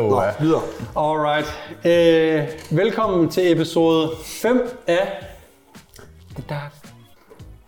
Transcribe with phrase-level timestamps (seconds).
[0.00, 0.30] Oh, Nå, ja.
[0.40, 0.62] videre.
[0.96, 1.46] Alright.
[1.84, 2.48] Øh,
[2.78, 5.26] velkommen til episode 5 af
[6.48, 6.54] Der,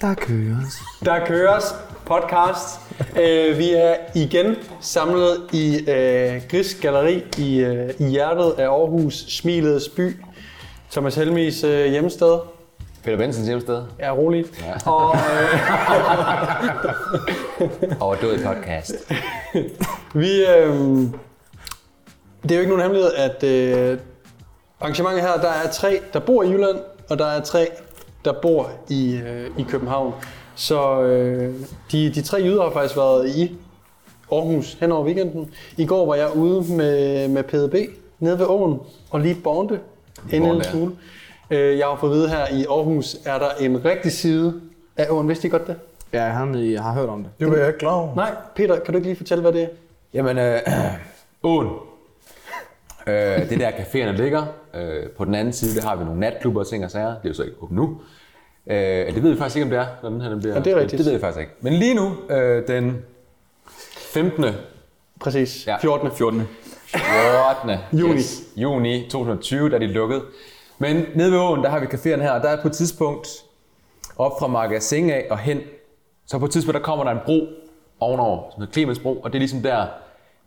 [0.00, 0.74] der køres.
[1.04, 1.64] Der Køres
[2.06, 2.80] podcast.
[3.20, 9.14] Øh, vi er igen samlet i øh, Gris Galeri i, øh, i hjertet af Aarhus,
[9.14, 10.16] Smilets by.
[10.90, 12.38] Thomas Helmis øh, hjemsted.
[13.04, 13.82] Peter Bensens hjemsted.
[13.99, 14.64] Er roligt.
[14.66, 14.90] Ja.
[14.90, 15.60] Og øh,
[18.07, 18.93] Overdået podcast.
[20.14, 20.46] vi...
[20.46, 21.07] Øh,
[22.42, 23.98] det er jo ikke nogen hemmelighed, at øh,
[24.80, 26.78] arrangementet her, der er tre, der bor i Jylland,
[27.10, 27.68] og der er tre,
[28.24, 30.14] der bor i, øh, i København.
[30.54, 31.54] Så øh,
[31.92, 33.56] de, de tre jyder har faktisk været i
[34.32, 35.50] Aarhus hen over weekenden.
[35.77, 37.74] I går var jeg ude med, med PDB
[38.18, 39.80] nede ved åen og lige bonde
[40.32, 40.92] en lille smule.
[41.50, 44.60] Øh, jeg har fået at vide her i Aarhus, er der en rigtig side
[44.96, 45.28] af åen.
[45.28, 45.77] Vidste I godt det?
[46.12, 47.30] Ja, jeg har, jeg har hørt om det.
[47.40, 48.14] Det var jeg ikke klar over.
[48.14, 49.68] Nej, Peter, kan du ikke lige fortælle, hvad det er?
[50.14, 50.60] Jamen, øh,
[51.42, 51.68] åen.
[53.06, 54.42] Øh, det er der caféerne ligger.
[54.75, 57.06] Øh, på den anden side, der har vi nogle natklubber og ting og sager.
[57.08, 58.00] Det er jo så ikke åbent nu.
[58.67, 58.77] Øh,
[59.14, 60.55] det ved vi faktisk ikke, om det er, når den her den bliver.
[60.55, 60.98] Ja, det er rigtigt.
[60.98, 61.53] Det ved jeg faktisk ikke.
[61.61, 63.03] Men lige nu, øh, den
[64.12, 64.45] 15.
[65.20, 65.77] Præcis, Ja.
[65.80, 66.11] 14.
[66.11, 66.42] 14.
[66.86, 67.70] 14.
[68.00, 68.14] Juni.
[68.14, 70.23] Yes, juni 2020, da de lukket.
[70.78, 73.28] Men nede ved åen, der har vi caféerne her, og der er på et tidspunkt
[74.17, 75.61] op fra magasin af og hen,
[76.27, 77.47] så på et tidspunkt, der kommer der en bro
[78.00, 79.86] ovenover, som hedder Clemens bro, og det er ligesom der,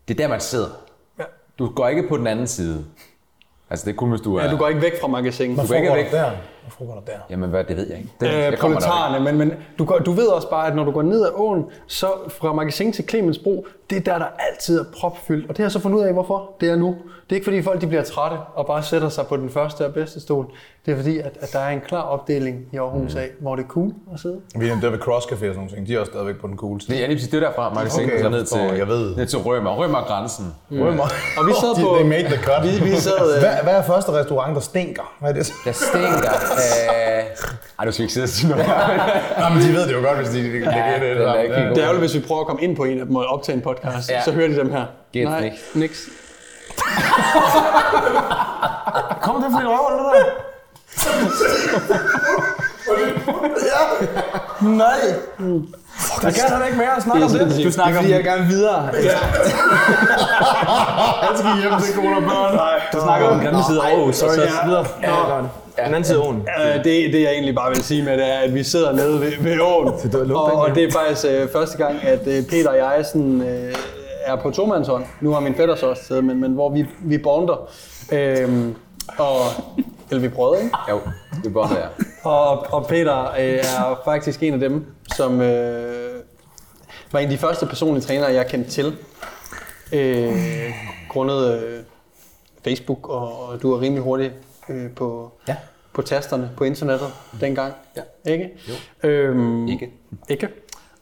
[0.07, 0.67] det er der, man sidder.
[1.59, 2.85] Du går ikke på den anden side.
[3.69, 4.43] Altså, det er kun, hvis du er...
[4.43, 5.55] Ja, du går ikke væk fra magasinet.
[5.55, 6.11] Hvad går ikke væk.
[6.11, 6.31] der
[6.65, 7.11] Hvad foregår der?
[7.29, 8.09] Jamen, hvad, det ved jeg ikke.
[8.19, 10.91] Det, øh, jeg proletarerne, men, men du, går, du ved også bare, at når du
[10.91, 14.83] går ned ad åen, så fra magasin til Clemensbro, det er der, der altid er
[14.99, 15.43] propfyldt.
[15.43, 16.87] Og det har jeg så fundet ud af, hvorfor det er nu.
[17.23, 19.85] Det er ikke fordi folk de bliver trætte og bare sætter sig på den første
[19.85, 20.45] og bedste stol.
[20.85, 23.19] Det er fordi, at, at der er en klar opdeling i Aarhus Mm.
[23.19, 24.39] af, hvor det er cool at sidde.
[24.55, 25.87] Vi er der ved Cross Café og sådan nogle ting.
[25.87, 26.93] De er også stadigvæk på den cooleste.
[26.93, 29.15] Det er lige præcis det er derfra, magasin, Okay, så ned til, jeg ved.
[29.15, 29.71] ned til Rømer.
[29.75, 30.45] Rømer er grænsen.
[30.71, 31.03] Rømmer.
[31.37, 32.63] Og vi sad på- They made the cut.
[32.63, 33.35] Vi, vi sad...
[33.35, 35.13] Øh, Hvad, hvad er første restaurant, der stinker?
[35.19, 35.51] Hvad er det?
[35.65, 36.31] Der stinker.
[36.55, 37.23] Øh...
[37.79, 38.65] Ej, du skal ikke sidde og sige noget.
[39.39, 41.73] Nå, men de ved det jo godt, hvis de, de, Ja, de, de, den er
[41.73, 43.55] det er jo, hvis vi prøver at komme ind på en af dem og optage
[43.55, 44.21] en podcast, Ja.
[44.23, 44.85] så hører de dem her.
[45.13, 45.55] Gæt Nej, niks.
[45.73, 45.99] niks.
[49.23, 50.25] Kommer det fra din røv, eller det der?
[53.71, 53.81] ja.
[54.83, 54.99] Nej.
[55.97, 57.65] Fuck, der kan han ikke mere at snakke om det.
[57.65, 58.05] Du snakker om...
[58.09, 58.81] jeg gerne videre.
[58.81, 58.93] Han
[61.37, 62.55] skal hjem til kone og børn.
[62.55, 62.81] Nej.
[62.93, 64.65] Du snakker om den anden side af Aarhus, og så Ja.
[64.65, 64.85] videre.
[65.03, 65.41] Ja,
[65.77, 66.47] den anden side af åen.
[66.59, 69.21] Øh, det, det jeg egentlig bare vil sige med det er, at vi sidder nede
[69.21, 69.87] ved, ved åen,
[70.31, 73.41] er og, og det er faktisk øh, første gang, at øh, Peter og jeg sådan,
[73.41, 73.75] øh,
[74.25, 75.05] er på tomandshånd.
[75.21, 77.69] Nu har min fætter så også taget, men, men hvor vi, vi bonder.
[78.11, 78.75] Øhm,
[79.17, 79.35] og,
[80.09, 80.77] eller vi prøvede, ikke?
[80.89, 80.99] Jo,
[81.43, 82.29] det er godt, ja.
[82.29, 84.85] Og, og Peter øh, er faktisk en af dem,
[85.15, 86.13] som øh,
[87.11, 88.95] var en af de første personlige trænere, jeg kendte til.
[89.93, 90.33] Øh,
[91.09, 91.79] grundet øh,
[92.63, 94.31] Facebook, og, og du var rimelig hurtig
[94.69, 95.55] øh, på, Ja.
[95.93, 97.07] på tasterne på internettet
[97.41, 97.73] dengang.
[97.97, 98.31] Ja.
[98.31, 98.49] Ikke?
[99.03, 99.09] Jo.
[99.09, 99.91] Øhm, Ikke.
[100.29, 100.47] Ikke.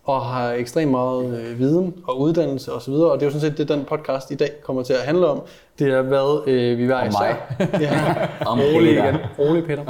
[0.05, 2.91] Og har ekstremt meget øh, viden og uddannelse osv.
[2.93, 4.99] Og, og det er jo sådan set det, den podcast i dag kommer til at
[4.99, 5.41] handle om.
[5.79, 7.19] Det er, hvad øh, vi hver Om især...
[7.59, 7.69] mig.
[7.81, 8.13] ja.
[8.51, 9.15] Om Rolig igen.
[9.39, 9.83] Rolig, Peter.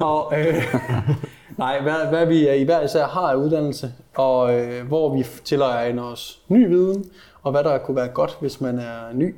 [0.00, 0.74] og, øh,
[1.58, 6.02] nej, hvad, hvad vi i hver især har af uddannelse, og øh, hvor vi tilegner
[6.02, 7.04] os ny viden,
[7.42, 9.34] og hvad der kunne være godt, hvis man er ny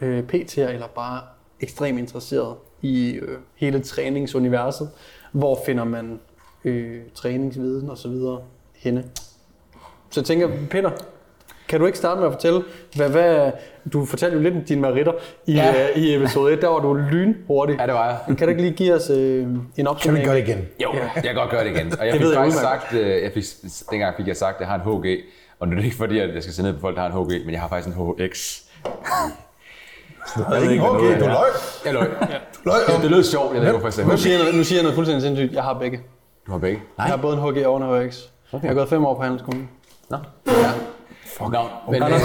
[0.00, 1.20] øh, PT'er, eller bare
[1.60, 4.90] ekstremt interesseret i øh, hele træningsuniverset.
[5.32, 6.20] Hvor finder man
[6.64, 8.12] øh, træningsviden osv.
[8.76, 9.04] henne?
[10.10, 10.90] Så jeg tænker, Peter,
[11.68, 12.62] kan du ikke starte med at fortælle,
[12.96, 13.52] hvad, hvad
[13.92, 15.12] du fortalte jo lidt om dine meritter
[15.46, 15.64] i, ja.
[15.64, 15.90] Ja.
[15.90, 17.76] øh, i episode 1, der var du lynhurtig.
[17.80, 18.36] Ja, det var jeg.
[18.36, 20.26] Kan du ikke lige give os øh, en Kan vi opsummering?
[20.26, 20.66] gøre det igen?
[20.82, 21.92] Jo, jeg kan godt gøre det igen.
[22.00, 23.44] Og jeg Det fik jeg faktisk sagt, øh, jeg fik,
[23.90, 25.18] dengang fik jeg sagt, at jeg har en HG.
[25.58, 27.08] Og nu er det ikke fordi, at jeg skal se ned på folk, der har
[27.18, 28.62] en HG, men jeg har faktisk en HX.
[30.36, 31.50] Det er ikke okay, du løg.
[31.84, 32.08] Jeg løg.
[32.54, 33.00] Du løg om.
[33.00, 35.22] Det lød sjovt, jeg jeg sagde Nu siger jeg noget, nu siger jeg noget fuldstændig
[35.22, 35.52] sindssygt.
[35.52, 36.00] Jeg har begge.
[36.46, 36.82] Du har begge?
[36.98, 38.18] Jeg har både en HG og en HX.
[38.52, 38.62] Okay.
[38.64, 39.68] Jeg har gået fem år på handelsskolen.
[40.10, 40.16] Nå.
[40.46, 40.52] Ja.
[41.26, 41.50] Fuck.
[41.52, 41.58] Nå,
[41.90, 42.10] men, øh,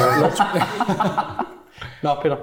[2.04, 2.36] Nå, Peter.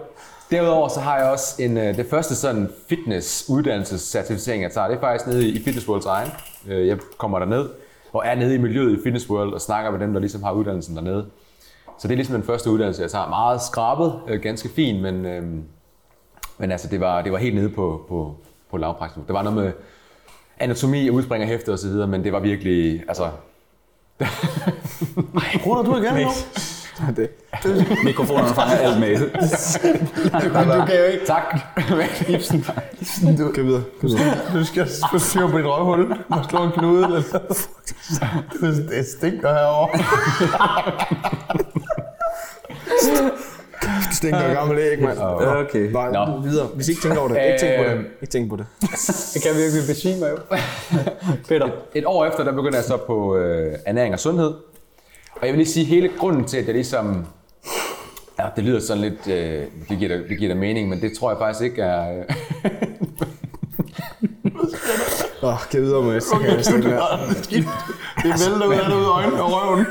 [0.51, 4.89] Derudover så har jeg også en, øh, det første sådan fitness uddannelsescertificering, jeg tager.
[4.89, 6.31] Det er faktisk nede i Fitness Worlds egen.
[6.69, 7.69] Øh, Jeg kommer derned
[8.13, 10.53] og er nede i miljøet i Fitness World og snakker med dem, der ligesom har
[10.53, 11.27] uddannelsen dernede.
[12.01, 13.29] Så det er ligesom den første uddannelse, jeg tager.
[13.29, 15.43] Meget skrabet, øh, ganske fin, men, øh,
[16.59, 18.37] men altså, det, var, det var helt nede på, på,
[18.71, 19.27] på lavpraktisk.
[19.27, 19.73] Der var noget med
[20.59, 23.31] anatomi, udspringer hæfte osv., men det var virkelig, altså...
[25.67, 26.31] Ruller du igen nu?
[27.17, 27.29] Det.
[28.05, 29.17] Mikrofonerne fanger alt med.
[30.81, 31.27] Du kan jo ikke.
[31.27, 31.59] Tak!
[32.29, 32.67] Ibsen.
[33.39, 33.83] Du kan videre.
[34.01, 34.35] Kan videre.
[34.55, 36.11] Du skal få styr på dit røvhul.
[36.11, 37.05] Du må slå en knude.
[37.05, 37.23] Eller
[38.61, 39.99] det, det stinker herovre.
[44.13, 45.19] stinker gammel æg, mand.
[45.21, 45.93] Okay.
[45.93, 46.41] Nej, Nå.
[46.41, 46.67] videre.
[46.67, 47.37] Hvis I ikke tænker over det.
[47.47, 47.99] Ikke tænk på det.
[47.99, 48.05] Øh.
[48.23, 48.67] Ikke tænk på det.
[49.35, 50.37] Det kan virkelig besvime jo.
[51.49, 51.69] Peter.
[51.95, 54.53] Et år efter, der begyndte jeg så på øh, ernæring og sundhed.
[55.41, 57.27] Og jeg vil lige sige, hele grunden til, at jeg ligesom...
[58.39, 59.29] Ja, det lyder sådan lidt...
[59.29, 62.19] Øh, det, giver da, det giver da mening, men det tror jeg faktisk ikke er...
[62.19, 62.25] Øh,
[65.43, 66.21] Åh, kan videre med.
[66.21, 66.89] Så kan jeg næsten ikke.
[68.23, 69.87] Det vælter ud af det ud af øjnene og røven.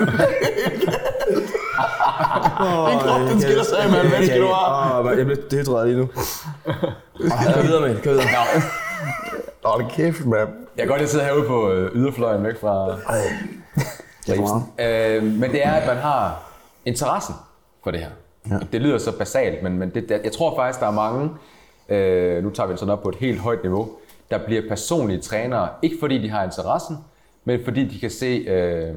[2.90, 4.08] Din krop, den skiller sig af, mand.
[4.08, 5.12] Hvad skal du have?
[5.12, 6.08] Åh, jeg bliver dehydreret lige nu.
[6.64, 8.02] Åh, Kør videre med det.
[8.04, 8.26] Kør videre.
[9.66, 10.50] Åh, det er kæft, mand.
[10.78, 12.88] jeg kan godt lide at sidde herude på øh, yderfløjen væk fra...
[12.88, 13.69] Det
[14.38, 15.18] meget.
[15.18, 16.52] Øh, men det er, at man har
[16.86, 17.36] interessen
[17.84, 18.10] for det her.
[18.50, 18.58] Ja.
[18.72, 21.30] Det lyder så basalt, men, men det, jeg tror faktisk, der er mange,
[21.90, 23.90] øh, nu tager vi det sådan op på et helt højt niveau,
[24.32, 26.98] der bliver personlige trænere, ikke fordi de har interessen,
[27.46, 28.96] men fordi de kan se øh,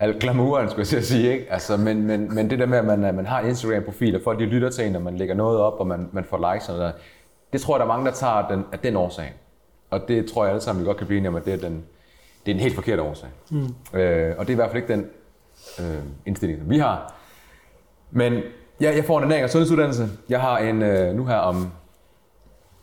[0.00, 1.32] al glamouren, skulle jeg sige.
[1.32, 1.46] Ikke?
[1.50, 4.20] Altså, men, men, men det der med, at man, at man har en Instagram-profil, og
[4.24, 6.68] folk de lytter til en, og man lægger noget op, og man, man får likes
[6.68, 7.00] og noget, der,
[7.52, 9.32] det tror jeg, der er mange, der tager den, af den årsag.
[9.90, 11.56] Og det tror jeg alle sammen, vi godt kan blive enige om, at det er,
[11.56, 11.84] den,
[12.48, 13.28] det er en helt forkert årsag.
[13.50, 13.98] Mm.
[13.98, 15.06] Øh, og det er i hvert fald ikke den
[15.80, 17.14] øh, indstilling, som vi har.
[18.10, 18.42] Men
[18.80, 20.08] ja, jeg får en ernæring og sundhedsuddannelse.
[20.28, 21.72] Jeg har en, øh, nu her om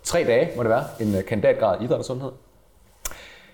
[0.04, 2.32] tre dage, må det være, en øh, kandidatgrad i idræt og sundhed.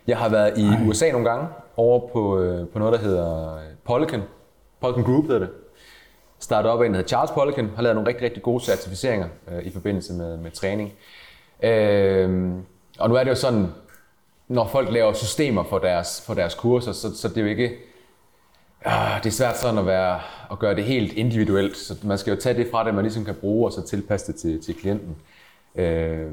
[0.08, 0.88] Jeg har været i Ej.
[0.88, 1.48] USA nogle gange,
[1.78, 4.22] over på, øh, på noget, der hedder øh, Polican.
[4.82, 5.50] Polican Group hedder det.
[6.40, 9.28] Startet op af en, der hedder Charles Polican, har lavet nogle rigtig, rigtig gode certificeringer
[9.52, 10.94] øh, i forbindelse med, med træning.
[11.64, 12.54] Øh,
[13.00, 13.68] og nu er det jo sådan,
[14.48, 17.72] når folk laver systemer for deres, for deres kurser, så, så det er jo ikke...
[18.86, 20.20] Ah, det er svært sådan at, være,
[20.52, 23.26] at gøre det helt individuelt, så man skal jo tage det fra det, man ligesom
[23.26, 25.16] kan bruge, og så tilpasse det til, til klienten.
[25.76, 26.32] Øh,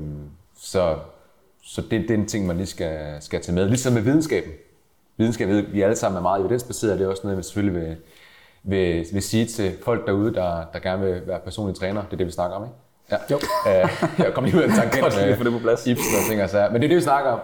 [0.60, 0.96] så
[1.68, 3.68] så det, det er en ting, man lige skal, skal tage med.
[3.68, 4.52] Ligesom med videnskaben.
[5.16, 7.96] Videnskab, ved, vi alle sammen er meget evidensbaseret, det er også noget, jeg selvfølgelig vil,
[8.62, 12.02] vil, vil sige til folk derude, der, der gerne vil være personlige træner.
[12.02, 12.76] Det er det, vi snakker om, ikke?
[13.10, 13.16] Ja.
[13.30, 13.36] Jo.
[13.66, 13.88] Øh,
[14.18, 15.86] jeg kom lige ud af en tangent med det på plads.
[15.86, 16.70] Ibsen og ting og sager.
[16.70, 17.40] Men det er det, vi snakker om.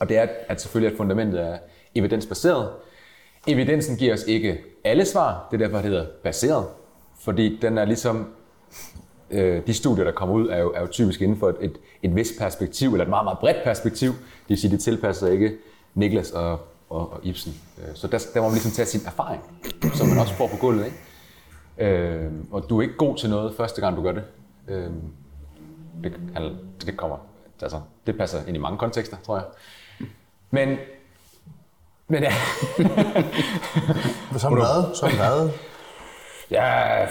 [0.00, 1.58] Og det er, at selvfølgelig at fundamentet er
[1.94, 2.68] evidensbaseret.
[3.46, 5.48] Evidensen giver os ikke alle svar.
[5.50, 6.66] Det er derfor, det hedder baseret.
[7.20, 8.32] Fordi den er ligesom
[9.30, 11.72] øh, de studier, der kommer ud, er jo, er jo typisk inden for et, et,
[12.02, 14.10] et vist perspektiv, eller et meget, meget bredt perspektiv.
[14.10, 15.56] Det vil sige, det tilpasser ikke
[15.94, 16.50] Niklas og,
[16.90, 17.54] og, og Ibsen.
[17.78, 19.42] Øh, så der, der må man ligesom tage sin erfaring,
[19.94, 20.84] som man også får på gulvet.
[20.84, 20.96] Ikke?
[21.96, 24.22] Øh, og du er ikke god til noget første gang, du gør det.
[24.68, 24.86] Øh,
[26.04, 26.56] det, han-
[26.86, 27.16] det kommer.
[27.62, 29.44] Altså, det passer ind i mange kontekster, tror jeg.
[30.50, 30.76] Men,
[32.08, 32.32] men ja,
[34.38, 34.94] Som hvad?
[34.94, 35.50] Som hvad?
[36.50, 37.06] Ja, ja,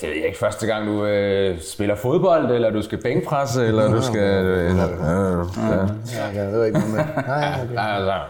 [0.00, 0.38] det ved jeg ikke.
[0.38, 4.44] Første gang du øh, spiller fodbold, eller du skal bænkpresse, eller du skal...
[4.44, 5.86] Øh, eller, øh, ja.
[6.20, 7.04] Ja, jeg ved ikke noget med.
[7.26, 7.66] Nej.
[7.74, 8.20] Nej, nej.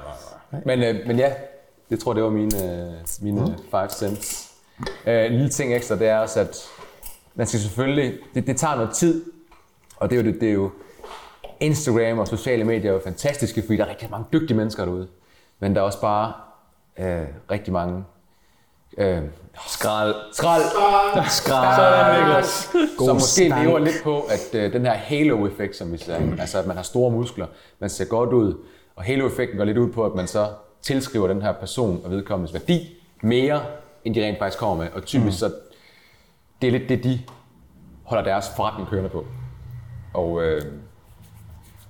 [0.65, 1.33] Men, øh, men ja,
[1.91, 2.93] jeg tror, det var mine, øh,
[3.23, 4.51] mine five cents.
[5.07, 6.57] Øh, en lille ting ekstra, det er også, at
[7.35, 8.19] man skal selvfølgelig...
[8.35, 9.25] Det, det tager noget tid,
[9.97, 10.71] og det er jo, det, det er jo
[11.61, 15.09] Instagram og sociale medier er jo fantastiske, fordi der er rigtig mange dygtige mennesker derude.
[15.61, 16.33] Men der er også bare
[16.99, 18.05] øh, rigtig mange...
[18.99, 19.23] Øh,
[19.69, 20.15] Skrald.
[20.33, 20.63] skrald,
[21.31, 22.21] Skrald.
[22.21, 22.71] Niklas.
[22.99, 26.67] som måske lever lidt på, at øh, den her halo-effekt, som vi sagde, altså at
[26.67, 27.47] man har store muskler,
[27.79, 28.55] man ser godt ud,
[28.97, 30.49] og halo-effekten går lidt ud på, at man så
[30.83, 33.63] tilskriver den her person og vedkommendes værdi mere,
[34.05, 35.33] end de rent faktisk kommer med, og typisk mm.
[35.33, 35.53] så,
[36.63, 37.21] det er lidt det, de
[38.03, 39.25] holder deres forretning kørende på.
[40.15, 40.63] Og øh,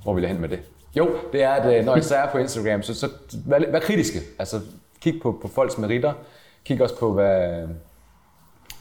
[0.03, 0.61] hvor vil jeg hen med det?
[0.97, 3.09] Jo, det er, at øh, når I så er på Instagram, så, så
[3.47, 4.19] vær, vær kritiske.
[4.39, 4.61] Altså,
[5.01, 6.13] kig på, på folks meritter.
[6.65, 7.67] Kig også på, hvad,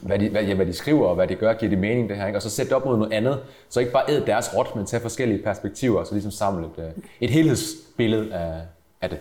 [0.00, 2.16] hvad de, hvad, ja, hvad de skriver og hvad de gør, giver det mening det
[2.16, 2.38] her, ikke?
[2.38, 4.86] og så sæt det op mod noget andet, så ikke bare æd deres råt, men
[4.86, 8.60] tage forskellige perspektiver, og så ligesom samle et, øh, et helhedsbillede af,
[9.00, 9.18] af det,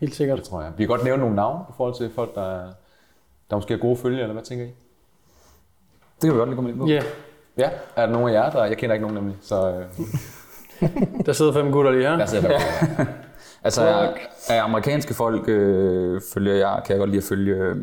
[0.00, 0.38] Helt sikkert.
[0.38, 0.72] det tror jeg.
[0.76, 2.68] Vi kan godt nævne nogle navne i forhold til folk, der,
[3.50, 4.68] der måske er gode følgere, eller hvad tænker I?
[4.68, 4.74] Det
[6.22, 6.86] kan vi godt lige komme ind på.
[6.86, 7.02] Ja,
[7.58, 8.64] Ja, er der nogen af jer, der...
[8.64, 9.84] Jeg kender ikke nogen nemlig, så øh,
[11.26, 12.16] der sidder fem gutter lige her.
[12.16, 13.04] der sidder der.
[13.64, 14.08] Altså, af,
[14.48, 17.76] af amerikanske folk øh, følger jeg, kan jeg godt lide at følge øh,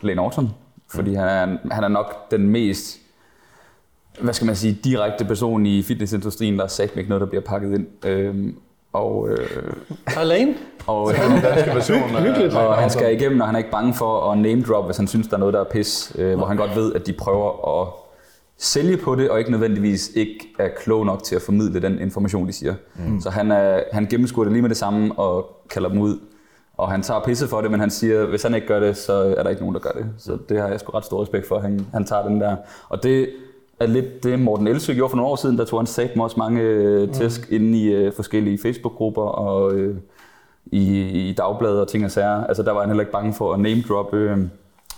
[0.00, 0.50] Lane Orton,
[0.94, 2.98] fordi han er, han er nok den mest,
[4.20, 7.42] hvad skal man sige, direkte person i fitnessindustrien, der er sagt ikke noget, der bliver
[7.42, 8.06] pakket ind.
[8.06, 8.34] Øh,
[8.92, 9.72] og, øh,
[10.16, 10.54] Alene?
[10.86, 12.66] og, Danske version af...
[12.66, 15.06] og han skal igennem, og han er ikke bange for at name drop, hvis han
[15.06, 17.80] synes, der er noget, der er pis, øh, hvor han godt ved, at de prøver
[17.80, 17.88] at
[18.58, 22.46] sælge på det, og ikke nødvendigvis ikke er klog nok til at formidle den information,
[22.46, 22.74] de siger.
[23.06, 23.20] Mm.
[23.20, 26.18] Så han, er, han gennemskuer det lige med det samme og kalder dem ud.
[26.76, 29.12] Og han tager pisse for det, men han siger, hvis han ikke gør det, så
[29.12, 30.06] er der ikke nogen, der gør det.
[30.18, 32.56] Så det har jeg sgu ret stor respekt for, han, han tager den der.
[32.88, 33.28] Og det
[33.80, 35.58] er lidt det, Morten Elsø gjorde for nogle år siden.
[35.58, 37.56] Der tog han sagt også mange øh, tæsk mm.
[37.56, 39.96] inde i øh, forskellige Facebook-grupper og øh,
[40.66, 42.44] i, i dagbladet og ting og sager.
[42.44, 44.14] Altså der var han heller ikke bange for at name drop.
[44.14, 44.38] Øh.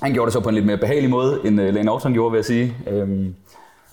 [0.02, 2.30] Han gjorde det så på en lidt mere behagelig måde, end øh, Lane Orton gjorde,
[2.30, 2.76] vil jeg sige.
[2.90, 3.26] Øh,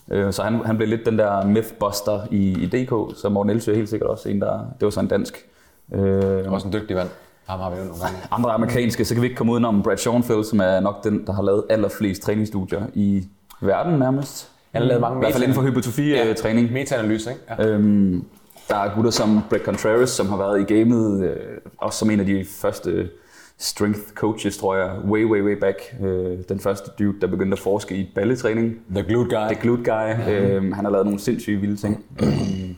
[0.10, 3.76] så han, han blev lidt den der mythbuster i, i DK, så Morten Elsø er
[3.76, 4.58] helt sikkert også en, der...
[4.58, 5.46] Det var så en dansk.
[5.94, 7.10] Øh, Også en dygtig mand.
[7.48, 8.18] Ham har vi jo nogle gange.
[8.32, 11.34] andre amerikanske, så kan vi ikke komme udenom Brad Schoenfeld, som er nok den, der
[11.34, 13.28] har lavet allerflest træningsstudier i
[13.62, 14.50] verden nærmest.
[14.72, 16.72] Han har lavet mange I hvert fald inden for hypotrofi-træning.
[16.72, 17.42] Meta-analyse, ikke?
[17.50, 17.68] Ja.
[17.68, 18.24] Øhm,
[18.70, 21.36] der er gutter som Brett Contreras, som har været i gamet, øh,
[21.78, 23.10] også som en af de første
[23.58, 25.78] strength coaches, tror jeg, way, way, way back.
[26.04, 28.76] Øh, den første dude, der begyndte at forske i balletræning.
[28.96, 29.46] The glute guy.
[29.48, 30.30] The glute guy.
[30.32, 32.06] Øhm, han har lavet nogle sindssyge vilde ting.
[32.24, 32.76] Øhm,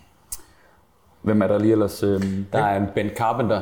[1.22, 2.04] hvem er der lige ellers?
[2.04, 3.62] Øhm, Der er en Ben Carpenter.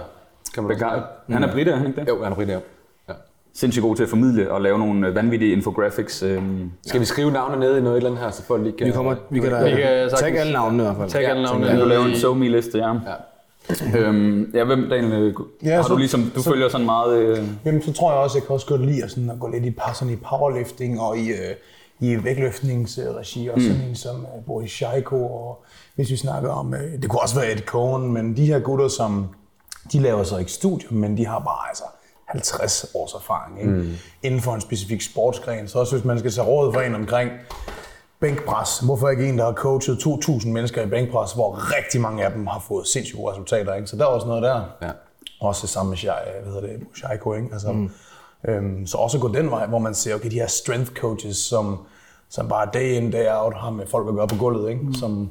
[0.54, 2.08] Kan man Begar- han er britter, er han ikke det?
[2.08, 2.60] Jo, han er britter.
[3.10, 3.14] Ja.
[3.54, 6.24] Sindssygt god til at formidle og lave nogle øh, vanvittige infographics.
[6.24, 8.78] Øhm, Skal vi skrive navne ned i noget et eller andet her, så folk lige
[8.78, 8.88] kan...
[8.88, 11.10] Vi, kommer, vi kan da Vi kan tage alle navnene i hvert fald.
[11.10, 11.68] Tag Ja, alle navnene.
[11.68, 12.88] Han kunne ned lave i- en SoMe-liste, ja.
[12.94, 12.98] Ja.
[13.98, 17.18] Øhm, ja, hvem, Daniel, øh, Ja, har så- du ligesom, du så- følger sådan meget...
[17.18, 19.48] Øh, Jamen, så tror jeg også, jeg kan også godt lide at, sådan, at gå
[19.52, 21.56] lidt i, par- sådan i powerlifting og i, øh,
[22.00, 25.64] i vægtløftningsregi, og sådan en som øh, Boris Shaiko, og
[25.96, 28.88] hvis vi snakker om, øh, det kunne også være Ed Cohen, men de her gutter,
[28.88, 29.28] som
[29.92, 31.84] de laver så ikke studier, men de har bare altså
[32.26, 33.72] 50 års erfaring ikke?
[33.72, 33.94] Mm.
[34.24, 35.68] inden for en specifik sportsgren.
[35.68, 37.32] Så også hvis man skal tage råd for en omkring
[38.20, 38.80] bænkpres.
[38.80, 42.48] Hvorfor ikke en, der har coachet 2.000 mennesker i bænkpres, hvor rigtig mange af dem
[42.48, 43.74] har fået sindssygt gode resultater.
[43.74, 43.88] Ikke?
[43.88, 44.62] Så der er også noget der.
[44.82, 44.90] Ja.
[45.42, 46.12] Også sammen med Shai,
[46.44, 47.50] hvad hedder det, Shaiko, ikke?
[47.52, 47.92] Altså, mm.
[48.48, 51.80] øhm, så også gå den vej, hvor man ser, okay, de her strength coaches, som,
[52.30, 54.82] som bare day in, day out har med folk at gøre på gulvet, ikke?
[54.82, 54.94] Mm.
[54.94, 55.30] Som,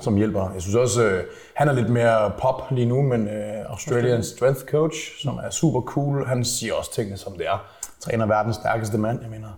[0.00, 0.50] som hjælper.
[0.52, 1.24] Jeg synes også, øh,
[1.54, 5.80] han er lidt mere pop lige nu, men øh, Australian strength coach, som er super
[5.80, 7.64] cool, han siger også tingene, som det er.
[8.00, 9.48] Træner verdens stærkeste mand, jeg mener.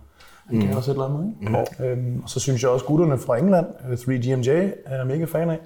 [0.49, 1.65] Han kan også et eller andet, ikke?
[1.79, 1.85] Mm.
[1.85, 4.49] Øhm, og så synes jeg også, gutterne fra England, øh, 3GMJ,
[4.85, 5.59] er jeg mega fan af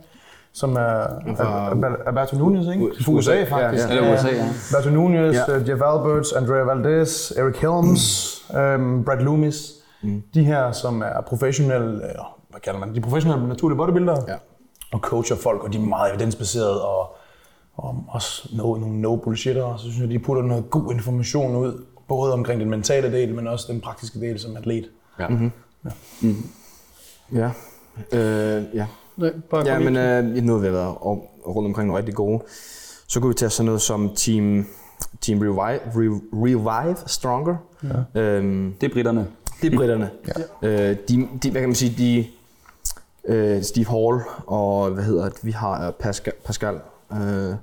[0.53, 1.03] som er
[2.07, 2.91] Alberto- Nunez, ikke?
[3.05, 3.89] Fra USA, faktisk.
[3.89, 3.95] ja.
[3.97, 4.45] Eller USA, ja.
[4.75, 5.51] Alberto Nunez, Ja.
[5.53, 5.57] ja.
[5.57, 9.71] Jeff Alberts, Andrea Valdez, Eric Helms, um, Brad Loomis.
[10.03, 10.23] Mm.
[10.33, 12.95] De her, som er professionelle, eller hvad kalder man det?
[12.95, 14.23] De professionelle naturlige bodybuildere.
[14.27, 14.33] Ja.
[14.93, 17.15] Og coacher folk, og de er meget evidensbaserede, og,
[17.77, 19.75] og også no, nogle no bullshitter.
[19.77, 23.47] Så synes jeg, de putter noget god information ud, både omkring den mentale del, men
[23.47, 24.89] også den praktiske del som atlet.
[25.19, 25.27] Ja.
[27.33, 27.51] Ja.
[28.11, 28.85] Øh, ja.
[29.17, 32.43] Nej, bare Ja, men øh, nu har vi været om- rundt omkring nogle rigtig gode.
[33.07, 34.65] Så kunne vi tage sådan noget som Team,
[35.21, 37.55] team Revive, Re, Revive Stronger.
[38.15, 38.21] Ja.
[38.21, 39.27] Øhm, det er britterne.
[39.61, 40.09] det er britterne.
[40.63, 40.89] Ja.
[40.89, 42.25] Øh, de, de, hvad kan man sige, de,
[43.33, 46.75] øh, Steve Hall og hvad hedder det, vi har øh, Pascal, Pascal,
[47.13, 47.55] øh,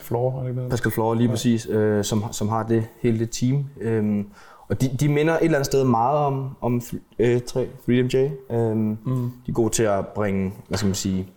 [0.00, 0.70] Floor, er det?
[0.70, 3.64] Pascal Flore lige præcis, øh, som, som har det hele det team.
[3.80, 4.26] Øhm,
[4.68, 6.82] og de, de minder et eller andet sted meget om, om
[7.18, 8.16] øh, 3, 3MJ.
[8.54, 9.32] Øhm, mm.
[9.46, 11.28] De er gode til at bringe, hvad skal man sige,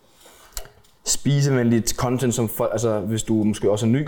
[1.05, 4.07] spisevenligt content, som folk, altså hvis du måske også er ny,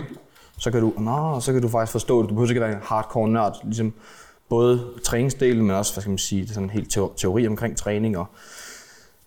[0.58, 2.30] så kan du, nå, så kan du faktisk forstå det.
[2.30, 3.92] Du behøver ikke være en hardcore nørd, ligesom
[4.48, 8.18] både træningsdelen, men også, hvad skal man sige, det sådan helt teo- teori omkring træning
[8.18, 8.26] og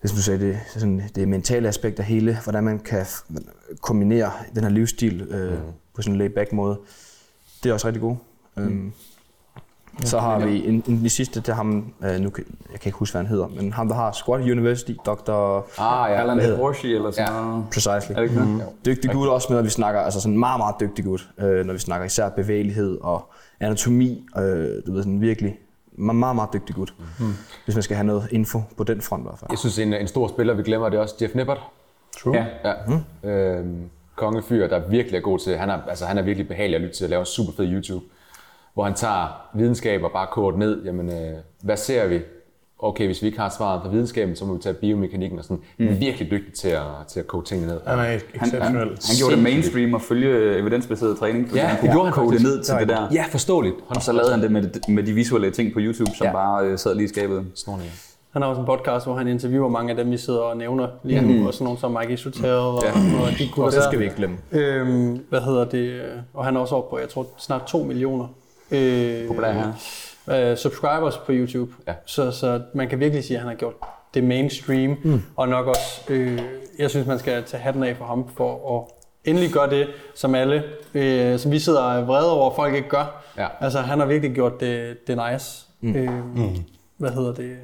[0.08, 3.06] som du sagde, det, sådan, det mentale aspekt af hele, hvordan man kan
[3.80, 5.58] kombinere den her livsstil øh, mm.
[5.94, 6.78] på sådan en laid-back måde.
[7.62, 8.18] Det er også rigtig godt.
[8.56, 8.62] Mm.
[8.62, 8.92] Øhm,
[10.04, 12.88] så har vi en, en, de sidste, det er ham, øh, nu kan, jeg kan
[12.88, 15.32] ikke huske, hvad han hedder, men ham, der har Squat University, Dr.
[15.80, 16.20] Ah, ja.
[16.20, 17.40] Alan Horsey eller sådan Ja.
[17.40, 17.64] noget.
[17.72, 18.16] Precisely.
[18.16, 18.64] Er det ikke det?
[18.86, 21.72] Dygtig gut også med, når vi snakker, altså sådan meget, meget dygtig gut, øh, når
[21.72, 24.42] vi snakker især bevægelighed og anatomi, øh,
[24.86, 25.58] du ved sådan virkelig,
[25.92, 26.94] meget, meget, meget dygtig gut.
[27.18, 27.34] Mm.
[27.64, 29.50] Hvis man skal have noget info på den front i hvert fald.
[29.50, 31.60] Jeg synes, en, en stor spiller, vi glemmer, det er også Jeff Nippert.
[32.18, 32.36] True.
[32.36, 32.46] Ja.
[32.64, 32.74] Ja.
[33.22, 33.28] Mm.
[33.30, 36.80] Øhm, kongefyr, der virkelig er god til, han er, altså, han er virkelig behagelig at
[36.82, 38.04] lytte til at lave en super fed YouTube,
[38.74, 40.84] hvor han tager videnskab og bare koger det ned.
[40.84, 42.20] Jamen, øh, hvad ser vi?
[42.84, 45.56] Okay, hvis vi ikke har svaret på videnskaben, så må vi tage biomekanikken og sådan.
[45.78, 45.86] Mm.
[45.86, 47.80] Han er virkelig dygtig til at, til at koge tingene ned.
[47.86, 48.88] Han er Han, han, exceptionel.
[48.88, 52.42] han gjorde det mainstream at følge evidensbaseret træning, fordi Ja, han kunne gjorde han det
[52.42, 53.08] ned til det der.
[53.12, 53.74] Ja, forståeligt.
[53.88, 56.32] Og så lavede han det med, med de visuelle ting på YouTube, som Ja.
[56.32, 57.44] bare øh, sad lige i skabet.
[57.54, 57.92] Snorlig.
[58.32, 60.88] Han har også en podcast, hvor han interviewer mange af dem, vi sidder og nævner
[61.04, 61.32] lige nu.
[61.32, 61.46] Mm.
[61.46, 62.90] Og sådan nogle som Mike Isotel og, ja.
[63.22, 64.36] og de gutter Og det skal vi ikke glemme.
[64.52, 66.00] Øhm, hvad hedder det?
[66.34, 68.26] Og han er også oppe på, jeg tror, snart 2 millioner
[68.70, 69.72] øh, Populær her.
[70.30, 71.72] Øh, subscribers på YouTube.
[71.88, 71.94] Ja.
[72.06, 73.74] Så, så man kan virkelig sige, at han har gjort
[74.14, 74.96] det mainstream.
[75.04, 75.22] Mm.
[75.36, 76.40] Og nok også, øh,
[76.78, 78.84] jeg synes, man skal tage hatten af for ham for at
[79.24, 80.62] endelig gøre det, som alle,
[80.94, 83.22] øh, som vi sidder er vrede over, at folk ikke gør.
[83.38, 83.46] Ja.
[83.60, 85.66] Altså, han har virkelig gjort det, det nice.
[85.80, 85.96] Mm.
[85.96, 86.56] Øh, mm.
[86.96, 87.56] Hvad hedder det?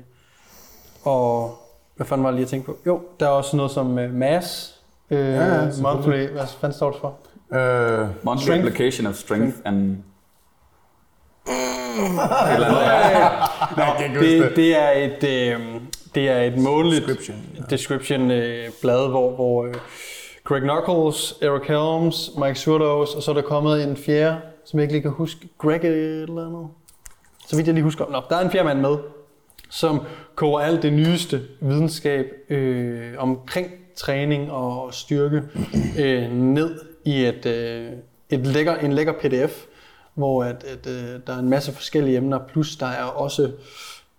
[1.05, 1.59] Og
[1.97, 2.77] hvad fanden var det lige at tænke på?
[2.87, 4.79] Jo, der er også noget som uh, MAS.
[5.11, 7.17] Øh, ja, monthly, hvad fanden står det for?
[7.59, 8.67] Øh, Monthly Strength.
[8.67, 9.97] application of strength and...
[14.21, 15.61] Det, det er et, øh,
[16.15, 17.37] det er et månedligt description,
[17.71, 19.75] description øh, blad, hvor, hvor øh,
[20.45, 24.85] Greg Knuckles, Eric Helms, Mike Surdos, og så er der kommet en fjerde, som jeg
[24.85, 25.49] ikke lige kan huske.
[25.59, 26.69] Greg eller andet.
[27.49, 28.05] Så vidt jeg lige husker.
[28.11, 28.97] Nå, der er en fjerde mand med.
[29.71, 30.01] som
[30.35, 35.43] koger alt det nyeste videnskab øh, omkring træning og styrke
[35.99, 37.93] øh, ned i et, øh,
[38.31, 39.65] et lækker, en lækker pdf,
[40.19, 43.51] hvor at, at, øh, der er en masse forskellige emner, plus der er også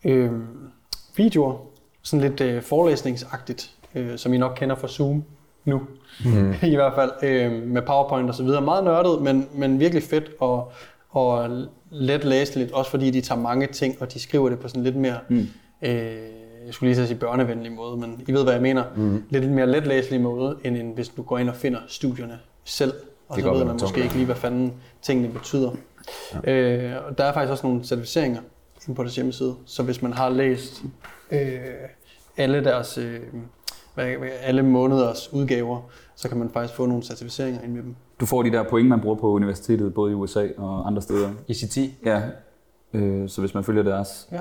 [0.03, 0.31] øh,
[1.15, 1.57] videoer,
[2.01, 5.23] sådan lidt øh, forelæsningsagtigt, øh, som I nok kender fra Zoom
[5.65, 5.81] nu,
[6.25, 6.53] mm.
[6.73, 8.61] i hvert fald, øh, med PowerPoint og så videre.
[8.61, 10.71] Meget nørdet, men, men virkelig fedt og,
[11.09, 11.49] og
[11.91, 14.95] let læseligt, også fordi de tager mange ting, og de skriver det på sådan lidt
[14.95, 15.47] mere, mm.
[15.81, 15.91] øh,
[16.65, 19.23] jeg skulle lige så sige børnevenlig måde, men I ved, hvad jeg mener, mm.
[19.29, 22.93] lidt mere let læselig måde, end, hvis du går ind og finder studierne selv,
[23.29, 25.71] og Det så ved man måske ikke lige, hvad fanden tingene betyder.
[26.45, 26.51] Ja.
[26.51, 28.41] Øh, og der er faktisk også nogle certificeringer
[28.95, 30.83] på deres hjemmeside, så hvis man har læst
[31.31, 31.59] øh,
[32.37, 33.19] alle deres øh,
[34.41, 35.81] alle måneders udgaver,
[36.15, 37.95] så kan man faktisk få nogle certificeringer ind med dem.
[38.19, 41.29] Du får de der point, man bruger på universitetet, både i USA og andre steder.
[41.49, 41.77] ECT.
[42.05, 42.21] Ja,
[42.93, 44.39] øh, så hvis man følger deres, Ja.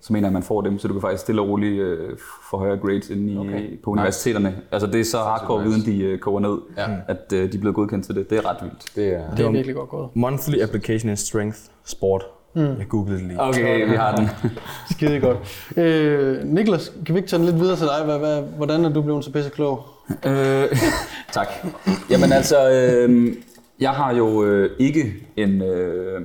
[0.00, 2.16] Så mener jeg, at man får dem, så du kan faktisk stille og roligt øh,
[2.50, 3.82] få højere grades inde i, Okay.
[3.84, 4.56] på universiteterne.
[4.72, 5.76] Altså det er så hardcore nice.
[5.76, 6.86] viden, de øh, koger ned, Ja.
[7.08, 8.30] at øh, de er blevet godkendt til det.
[8.30, 8.96] Det er ret vildt.
[8.96, 9.34] Det er...
[9.36, 10.08] Det er virkelig godt gået.
[10.14, 12.22] Monthly Application in Strength Sport.
[12.54, 12.62] Mm.
[12.62, 13.42] Jeg googlede det lige.
[13.42, 14.28] Okay, vi har den.
[14.92, 15.68] Skide godt.
[15.76, 18.04] Øh, Niklas, kan vi ikke tage den lidt videre til dig?
[18.04, 19.82] Hvad, hvad, hvordan er du blevet så pisse klog?
[20.26, 20.64] Øh,
[21.32, 21.46] tak.
[22.10, 23.34] Jamen altså, øh,
[23.80, 26.20] jeg har jo øh, ikke en øh,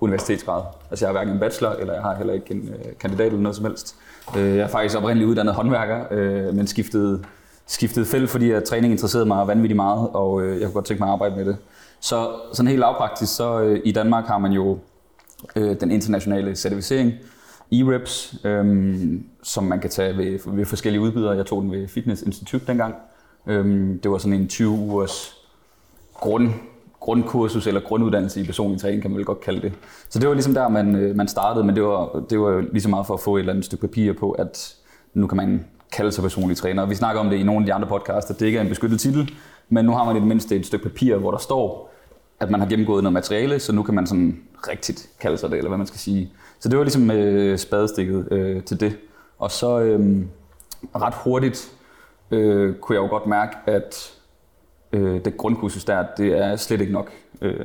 [0.00, 0.62] universitetsgrad.
[0.90, 3.40] Altså jeg har hverken en bachelor, eller jeg har heller ikke en øh, kandidat eller
[3.40, 3.96] noget som helst.
[4.36, 7.24] Øh, jeg er faktisk oprindeligt uddannet håndværker, øh, men skiftede,
[7.66, 11.00] skiftede felt, fordi at træning interesserede mig vanvittigt meget, og øh, jeg kunne godt tænke
[11.00, 11.56] mig at arbejde med det.
[12.00, 14.78] Så sådan helt lavpraktisk, så øh, i Danmark har man jo
[15.56, 17.12] øh, den internationale certificering,
[17.72, 21.36] E-Reps, øhm, som man kan tage ved, ved forskellige udbydere.
[21.36, 22.94] Jeg tog den ved Fitness Institute dengang.
[23.46, 25.36] Øhm, det var sådan en 20 ugers
[26.14, 26.50] grund,
[27.04, 29.72] grundkursus eller grunduddannelse i personlig træning, kan man vel godt kalde det.
[30.08, 32.60] Så det var ligesom der, man, øh, man startede, men det var, det var jo
[32.60, 34.74] lige så meget for at få et eller andet stykke papir på, at
[35.14, 36.82] nu kan man kalde sig personlig træner.
[36.82, 38.62] Og Vi snakker om det i nogle af de andre podcasts, at det ikke er
[38.62, 39.30] en beskyttet titel,
[39.68, 41.92] men nu har man i det mindste et stykke papir, hvor der står,
[42.40, 45.58] at man har gennemgået noget materiale, så nu kan man sådan rigtigt kalde sig det,
[45.58, 46.32] eller hvad man skal sige.
[46.60, 48.96] Så det var ligesom øh, spadestikket øh, til det.
[49.38, 50.22] Og så øh,
[50.96, 51.72] ret hurtigt
[52.30, 54.13] øh, kunne jeg jo godt mærke, at
[54.94, 57.10] øh, det grundkursus der, det er slet ikke nok.
[57.40, 57.60] Øh,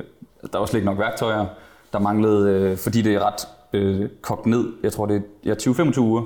[0.52, 1.46] der var slet ikke nok værktøjer.
[1.92, 5.54] Der manglede, øh, fordi det er ret øh, kogt ned, jeg tror det er ja,
[5.54, 6.22] 20-25 uger,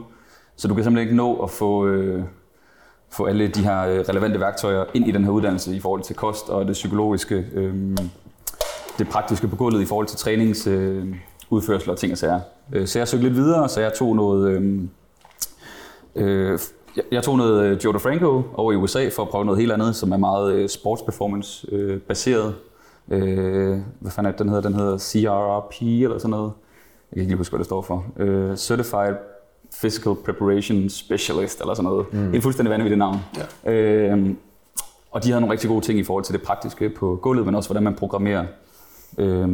[0.56, 2.24] så du kan simpelthen ikke nå at få, øh,
[3.10, 6.16] få alle de her øh, relevante værktøjer ind i den her uddannelse i forhold til
[6.16, 7.96] kost og det psykologiske, øh,
[8.98, 12.40] det praktiske på gulvet i forhold til træningsudførsel øh, og ting og sager.
[12.72, 14.50] Øh, så jeg søgte lidt videre, så jeg tog noget...
[14.50, 14.80] Øh,
[16.16, 16.58] øh,
[17.12, 19.96] jeg- tog noget øh, Joe DeFranco over i USA for at prøve noget helt andet,
[19.96, 22.54] som er meget øh, sportsperformance øh, baseret.
[23.11, 24.62] Øh, hvad fanden er det, den hedder?
[24.62, 26.52] Den hedder CRRP eller sådan noget.
[27.11, 28.04] Jeg kan ikke lige huske, hvad det står for.
[28.18, 29.14] Øh, Certified
[29.80, 32.07] Physical Preparation Specialist eller sådan noget.
[32.12, 32.35] Mm.
[32.35, 33.16] Et fuldstændig vanvittigt navn.
[33.66, 33.72] Ja.
[33.72, 34.30] Øh,
[35.11, 37.54] og de havde nogle rigtig gode ting i forhold til det praktiske på gulvet, men
[37.54, 38.44] også hvordan man programmerer
[39.18, 39.48] øh,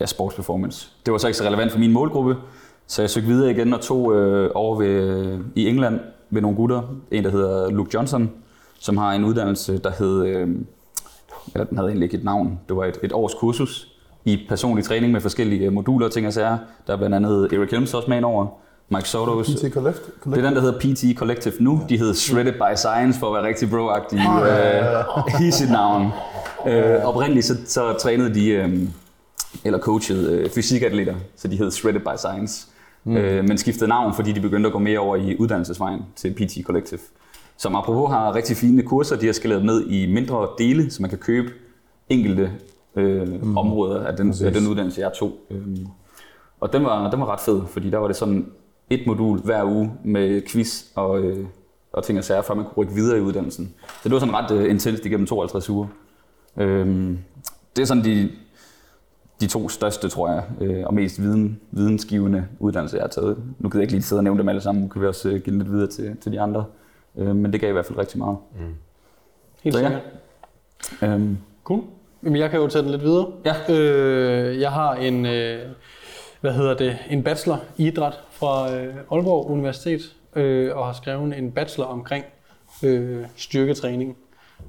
[0.00, 0.88] ja, sportsperformance.
[1.06, 2.36] Det var så ikke så relevant for min målgruppe,
[2.86, 6.82] så jeg søgte videre igen og tog øh, over ved, i England ved nogle gutter.
[7.10, 8.30] En, der hedder Luke Johnson,
[8.78, 10.48] som har en uddannelse, der hed, øh,
[11.54, 13.88] eller den havde egentlig ikke et navn, det var et, et års kursus
[14.24, 16.58] i personlig træning med forskellige øh, moduler og ting og sager.
[16.86, 18.46] Der er blandt andet Eric Helms også med over,
[18.88, 19.48] Mike Sotos.
[19.48, 20.00] PT Collect.
[20.24, 21.80] Det er den, der hedder PT Collective nu.
[21.88, 24.20] De hedder Shredded by Science for at være rigtig bro-agtige.
[25.38, 26.06] Uh, i sit navn.
[26.66, 28.90] Uh, oprindeligt så, så trænede de, um,
[29.64, 32.68] eller coachede uh, fysikatleter, så de hed Shredded by Science.
[33.08, 33.16] Mm.
[33.16, 36.64] Uh, men skiftede navn, fordi de begyndte at gå mere over i uddannelsesvejen til PT
[36.64, 37.00] Collective.
[37.56, 41.10] Som apropos har rigtig fine kurser, de har skaleret ned i mindre dele, så man
[41.10, 41.52] kan købe
[42.08, 42.52] enkelte
[42.96, 43.58] øh, mm.
[43.58, 45.32] områder af den, af den uddannelse, jeg tog.
[45.50, 45.86] Øhm,
[46.60, 48.46] og den var, den var ret fed, fordi der var det sådan
[48.90, 51.46] et modul hver uge med quiz og, øh,
[51.92, 53.74] og ting og sager, før man kunne rykke videre i uddannelsen.
[53.86, 55.86] Så det var sådan ret øh, intenst igennem 52 uger.
[56.56, 57.18] Øhm,
[57.76, 58.28] det er sådan de,
[59.40, 63.36] de to største, tror jeg, øh, og mest viden, vidensgivende uddannelser, jeg har taget.
[63.58, 65.28] Nu kan jeg ikke lige sidde og nævne dem alle sammen, nu kan vi også
[65.28, 66.64] øh, give lidt videre til, til de andre.
[67.16, 68.36] Øh, men det gav i hvert fald rigtig meget.
[69.62, 69.88] Helt Så ja.
[69.88, 70.02] sikkert.
[71.02, 71.82] Øhm, Cool.
[72.24, 73.26] Jamen, jeg kan jo tage den lidt videre.
[73.44, 73.74] Ja.
[73.74, 75.58] Øh, jeg har en, øh,
[76.40, 80.00] hvad hedder det, en bachelor i idræt fra øh, Aalborg Universitet,
[80.36, 82.24] øh, og har skrevet en bachelor omkring
[82.82, 84.16] øh, styrketræning.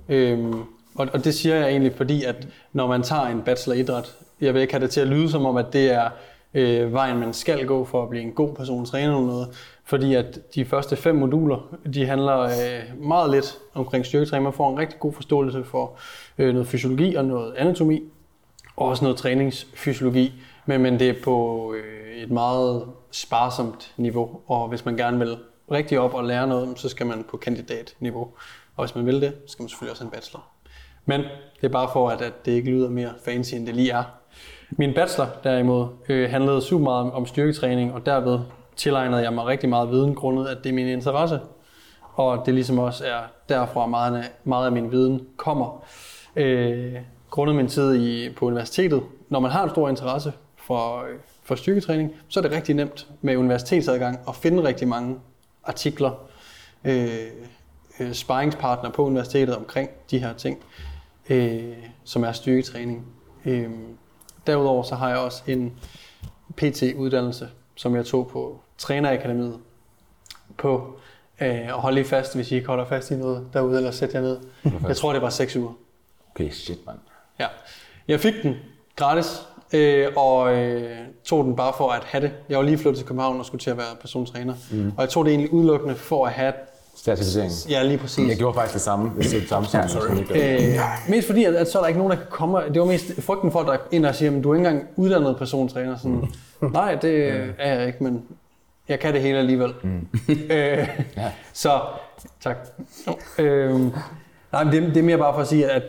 [0.10, 0.54] Øh,
[0.96, 4.16] og, og det siger jeg egentlig, fordi at når man tager en bachelor i idræt,
[4.42, 6.10] jeg vil ikke have det til at lyde som om, at det er
[6.54, 9.48] øh, vejen, man skal gå for at blive en god person træner eller noget.
[9.84, 14.44] Fordi at de første fem moduler, de handler øh, meget lidt omkring styrketræning.
[14.44, 15.98] Man får en rigtig god forståelse for
[16.38, 18.04] øh, noget fysiologi og noget anatomi,
[18.76, 20.34] og også noget træningsfysiologi.
[20.66, 25.38] Men, men det er på øh, et meget sparsomt niveau, og hvis man gerne vil
[25.72, 28.28] rigtig op og lære noget, så skal man på kandidatniveau.
[28.76, 30.48] Og hvis man vil det, så skal man selvfølgelig også have en bachelor.
[31.06, 31.20] Men
[31.56, 34.04] det er bare for, at, at det ikke lyder mere fancy, end det lige er.
[34.72, 38.40] Min bachelor derimod øh, handlede super meget om, om styrketræning, og derved
[38.76, 41.40] tilegnede jeg mig rigtig meget viden, grundet at det er min interesse.
[42.14, 45.84] Og det ligesom også er derfra meget af, meget af min viden kommer.
[46.36, 46.96] Øh,
[47.30, 51.56] grundet min tid i, på universitetet, når man har en stor interesse for, øh, for
[51.56, 55.20] styrketræning, så er det rigtig nemt med universitetsadgang at finde rigtig mange
[55.64, 56.12] artikler,
[56.86, 57.08] øh,
[58.00, 60.60] øh sparringspartner på universitetet omkring de her ting,
[61.30, 63.06] øh, som er styrketræning.
[63.46, 63.70] Øh,
[64.48, 65.74] derudover så har jeg også en
[66.58, 69.58] PT-uddannelse, som jeg tog på Trænerakademiet
[70.58, 71.00] på,
[71.42, 74.14] øh, og hold lige fast, hvis I ikke holder fast i noget derude, eller sæt
[74.14, 74.38] jer ned.
[74.88, 75.74] Jeg tror, det var 6 uger.
[76.32, 76.98] Okay, shit, mand.
[77.40, 77.48] Ja.
[78.08, 78.56] Jeg fik den
[78.96, 79.42] gratis,
[79.74, 82.32] øh, og øh, tog den bare for at have det.
[82.50, 84.56] Jeg var lige flyttet til København og skulle til at være personstræner.
[84.72, 84.92] Mm.
[84.98, 86.54] Og jeg tog det egentlig udelukkende for at have
[87.04, 87.52] Certificering.
[87.70, 88.30] Ja, lige præcis.
[88.30, 89.12] Jeg gjorde faktisk det samme.
[89.18, 90.74] Jeg det samme som, jeg gjorde.
[90.74, 92.62] Øh, mest fordi, at, at så er der ikke nogen, der kan komme.
[92.74, 94.68] Det var mest frygten for, at der er en, der siger, at du er ikke
[94.70, 95.98] engang uddannet persontræner.
[95.98, 96.24] Sådan,
[96.74, 97.28] Nej, det
[97.60, 98.24] er jeg ikke, men
[98.90, 99.74] jeg kan det hele alligevel.
[99.84, 100.08] Mm.
[100.50, 101.32] øh, Ja.
[101.54, 101.80] Så,
[102.42, 102.58] tak.
[103.40, 103.80] Øh,
[104.52, 105.84] nej, men det, det er mere bare for at sige, at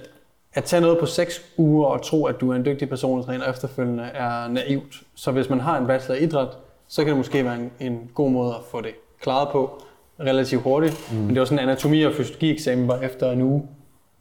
[0.54, 4.02] at tage noget på 6 uger og tro, at du er en dygtig persontræner efterfølgende,
[4.02, 5.02] er naivt.
[5.14, 6.48] Så hvis man har en bachelor i idræt,
[6.88, 9.82] så kan det måske være en, en god måde at få det klaret på
[10.20, 11.12] relativt hurtigt.
[11.12, 11.18] Mm.
[11.18, 13.68] Men det var sådan en anatomi- og fysiologi-eksamen var efter en uge.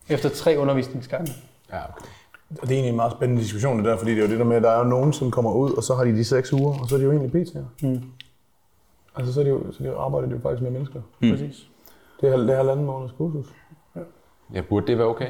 [0.10, 1.34] Efter tre undervisningsgange.
[1.72, 2.06] Ja, okay.
[2.50, 4.40] Og det er egentlig en meget spændende diskussion, det der, fordi det er jo det
[4.40, 6.24] der med, at der er jo nogen, som kommer ud, og så har de de
[6.24, 7.88] seks uger, og så er de jo egentlig PT'er.
[7.88, 8.02] Mm.
[9.16, 11.02] Altså, så, er de jo, så de arbejder de jo faktisk med mennesker.
[11.22, 11.30] Mm.
[11.32, 11.68] Præcis.
[12.22, 13.46] Det er, det er halvanden måneds kursus.
[14.54, 15.28] Ja, burde det være okay?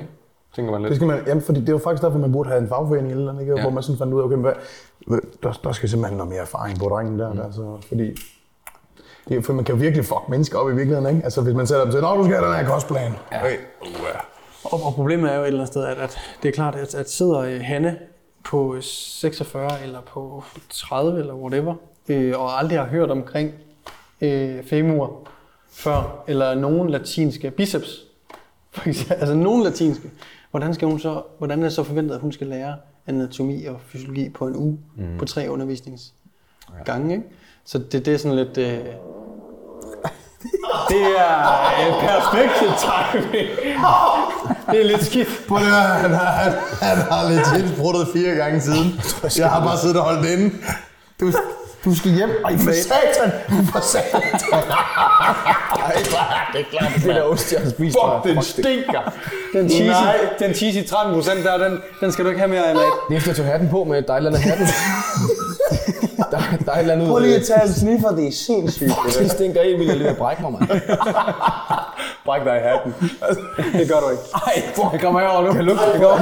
[0.55, 0.89] Tænker man lidt.
[0.89, 3.11] Det skal man, jamen, fordi det er jo faktisk derfor, man burde have en fagforening
[3.11, 3.55] eller andet, ikke?
[3.55, 3.61] Ja.
[3.61, 4.53] hvor man sådan fandt ud af, okay, hvad,
[5.07, 7.37] hvad- der, der skal simpelthen noget mere erfaring på drengen der, mm.
[7.37, 8.15] der så, fordi
[9.29, 11.23] det er, for man kan jo virkelig fuck mennesker op i virkeligheden, ikke?
[11.23, 13.13] Altså hvis man sætter dem til, nå, du skal have den her kostplan.
[13.31, 13.39] Ja.
[13.47, 13.57] Hey.
[13.81, 13.87] Uh,
[14.63, 16.95] Og, og problemet er jo et eller andet sted, at, at det er klart, at,
[16.95, 17.97] at sidder øh, Hanne
[18.43, 21.75] på 46 eller på 30 eller whatever,
[22.09, 23.51] øh, og aldrig har hørt omkring
[24.21, 25.27] øh, femur
[25.71, 28.03] før, eller nogen latinske biceps,
[28.73, 30.11] for eksempel, altså nogen latinske,
[30.51, 32.75] hvordan, skal hun så, hvordan er det så forventet, at hun skal lære
[33.07, 35.17] anatomi og fysiologi på en uge, mm.
[35.17, 37.25] på tre undervisningsgange, ikke?
[37.71, 38.57] Så det, det er sådan lidt...
[38.57, 38.79] Øh,
[40.89, 41.33] det er
[41.79, 42.53] øh, perfekt
[42.83, 43.49] timing.
[44.71, 45.27] Det er lidt skidt.
[45.47, 49.01] Prøv lige at høre, han har, han, han har legit bruttet fire gange siden.
[49.37, 50.55] Jeg har bare siddet og holdt inde.
[51.19, 51.31] Du,
[51.85, 52.29] du skal hjem.
[52.45, 53.31] Ej, for satan!
[53.71, 54.21] For satan!
[54.51, 55.93] Ej,
[56.53, 57.97] det er klart, Det der ost, jeg har spist.
[58.23, 59.13] Fuck, den stinker.
[59.53, 60.17] Den cheesy, Nej.
[60.39, 62.85] den cheesy 13 procent der, den, den skal du ikke have mere af, mate.
[63.09, 64.67] Det er efter, at tage hatten på med dejland af hatten.
[66.31, 67.07] der, der er et eller andet...
[67.07, 68.91] Prøv lige at tage en sniffer, det er sindssygt.
[69.19, 70.69] Det stinker helt vildt, jeg at brække mig, mand.
[72.25, 72.93] Bræk dig i hatten.
[73.79, 74.23] Det gør du ikke.
[74.47, 74.55] Ej,
[74.93, 75.53] Det kommer herover nu.
[75.53, 76.15] Kan lugte, det går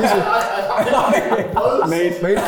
[1.88, 2.15] Mate.
[2.21, 2.41] Mate.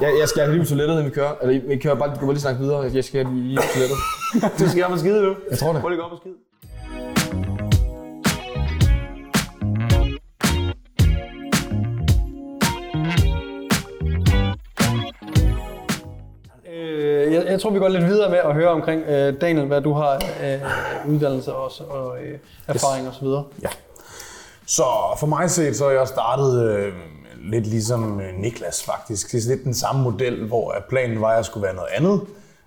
[0.00, 1.32] jeg, jeg skal lige på toilettet, inden vi kører.
[1.42, 2.90] Eller vi kører bare, du bare lige snakke videre.
[2.94, 3.98] Jeg skal lige på toilettet.
[4.58, 5.34] Du skal op og skide nu.
[5.50, 5.80] Jeg tror det.
[5.80, 6.34] Prøv lige at gå op og skide.
[17.52, 20.14] Jeg, tror, vi går lidt videre med at høre omkring, øh, Daniel, hvad du har
[20.14, 20.60] øh,
[21.12, 22.38] uddannelse også, og øh,
[22.68, 23.26] erfaring osv.
[23.62, 23.68] Ja.
[24.66, 24.84] Så
[25.18, 26.92] for mig set, så er jeg startet øh,
[27.42, 29.32] lidt ligesom øh, Niklas faktisk.
[29.32, 31.88] Det er lidt den samme model, hvor øh, planen var, at jeg skulle være noget
[31.92, 32.20] andet.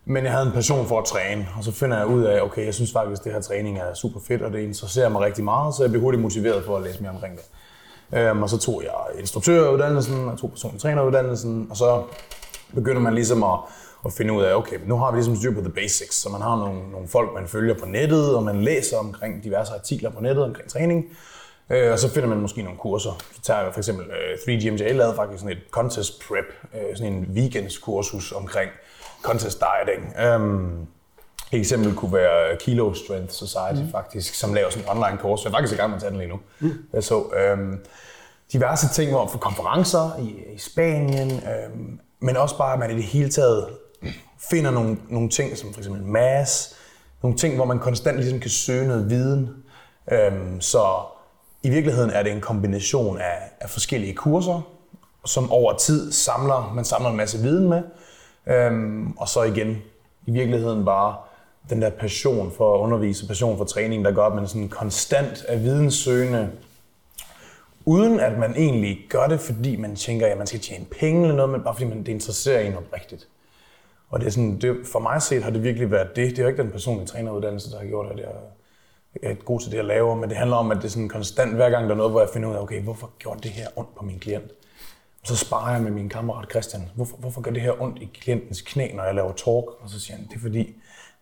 [0.05, 2.65] Men jeg havde en passion for at træne, og så finder jeg ud af, okay,
[2.65, 5.43] jeg synes faktisk, at det her træning er super fedt, og det interesserer mig rigtig
[5.43, 7.45] meget, så jeg blev hurtigt motiveret for at læse mere omkring det.
[8.19, 12.03] Øhm, og så tog jeg instruktøruddannelsen, og tog personlig træneruddannelsen, og så
[12.75, 13.59] begynder man ligesom at,
[14.05, 16.41] at finde ud af, okay, nu har vi ligesom styr på the basics, så man
[16.41, 20.21] har nogle, nogle folk, man følger på nettet, og man læser omkring diverse artikler på
[20.21, 21.05] nettet omkring træning,
[21.69, 23.11] øh, og så finder man måske nogle kurser.
[23.35, 27.13] Så tager jeg for eksempel øh, 3GMJ lavede faktisk sådan et contest prep, øh, sådan
[27.13, 28.71] en weekendskursus omkring
[29.21, 30.35] contest dieting.
[30.35, 30.87] Um,
[31.51, 33.91] et eksempel kunne være Kilo Strength Society mm.
[33.91, 35.43] faktisk, som laver sådan en online kurs.
[35.43, 36.39] Jeg er faktisk i gang med at tage den lige nu.
[36.59, 36.71] Mm.
[36.93, 37.79] Jeg så øhm,
[38.53, 42.95] diverse ting hvor for konferencer i, i Spanien, øhm, men også bare, at man i
[42.95, 43.67] det hele taget
[44.39, 46.75] finder nogle, nogle ting, som for eksempel mass,
[47.23, 49.49] nogle ting, hvor man konstant ligesom kan søge noget viden.
[50.11, 50.85] Øhm, så
[51.63, 54.61] i virkeligheden er det en kombination af, af forskellige kurser,
[55.25, 57.83] som over tid samler, man samler en masse viden med,
[58.47, 59.77] øhm, og så igen
[60.25, 61.15] i virkeligheden bare
[61.69, 65.45] den der passion for at undervise, passion for træning, der gør, at man sådan konstant
[65.47, 66.51] er videnssøgende,
[67.85, 71.35] uden at man egentlig gør det, fordi man tænker, at man skal tjene penge eller
[71.35, 73.27] noget, men bare fordi man, det interesserer en oprigtigt.
[74.09, 76.29] Og det er sådan, det, for mig set har det virkelig været det.
[76.29, 78.29] Det er jo ikke den personlige træneruddannelse, der har gjort, at jeg
[79.23, 81.55] er god til det, jeg laver, men det handler om, at det er sådan konstant,
[81.55, 83.67] hver gang der er noget, hvor jeg finder ud af, okay, hvorfor gjorde det her
[83.75, 84.51] ondt på min klient?
[85.21, 86.89] Og så sparer jeg med min kammerat Christian.
[86.95, 89.65] Hvorfor, hvorfor gør det her ondt i klientens knæ, når jeg laver talk?
[89.81, 90.75] Og så siger han, det er fordi,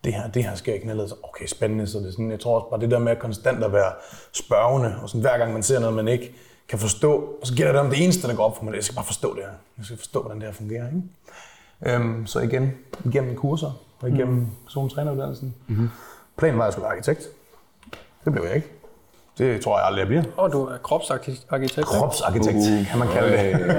[0.04, 1.10] det her, det her sker ikke knælet.
[1.10, 1.88] Så okay, spændende.
[1.88, 3.92] Så det er sådan, jeg tror også bare det der med at konstant at være
[4.32, 6.36] spørgende, og sådan, hver gang man ser noget, man ikke
[6.68, 8.84] kan forstå, og så gælder det om det eneste, der går op for mig, jeg
[8.84, 9.52] skal bare forstå det her.
[9.78, 10.88] Jeg skal forstå, hvordan det her fungerer.
[10.88, 11.02] Ikke?
[11.86, 12.72] Øhm, så igen,
[13.06, 14.48] igennem kurser og igennem mm.
[14.66, 15.56] personlig træneruddannelsen.
[15.68, 15.90] Mm-hmm.
[16.38, 17.28] Planen var, at jeg skulle være arkitekt.
[18.26, 18.68] Det blev jeg ikke.
[19.38, 20.24] Det tror jeg aldrig, jeg bliver.
[20.38, 21.86] Og du er kropsarkitekt?
[21.86, 23.74] Kropsarkitekt, uh, kan man kalde det.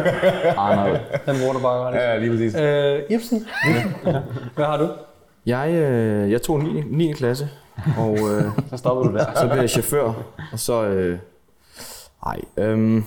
[0.57, 1.01] Arnold.
[1.27, 1.95] Den bruger du bare ret.
[1.95, 2.55] Ja, lige præcis.
[2.55, 3.47] Øh, Ibsen,
[4.55, 4.88] hvad har du?
[5.47, 6.83] Jeg, øh, jeg tog 9.
[6.90, 7.12] 9.
[7.12, 7.49] klasse,
[7.99, 9.25] og øh, Så stopper du der.
[9.37, 10.12] så blev jeg chauffør,
[10.53, 10.85] og så...
[10.85, 11.19] Øh,
[12.27, 13.05] ej, øhm,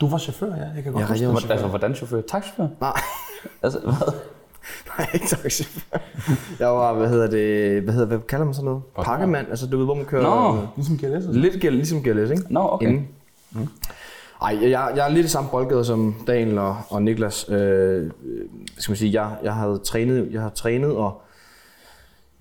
[0.00, 0.52] Du var chauffør, ja.
[0.74, 1.42] Jeg kan godt jeg, huske jeg, det.
[1.42, 2.20] jeg, Altså, hvordan chauffør?
[2.20, 2.68] Taxachauffør?
[2.80, 2.92] nej,
[3.62, 4.12] Altså, hvad?
[4.98, 5.98] nej, ikke taxichauffør.
[6.58, 8.82] Jeg var, hvad hedder det, hvad, hedder, hvad kalder man sådan noget?
[9.04, 10.22] Pakkemand, altså du ved, hvor man kører...
[10.52, 10.66] Nå.
[10.76, 11.24] Ligesom GLS.
[11.36, 12.42] Lidt gæld, ligesom GLS, ikke?
[12.50, 12.86] Nå, okay.
[12.88, 13.08] Inden.
[14.42, 17.46] Ej, jeg, jeg er lidt i samme boldgade som Daniel og, og Niklas.
[17.48, 17.56] Øh,
[18.04, 18.10] øh,
[18.78, 21.22] skal man sige, jeg, jeg havde trænet, jeg har trænet og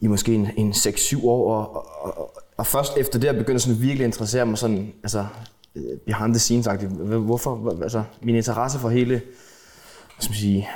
[0.02, 3.60] i måske en, en 6-7 år, og, og, og, og, først efter det, jeg begyndte
[3.64, 5.26] sådan virkelig at interessere mig sådan, altså
[5.76, 7.04] øh, behind the scenes -agtigt.
[7.04, 9.22] Hvorfor, hvor- altså min interesse for hele, hvad
[10.20, 10.70] skal man sige,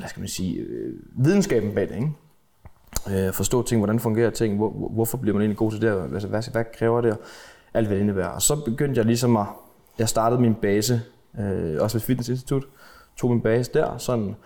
[0.00, 3.26] hvad skal man sige, øh, videnskaben bag det, ikke?
[3.26, 6.28] Øh, forstå ting, hvordan fungerer ting, hvor, hvorfor bliver man egentlig god til det, altså,
[6.28, 7.18] hvad, hvad, kræver det, og
[7.74, 8.28] alt hvad det indebærer.
[8.28, 9.46] Og så begyndte jeg ligesom at,
[9.98, 11.02] jeg startede min base,
[11.40, 12.64] øh, også ved Fitnessinstitut,
[13.16, 14.36] tog min base der, sådan,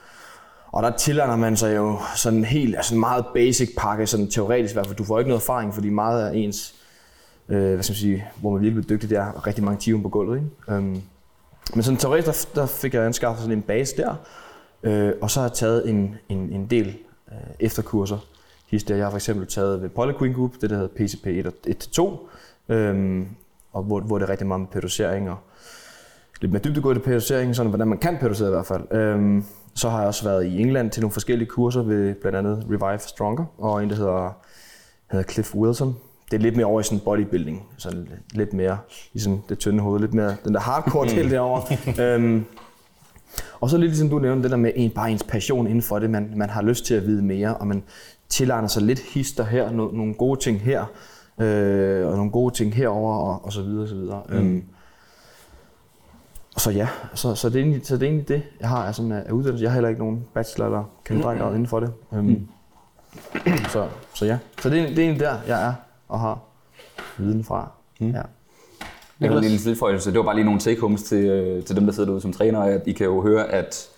[0.67, 4.73] og der tilegner man sig jo sådan helt, altså en meget basic pakke, sådan teoretisk
[4.73, 4.97] i hvert fald.
[4.97, 6.75] Du får ikke noget erfaring, fordi meget af ens,
[7.49, 10.03] øh, hvad skal man sige, hvor man virkelig bliver dygtig, det er rigtig mange timer
[10.03, 10.37] på gulvet.
[10.37, 10.79] Ikke?
[10.79, 11.03] Um,
[11.75, 14.15] men sådan teoretisk, der, der fik jeg anskaffet sådan en base der,
[14.85, 16.87] øh, og så har jeg taget en, en, en del
[17.33, 18.19] øh, efterkurser.
[18.67, 18.97] Hister.
[18.97, 21.53] Jeg har for eksempel taget ved Polyqueen Group, det der hedder PCP 1 og
[22.69, 23.29] 1-2, øhm,
[23.73, 25.37] og hvor, hvor det er rigtig meget med periodisering og
[26.41, 28.93] lidt mere dybdegående periodisering, sådan hvordan man kan periodisere i hvert fald.
[28.93, 29.45] Øhm,
[29.75, 32.99] så har jeg også været i England til nogle forskellige kurser ved blandt andet Revive
[32.99, 34.37] Stronger, og en, der hedder,
[35.11, 35.97] hedder Cliff Wilson.
[36.31, 38.79] Det er lidt mere over i sådan bodybuilding, sådan lidt mere
[39.13, 41.77] i sådan det tynde hoved, lidt mere den der hardcore del derovre.
[42.05, 42.45] øhm,
[43.61, 45.99] og så lidt ligesom du nævnte, det der med en, bare ens passion inden for
[45.99, 47.83] det, man, man har lyst til at vide mere, og man
[48.29, 50.85] tilegner sig lidt hister her, no, nogle gode ting her,
[51.39, 54.23] øh, og nogle gode ting herover og, og så videre, og så videre.
[54.29, 54.35] Mm.
[54.35, 54.65] Øhm,
[56.57, 59.13] så ja, så, så, det er egentlig, så det er egentlig det, jeg har sådan,
[59.13, 59.63] af uddannelse.
[59.63, 61.93] Jeg har heller ikke nogen bachelor eller kandidatgrad inden for det.
[62.13, 62.49] Øhm, mm.
[63.69, 65.75] så, så ja, så det er, det er egentlig der, jeg er
[66.09, 66.39] og har
[67.19, 67.71] viden fra.
[68.01, 68.11] Mm.
[68.11, 68.23] Ja.
[69.21, 70.11] Jeg har en lille tilføjelse.
[70.11, 72.61] Det var bare lige nogle take-homes til, øh, til dem, der sidder derude som træner.
[72.61, 73.89] At I kan jo høre, at,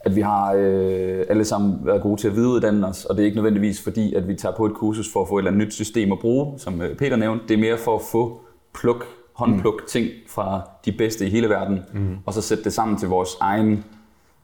[0.00, 3.26] at vi har øh, alle sammen været gode til at videreuddanne os, og det er
[3.26, 5.66] ikke nødvendigvis fordi, at vi tager på et kursus for at få et eller andet
[5.66, 7.44] nyt system at bruge, som øh, Peter nævnte.
[7.48, 8.40] Det er mere for at få
[8.74, 9.86] pluk, håndpluk mm.
[9.88, 12.16] ting fra de bedste i hele verden, mm.
[12.26, 13.84] og så sætte det sammen til vores egen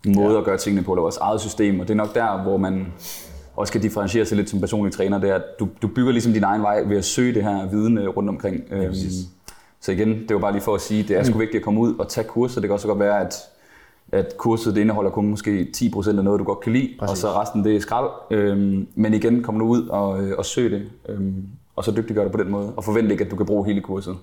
[0.06, 0.38] måde ja.
[0.38, 1.80] at gøre tingene på, eller vores eget system.
[1.80, 2.86] Og det er nok der, hvor man
[3.56, 6.32] også kan differentiere sig lidt som personlig træner, det er, at du, du bygger ligesom
[6.32, 8.62] din egen vej ved at søge det her viden øh, rundt omkring.
[8.70, 8.94] Øhm,
[9.80, 11.80] så igen, det var bare lige for at sige, det er sgu vigtigt at komme
[11.80, 12.60] ud og tage kurser.
[12.60, 13.34] Det kan også godt være, at,
[14.12, 17.10] at kurset det indeholder kun måske 10% af noget, du godt kan lide, Præcis.
[17.10, 18.10] og så resten det er skrald.
[18.30, 21.44] Øhm, men igen, kom nu ud og, øh, og søg det, øhm,
[21.76, 23.80] og så dygtiggør det på den måde, og forvent ikke, at du kan bruge hele
[23.80, 24.16] kurset.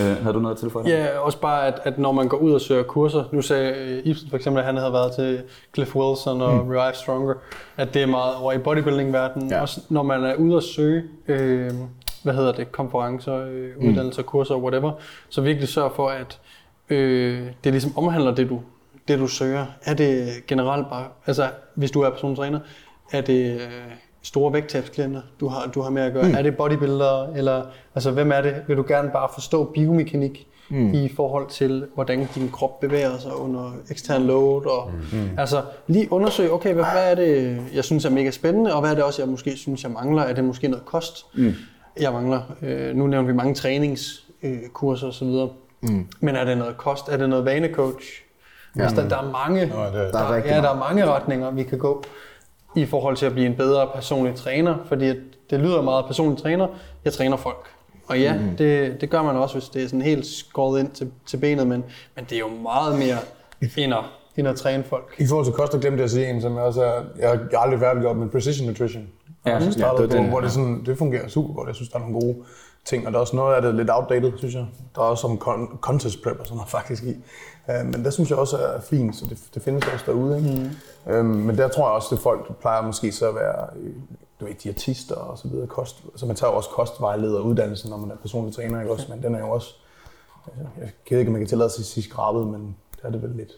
[0.00, 2.52] Øh, havde du noget til for Ja, også bare, at, at når man går ud
[2.52, 5.42] og søger kurser, nu sagde øh, Ibsen for eksempel, at han havde været til
[5.74, 6.70] Cliff Wilson og mm.
[6.70, 7.34] Revive Stronger,
[7.76, 9.50] at det er meget over i bodybuilding-verdenen.
[9.50, 9.60] Ja.
[9.60, 11.70] Også når man er ude og søge, øh,
[12.22, 14.92] hvad hedder det, konferencer, øh, uddannelser, kurser, whatever,
[15.28, 16.40] så virkelig sørg for, at
[16.90, 18.60] øh, det ligesom omhandler det, du,
[19.08, 19.66] det, du søger.
[19.84, 22.60] Er det generelt bare, altså hvis du er personlig træner,
[23.12, 23.70] er det øh,
[24.22, 26.28] store vægttabsklienter, du har, du har med at gøre?
[26.28, 26.34] Mm.
[26.34, 27.62] Er det bodybuildere, eller
[27.94, 28.54] altså hvem er det?
[28.66, 30.94] Vil du gerne bare forstå biomekanik mm.
[30.94, 34.66] i forhold til, hvordan din krop bevæger sig under ekstern load?
[34.66, 35.38] Og, mm.
[35.38, 38.90] Altså lige undersøge, okay, hvad, hvad er det, jeg synes er mega spændende, og hvad
[38.90, 40.22] er det også, jeg måske synes, jeg mangler?
[40.22, 41.54] Er det måske noget kost, mm.
[42.00, 42.40] Jeg mangler?
[42.62, 45.26] Øh, nu nævner vi mange træningskurser osv.,
[45.80, 46.06] mm.
[46.20, 47.08] men er det noget kost?
[47.08, 48.06] Er det noget vanecoach?
[48.76, 48.82] Ja.
[48.82, 51.50] Altså, der, der er mange, Nå, det- der, der er ja, der er mange retninger,
[51.50, 52.02] vi kan gå
[52.76, 55.08] i forhold til at blive en bedre personlig træner, fordi
[55.50, 56.66] det lyder meget personlig træner.
[57.04, 57.68] Jeg træner folk.
[58.06, 58.56] Og ja, mm.
[58.56, 61.66] det, det gør man også, hvis det er sådan helt skåret ind til, til benet,
[61.66, 61.84] men,
[62.16, 63.16] men det er jo meget mere
[63.76, 64.00] end at,
[64.36, 65.14] end at træne folk.
[65.18, 67.28] I forhold til kost, der glemte jeg at sige en, som jeg også er, jeg
[67.30, 69.08] har aldrig færdiggjort med precision nutrition.
[69.46, 71.66] Ja, Jeg ja, det på, den, hvor det, sådan, det fungerer super godt.
[71.68, 72.36] Jeg synes, der er nogle gode
[72.84, 74.66] ting, og der er også noget af det lidt outdated, synes jeg.
[74.94, 77.16] Der er også som con- contest prep og sådan noget faktisk i.
[77.70, 80.36] Øh, men det synes jeg også er fint, så det, det findes også derude.
[80.36, 80.70] Ikke?
[81.06, 81.12] Mm.
[81.12, 83.94] Øhm, men der tror jeg også, at folk plejer måske så at være øh,
[84.40, 85.66] du ved, diætister og så videre.
[85.66, 89.06] Kost, altså man tager jo også kostvejleder uddannelsen, når man er personlig træner, ikke også?
[89.10, 89.74] Men den er jo også,
[90.56, 93.22] jeg ved ikke, om man kan tillade sig at sige skrabet, men det er det
[93.22, 93.52] vel lidt.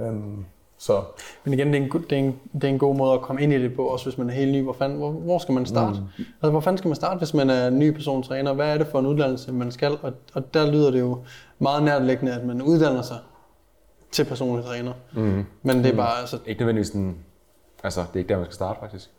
[0.00, 0.44] Øhm,
[0.78, 1.02] så
[1.44, 3.42] Men igen, det er, en, det, er en, det er en god måde at komme
[3.42, 4.62] ind i det på, også hvis man er helt ny.
[4.62, 6.00] Hvor, fanden, hvor, hvor skal man starte?
[6.00, 6.06] Mm.
[6.18, 8.52] Altså, hvor fanden skal man starte, hvis man er ny persontræner?
[8.52, 9.92] Hvad er det for en uddannelse, man skal?
[10.02, 11.18] Og, og der lyder det jo
[11.58, 13.18] meget nærtliggende, at man uddanner sig
[14.12, 14.92] til personlig træner.
[15.12, 15.44] Mm.
[15.62, 17.16] Men det er bare altså, Ikke nødvendigvis den...
[17.84, 19.10] Altså, det er ikke der, man skal starte, faktisk.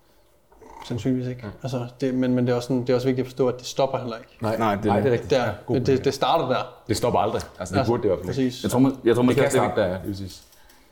[0.87, 1.45] sandsynligvis ikke.
[1.63, 3.57] Altså, det, men, men det, er også sådan, det er også vigtigt at forstå, at
[3.57, 4.37] det stopper heller ikke.
[4.41, 5.31] Nej, Nej, det- Nej, det er rigtigt.
[5.31, 6.75] Der, Ja, det, det, det starter der.
[6.87, 7.41] Det stopper aldrig.
[7.59, 8.47] Altså, det burde det i hvert fald ikke.
[8.49, 8.63] Præcis.
[8.63, 10.43] Jeg tror, må- jeg tror Det måske, kan starte der, ja, præcis.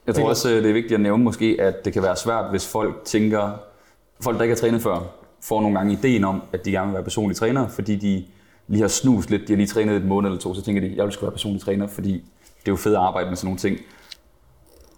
[0.08, 2.50] Jeg tror også, øh, det er vigtigt at nævne måske, at det kan være svært,
[2.50, 3.52] hvis folk tænker,
[4.22, 5.00] folk der ikke har trænet før,
[5.42, 8.26] får nogle gange ideen om, at de gerne vil være personlige træner, fordi de
[8.68, 10.94] lige har snust lidt, de har lige trænet et måned eller to, så tænker de,
[10.96, 12.12] jeg vil sgu være personlig træner, fordi
[12.60, 13.78] det er jo fedt at arbejde med sådan nogle ting.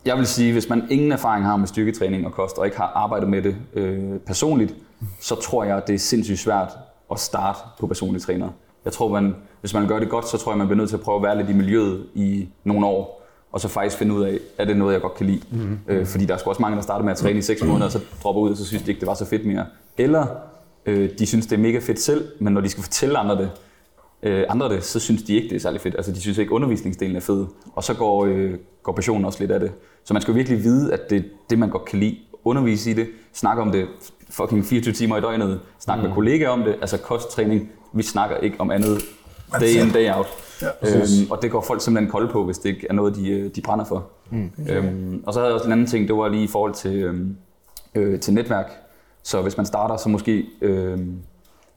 [0.06, 2.92] Jeg vil sige, hvis man ingen erfaring har med styrketræning og kost, og ikke har
[2.96, 4.76] arbejdet med det øh, personligt,
[5.22, 6.72] så tror jeg, at det er sindssygt svært
[7.12, 8.50] at starte på personlig træner.
[8.86, 10.98] Jeg tror, man, hvis man gør det godt, så tror jeg, man bliver nødt til
[10.98, 14.24] at prøve at være lidt i miljøet i nogle år, og så faktisk finde ud
[14.24, 15.42] af, er det noget, jeg godt kan lide.
[15.52, 15.80] Mm-hmm.
[15.88, 17.86] Øh, fordi der er sgu også mange, der starter med at træne i 6 måneder,
[17.86, 19.66] og så dropper ud, og så synes de ikke, det var så fedt mere.
[19.98, 20.26] Eller
[20.86, 23.50] øh, de synes, det er mega fedt selv, men når de skal fortælle andre det,
[24.24, 25.96] øh, andre det, så synes de ikke, det er særlig fedt.
[25.96, 27.46] Altså, de synes ikke, undervisningsdelen er fed.
[27.76, 29.72] Og så går, øh, går passionen også lidt af det.
[30.04, 32.18] Så man skal virkelig vide, at det er det, man godt kan lide.
[32.46, 33.88] Undervise i det, snakke om det
[34.30, 36.08] fucking 24 timer i døgnet, snakke mm.
[36.08, 37.72] med kollegaer om det, altså kosttræning.
[37.94, 39.02] Vi snakker ikke om andet
[39.60, 40.28] day in, day out.
[40.62, 43.30] Ja, øhm, og det går folk simpelthen kolde på, hvis det ikke er noget, de,
[43.30, 44.06] øh, de brænder for.
[44.30, 44.52] Mm.
[44.70, 46.96] Øhm, og så havde jeg også en anden ting, det var lige i forhold til,
[47.04, 47.38] øhm,
[47.96, 48.72] øh, til netværk.
[49.24, 51.00] Så hvis man starter, så måske øh,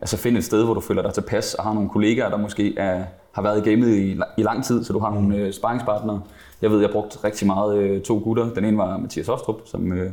[0.01, 2.79] altså find et sted, hvor du føler dig tilpas, og har nogle kollegaer, der måske
[2.79, 6.23] er, har været i gamet i, i lang tid, så du har nogle øh, sparringspartnere.
[6.63, 8.55] Jeg ved, jeg brugte rigtig meget øh, to gutter.
[8.55, 10.13] Den ene var Mathias Hostrup, som, øh,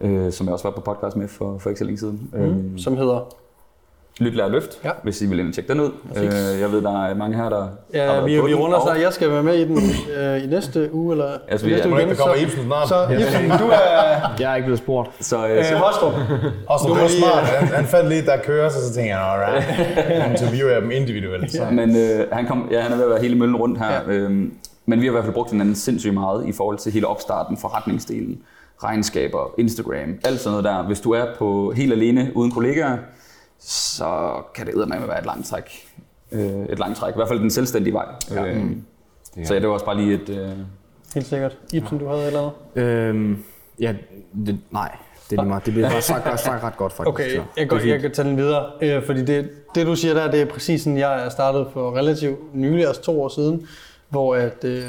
[0.00, 2.30] øh, som jeg også var på podcast med for, for ikke så længe siden.
[2.32, 2.40] Mm.
[2.40, 3.34] Øhm, Som hedder...
[4.20, 4.90] Lyt, lær, løft, Ja.
[5.02, 5.90] hvis I vil ind og tjekke den ud.
[6.16, 7.70] Øh, jeg ved, der er mange her, der har
[8.14, 9.02] Ja, vi, vi runder og- så.
[9.02, 9.78] Jeg skal være med i den
[10.18, 12.64] øh, i næste uge, eller Altså, vi næste er- uge ikke, der kommer så, Ibsen
[12.64, 12.88] snart.
[12.88, 13.78] så Ibsen, du er
[14.40, 15.10] Jeg er ikke blevet spurgt.
[15.20, 16.12] Så, øh, øh, så, Hostrup.
[16.66, 17.44] Og så Du det må var smart.
[17.46, 19.64] Han, han fandt lige, der kører, så, så tænker jeg, alright.
[20.30, 21.52] Interviewer jeg dem individuelt.
[21.52, 21.66] Så.
[21.72, 23.86] Men øh, han, kom, ja, han er ved at være hele møllen rundt her.
[23.92, 24.00] Ja.
[24.12, 24.12] Ja.
[24.18, 24.52] Øhm,
[24.86, 27.56] men vi har i hvert fald brugt hinanden sindssygt meget i forhold til hele opstarten,
[27.56, 28.38] forretningsdelen,
[28.84, 30.82] regnskaber, Instagram, alt sådan noget der.
[30.86, 32.96] Hvis du er på helt alene uden kollegaer,
[33.60, 35.88] så kan det eddermame være et langt træk.
[36.32, 37.14] Øh, et langt træk.
[37.14, 38.06] I hvert fald den selvstændige vej.
[38.30, 38.46] Ja.
[38.46, 38.84] Øhm,
[39.44, 40.28] så ja, det var også bare lige et...
[40.28, 40.50] Øh,
[41.14, 41.58] Helt sikkert.
[41.72, 42.84] Ibsen, du havde eller andet?
[42.84, 43.44] Øhm,
[43.80, 43.94] ja,
[44.46, 44.96] det, nej,
[45.30, 45.66] det er lige meget.
[45.66, 47.08] Det bliver bare sagt, sagt, sagt ret godt, faktisk.
[47.14, 47.42] Okay, så.
[47.56, 50.40] jeg, kan, jeg kan tage den videre, øh, fordi det, det du siger der, det
[50.40, 53.66] er præcis sådan, jeg er startet for relativt nylig, altså to år siden,
[54.08, 54.82] hvor at, øh,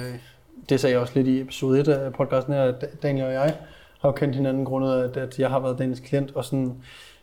[0.70, 3.56] det sagde jeg også lidt i episode 1 af podcasten her, at Daniel og jeg
[4.02, 6.74] har kendt hinanden grundet af, at, at jeg har været Daniels klient, og sådan,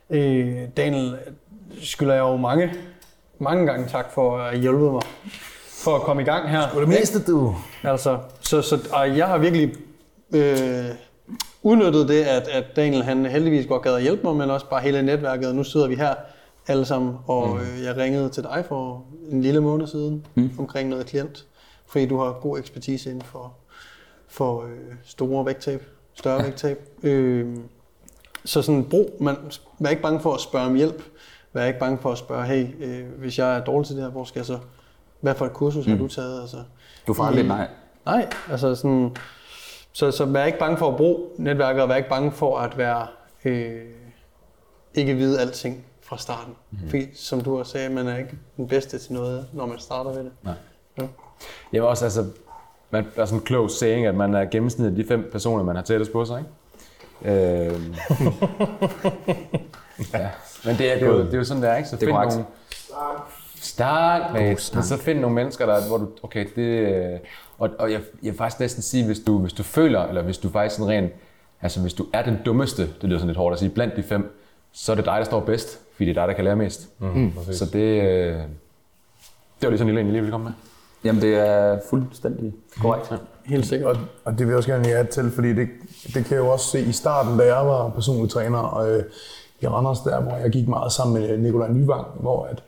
[0.09, 1.17] øh, Daniel
[1.81, 2.73] skylder jeg jo mange,
[3.39, 5.01] mange gange tak for at hjælpe mig
[5.83, 6.69] for at komme i gang her.
[6.79, 7.55] Det meste, du.
[7.83, 9.75] Altså, så, så og jeg har virkelig
[10.33, 10.85] øh,
[11.63, 14.81] udnyttet det, at, at Daniel han heldigvis godt gad at hjælpe mig, men også bare
[14.81, 15.55] hele netværket.
[15.55, 16.13] Nu sidder vi her
[16.67, 17.61] alle sammen, og mm.
[17.61, 20.51] øh, jeg ringede til dig for en lille måned siden mm.
[20.59, 21.45] omkring noget klient,
[21.87, 23.53] fordi du har god ekspertise inden for,
[24.27, 26.89] for øh, store vægttab, større vægttab.
[27.03, 27.57] Øh,
[28.45, 29.35] så sådan brug, man,
[29.79, 31.03] vær ikke bange for at spørge om hjælp.
[31.53, 34.11] Vær ikke bange for at spørge, hey, øh, hvis jeg er dårlig til det her,
[34.11, 34.59] hvor skal jeg så,
[35.21, 35.91] hvad for et kursus mm.
[35.91, 36.41] har du taget?
[36.41, 36.57] Altså,
[37.07, 37.67] du får aldrig nej.
[38.05, 39.15] Nej, altså sådan,
[39.93, 42.77] så, så vær ikke bange for at bruge netværket, og vær ikke bange for at
[42.77, 43.07] være,
[43.45, 43.81] øh,
[44.93, 46.53] ikke vide alting fra starten.
[46.71, 46.89] Mm.
[46.89, 50.11] Fordi, som du også sagde, man er ikke den bedste til noget, når man starter
[50.11, 50.31] ved det.
[50.43, 50.53] Nej.
[50.97, 51.07] Ja.
[51.73, 52.25] Jamen også, altså,
[52.91, 55.63] man, der er sådan en klog saying, at man er gennemsnittet af de fem personer,
[55.63, 56.51] man har tættest på sig, ikke?
[57.25, 57.93] Øhm.
[60.13, 60.29] ja.
[60.65, 61.89] Men det er, det, er jo, det er jo sådan, det er, ikke?
[61.89, 62.31] Så Det find korrekt.
[62.33, 62.45] nogle...
[63.61, 64.33] Start.
[64.33, 66.61] Men så find nogle mennesker, der, hvor du, okay, det...
[66.61, 67.19] øh,
[67.57, 70.37] Og, og jeg, jeg vil faktisk næsten sige, hvis du, hvis du føler, eller hvis
[70.37, 71.11] du faktisk sådan rent,
[71.61, 74.03] altså hvis du er den dummeste, det lyder sådan lidt hårdt at sige, blandt de
[74.03, 74.39] fem,
[74.71, 76.89] så er det dig, der står bedst, fordi det er dig, der kan lære mest.
[76.99, 78.43] Mm, så det, øh, det
[79.61, 80.53] var lige sådan en lille en, jeg lige ville komme med.
[81.03, 83.13] Jamen, det er fuldstændig korrekt.
[83.45, 83.95] Helt sikkert.
[83.95, 85.67] Og, og det vil jeg også gerne lige til, fordi det,
[86.03, 89.03] det kan jeg jo også se i starten, da jeg var personlig træner og, øh,
[89.61, 92.63] i Randers, der hvor jeg gik meget sammen med Nikolaj Nyvang, hvor at,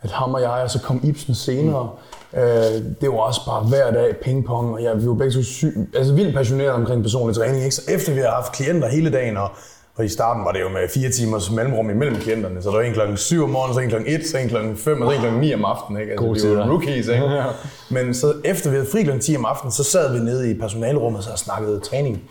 [0.00, 1.90] at ham og jeg, og så kom Ibsen senere.
[2.32, 2.38] Mm.
[2.38, 5.90] Øh, det var også bare hver dag pingpong, og jeg, vi var begge så syg,
[5.94, 7.64] altså vildt passionerede omkring personlig træning.
[7.64, 7.74] Ikke?
[7.74, 9.50] Så efter vi har haft klienter hele dagen, og
[9.94, 12.82] og i starten var det jo med fire timers mellemrum imellem klienterne, så der var
[12.82, 15.14] en klokken 7 om morgenen, så en klokken 1, så en klokken 5, og så
[15.14, 16.00] en klokken 9 om aftenen.
[16.00, 16.12] Ikke?
[16.12, 17.42] Altså, Gode vi var rookies, ikke?
[17.94, 20.54] Men så efter vi havde fri klokken 10 om aftenen, så sad vi nede i
[20.54, 22.22] personalerummet og snakkede træning.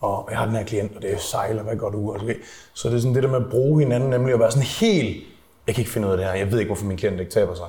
[0.00, 2.16] Og jeg har den her klient, og det er sejler, hvad går du ud?
[2.22, 2.34] Okay.
[2.74, 5.16] Så det er sådan det der med at bruge hinanden, nemlig at være sådan helt,
[5.66, 7.32] jeg kan ikke finde ud af det her, jeg ved ikke, hvorfor min klient ikke
[7.32, 7.66] taber sig.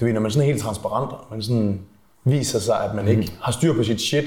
[0.00, 1.80] Du ved, når man er sådan helt transparent, og man sådan
[2.24, 4.24] viser sig, at man ikke har styr på sit shit,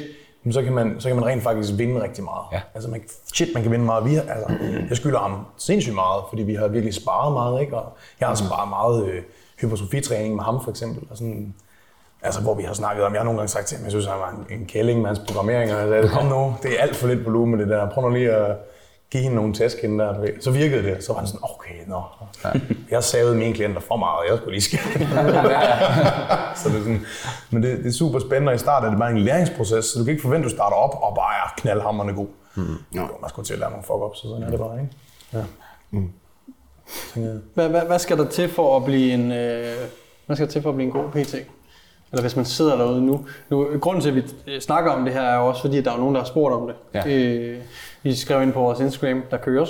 [0.53, 2.45] så kan man, så kan man rent faktisk vinde rigtig meget.
[2.51, 2.61] Ja.
[2.73, 3.01] Altså, man,
[3.33, 4.05] shit, man kan vinde meget.
[4.05, 4.53] Vi har, altså,
[4.89, 7.77] jeg skylder ham sindssygt meget, fordi vi har virkelig sparet meget, ikke?
[7.77, 9.21] Og jeg har sparet meget øh,
[9.61, 11.03] hypertrofitræning med ham, for eksempel.
[11.11, 11.53] Og sådan,
[12.21, 14.05] altså, hvor vi har snakket om, jeg har nogle gange sagt til ham, jeg synes,
[14.05, 16.81] han var en, en kælling med hans programmering, og jeg sagde, kom nu, det er
[16.81, 17.89] alt for lidt volumen, det der.
[17.89, 18.57] Prøv nu lige at
[19.11, 20.13] give hende nogle tæsk hende der.
[20.13, 20.41] du ved.
[20.41, 21.03] Så virkede det.
[21.03, 22.03] Så var han sådan, okay, nå.
[22.91, 24.81] Jeg savede mine klienter for meget, jeg skulle lige skære.
[26.59, 27.05] så det er sådan,
[27.51, 29.99] men det, det, er super spændende, og i starten er det bare en læringsproces, så
[29.99, 32.27] du kan ikke forvente, at du starter op og bare er knaldhammerne god.
[32.55, 32.63] Mm.
[32.95, 34.93] Jo, man skal til at lære nogle fuck up, så sådan er det bare, ikke?
[35.33, 35.43] Ja.
[37.15, 37.39] Jeg.
[37.53, 39.75] Hvad, hvad, hvad skal der til for at blive en, øh,
[40.25, 41.35] hvad skal der til for at blive en god PT?
[42.11, 43.25] Eller hvis man sidder derude nu.
[43.49, 45.85] nu grunden til, at vi øh, snakker om det her, er jo også fordi, at
[45.85, 46.75] der er nogen, der har spurgt om det.
[46.93, 47.07] Ja.
[47.07, 47.59] Øh,
[48.07, 49.69] vi skrev ind på vores Instagram, der køres,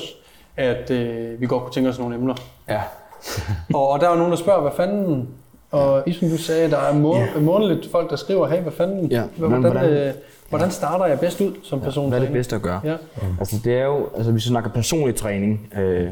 [0.58, 2.36] at øh, vi godt kunne tænke os nogle emner.
[2.70, 2.82] Ja.
[3.74, 5.30] Og, og der er jo nogen, der spørger, hvad fanden...
[5.72, 7.26] Og Isum, du sagde, der er må, Ja.
[7.40, 10.14] månedligt folk, der skriver, hey, hvad fanden, Ja, hvordan, hvordan, øh,
[10.50, 12.10] hvordan starter jeg bedst ud som person?
[12.10, 12.82] Hvad er det bedste at gøre?
[12.84, 12.96] Ja.
[13.40, 16.10] Altså det er jo, altså hvis vi snakker personlig træning, øh,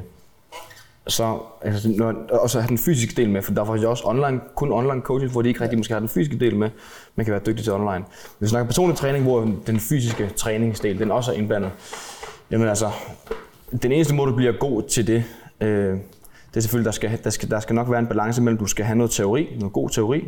[1.08, 4.04] så, altså, når, og så have den fysiske del med, for der er faktisk også
[4.06, 6.70] online, kun online coaching, hvor de ikke rigtig måske har den fysiske del med.
[7.16, 8.06] Man kan være dygtig til online.
[8.40, 11.72] Hvis vi snakker personlig træning, hvor den fysiske træningsdel, den også er indblandet,
[12.52, 12.91] jamen altså,
[13.82, 15.24] den eneste måde, du bliver god til det,
[15.62, 15.98] øh,
[16.56, 18.66] det er selvfølgelig, der skal, der, skal, der skal nok være en balance mellem, du
[18.66, 20.24] skal have noget teori, noget god teori,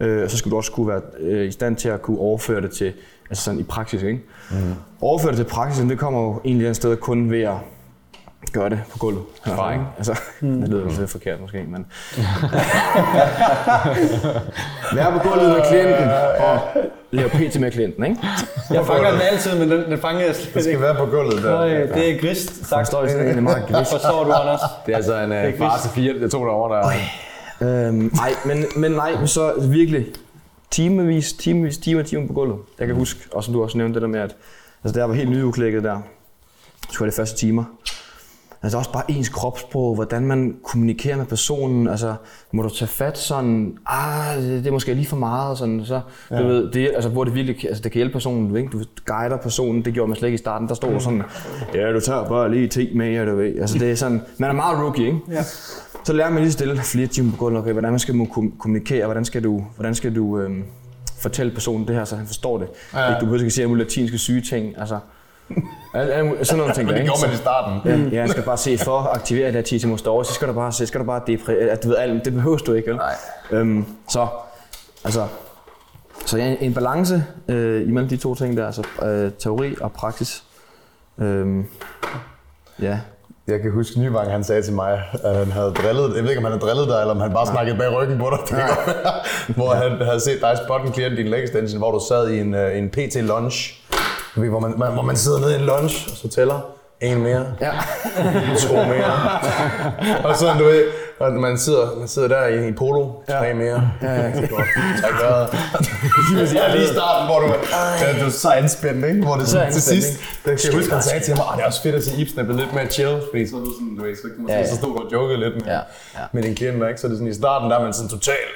[0.00, 2.60] øh, og så skal du også kunne være øh, i stand til at kunne overføre
[2.60, 2.92] det til,
[3.30, 4.20] altså sådan i praksis, ikke?
[4.50, 4.74] Mm.
[5.00, 7.56] Overføre det til praksis, det kommer jo egentlig et sted kun ved at
[8.52, 9.22] gøre det på gulvet.
[9.44, 9.86] Erfaring.
[9.96, 11.86] Altså, det lyder lidt forkert måske, men...
[14.94, 16.08] Være på gulvet med klienten
[16.38, 16.60] og
[17.10, 18.16] lave PT med klienten, ikke?
[18.70, 20.82] Jeg fanger den altid, men den, den fanger jeg slet Det skal ikke.
[20.82, 21.56] være på gulvet der.
[21.58, 22.86] Øj, det er grist Der sagt.
[22.86, 23.88] står sådan en meget gris.
[23.90, 24.60] Forstår du, Anders?
[24.86, 26.92] Det er altså en uh, far til fire, det er to derovre, der...
[27.60, 30.06] Øhm, nej, men, men nej, men så virkelig
[30.70, 32.58] timevis, timevis, timer, timer på gulvet.
[32.78, 34.36] Jeg kan huske, og som du også nævnte det der med, at
[34.84, 36.00] altså, jeg var helt nyudklækket der,
[36.90, 37.64] så var det første timer.
[38.62, 41.88] Altså også bare ens kropssprog, hvordan man kommunikerer med personen.
[41.88, 42.14] Altså,
[42.52, 46.00] må du tage fat sådan, ah, det, det er måske lige for meget, sådan, så,
[46.30, 46.42] ja.
[46.42, 48.68] du ved, det, altså, hvor det virkelig, altså, det kan hjælpe personen, ikke?
[48.68, 51.22] du guider personen, det gjorde man slet ikke i starten, der stod sådan,
[51.74, 53.60] ja, du tager bare lige 10 mere, du ved.
[53.60, 55.18] Altså, det er sådan, man er meget rookie, ikke?
[55.30, 55.42] Ja.
[56.04, 58.26] Så lærer man lige stille flere timer på gulvet, okay, hvordan man skal
[58.58, 60.64] kommunikere, hvordan skal du, hvordan skal du øhm,
[61.18, 62.68] fortælle personen det her, så han forstår det.
[62.94, 63.08] Ja.
[63.08, 64.98] Ikke, du behøver ikke sige alle latinske syge ting, altså.
[65.94, 67.80] Alle, mulige- sådan nogle ting der, Det gjorde man i starten.
[67.84, 70.32] Ja, ja, jeg skal bare se, for at aktivere det her 10 timer store, så
[70.32, 72.72] skal du bare se, skal du bare depre, at du ved alt, det behøver du
[72.72, 72.96] ikke, vel?
[72.96, 73.14] Nej.
[73.50, 74.26] Øhm, så,
[75.04, 75.26] altså,
[76.26, 80.42] så ja, en balance øh, imellem de to ting der, altså øh, teori og praksis.
[81.18, 81.64] Øhm,
[82.82, 82.98] ja,
[83.48, 86.38] Jeg kan huske, Nyvang han sagde til mig, at han havde drillet, jeg ved ikke,
[86.38, 88.64] om han havde drillet dig, eller om han bare snakkede bag ryggen på dig, det
[89.56, 92.28] hvor han havde set dig spotte en klient i din leg extension, hvor du sad
[92.28, 93.82] i en, øh, en PT lunch,
[94.38, 96.60] Du ved, hvor man, man, hvor man sidder nede i en lunch, og så tæller
[97.00, 97.70] en mere, ja.
[98.66, 99.14] to mere.
[100.24, 100.84] og sådan, du ved,
[101.20, 103.90] og man sidder, man sidder der i, i polo, tre mere.
[104.02, 104.22] Ja, ja.
[104.30, 105.48] Tak vejret.
[106.54, 109.22] Ja, lige i starten, hvor du, ja, du er så anspændt, ikke?
[109.22, 110.08] Hvor det Så sådan, til sidst,
[110.44, 112.38] der kan jeg huske, han sagde til mig, det er også fedt at se Ibsen
[112.40, 114.48] er blevet lidt mere chill, fordi så er du sådan, du ved, så kan man
[114.48, 114.68] Ja, ja, ja.
[114.70, 115.80] så stod du og jokede lidt med, Ja,
[116.18, 116.24] ja.
[116.32, 117.00] med dine klienter, ikke?
[117.00, 118.54] Så er det sådan, i starten, der er man sådan totalt,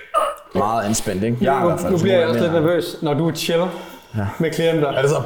[0.54, 1.36] Meget anspændt, ikke?
[1.40, 3.62] Jeg er i Nu, nu bliver jeg også lidt nervøs, når du er chill
[4.40, 4.88] med klienter.
[4.88, 5.16] er det så,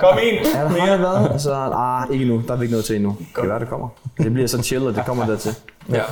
[0.00, 0.84] Kom ind Ja, der har mere.
[0.84, 1.30] jeg været.
[1.32, 2.42] Altså, ah, ikke nu.
[2.46, 3.16] Der er vi ikke noget til endnu.
[3.18, 3.88] Det kan være, det kommer.
[4.18, 5.54] Det bliver så chill, og det kommer der til.
[5.92, 6.02] ja.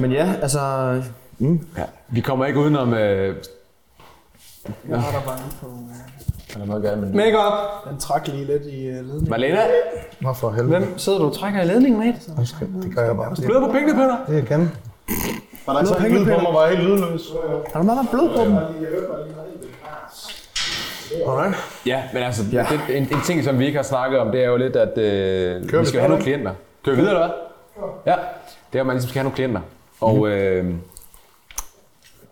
[0.00, 0.60] Men ja, altså...
[1.38, 1.60] Mm.
[1.78, 1.82] Ja.
[2.08, 2.94] Vi kommer ikke udenom...
[2.94, 3.36] Øh,
[4.88, 5.66] Jeg har der bare på...
[6.54, 7.14] Er der noget galt med det?
[7.14, 7.90] Make up.
[7.90, 9.30] Den trak lige lidt i uh, ledningen.
[9.30, 9.60] Malena?
[10.20, 10.78] Nå for helvede.
[10.78, 12.12] Hvem sidder du og trækker i ledningen med?
[12.82, 13.34] Det gør jeg bare.
[13.34, 14.16] Det, Blød på pengene dig.
[14.28, 14.70] det jeg kan.
[15.66, 17.22] Var der ikke sådan en lyd på mig, var jeg helt lydløs?
[17.72, 18.52] Har du meget meget blod på dem?
[21.26, 21.56] Alright.
[21.86, 22.66] Ja, men altså, Ja.
[22.70, 24.98] Det, en, en ting, som vi ikke har snakket om, det er jo lidt, at
[24.98, 26.54] øh, vi vi skal have nogle klienter.
[26.84, 27.88] Kører vi videre, eller hvad?
[28.06, 28.18] Ja,
[28.72, 29.60] det er, at man ligesom skal have nogle klienter.
[30.00, 30.74] Og øh,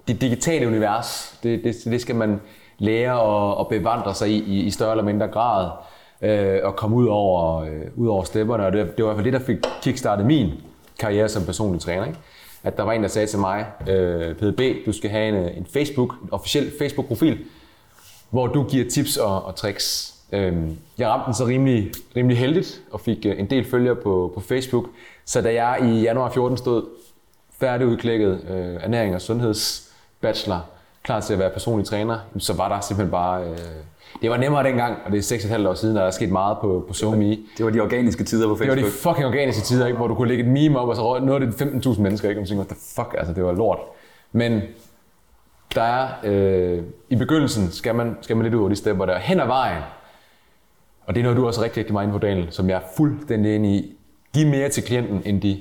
[0.08, 2.40] det digitale univers, det, det, det skal man
[2.78, 5.70] lære at, at bevandre sig i, i, i større eller mindre grad.
[6.22, 8.66] Øh, og komme ud over, øh, ud over stepperne.
[8.66, 10.52] Og det, det var i hvert fald det, der fik kickstartet min
[11.00, 12.04] karriere som personlig træner.
[12.06, 12.18] Ikke?
[12.64, 15.66] At der var en, der sagde til mig, øh, PDB, du skal have en, en
[15.72, 17.38] Facebook, en officiel Facebook-profil,
[18.30, 20.14] hvor du giver tips og, og tricks.
[20.32, 24.32] Øhm, jeg ramte den så rimelig, rimelig heldigt og fik øh, en del følgere på,
[24.34, 24.84] på Facebook.
[25.24, 26.84] Så da jeg i januar 14 stod
[27.60, 30.64] færdigudklækket øh, ernæring og sundhedsbachelor,
[31.02, 33.44] klar til at være personlig træner, så var der simpelthen bare...
[33.44, 33.58] Øh,
[34.22, 36.58] det var nemmere dengang, og det er 6,5 år siden, og der er sket meget
[36.60, 37.30] på, på SoMe.
[37.30, 38.92] Det var de organiske tider på Det var Facebook.
[38.92, 39.96] de fucking organiske tider, ikke?
[39.96, 42.38] hvor du kunne lægge et meme op, og så nåede det 15.000 mennesker, ikke?
[42.38, 43.78] og man tænkte, what the fuck, altså det var lort.
[44.32, 44.62] Men
[45.76, 49.18] der er, øh, i begyndelsen skal man, skal man lidt ud over de stepper der,
[49.18, 49.82] hen ad vejen,
[51.06, 52.86] og det er noget, du også rigtig, rigtig meget inde på, Daniel, som jeg er
[52.96, 53.96] fuldstændig enig i.
[54.34, 55.60] Giv mere til klienten, end de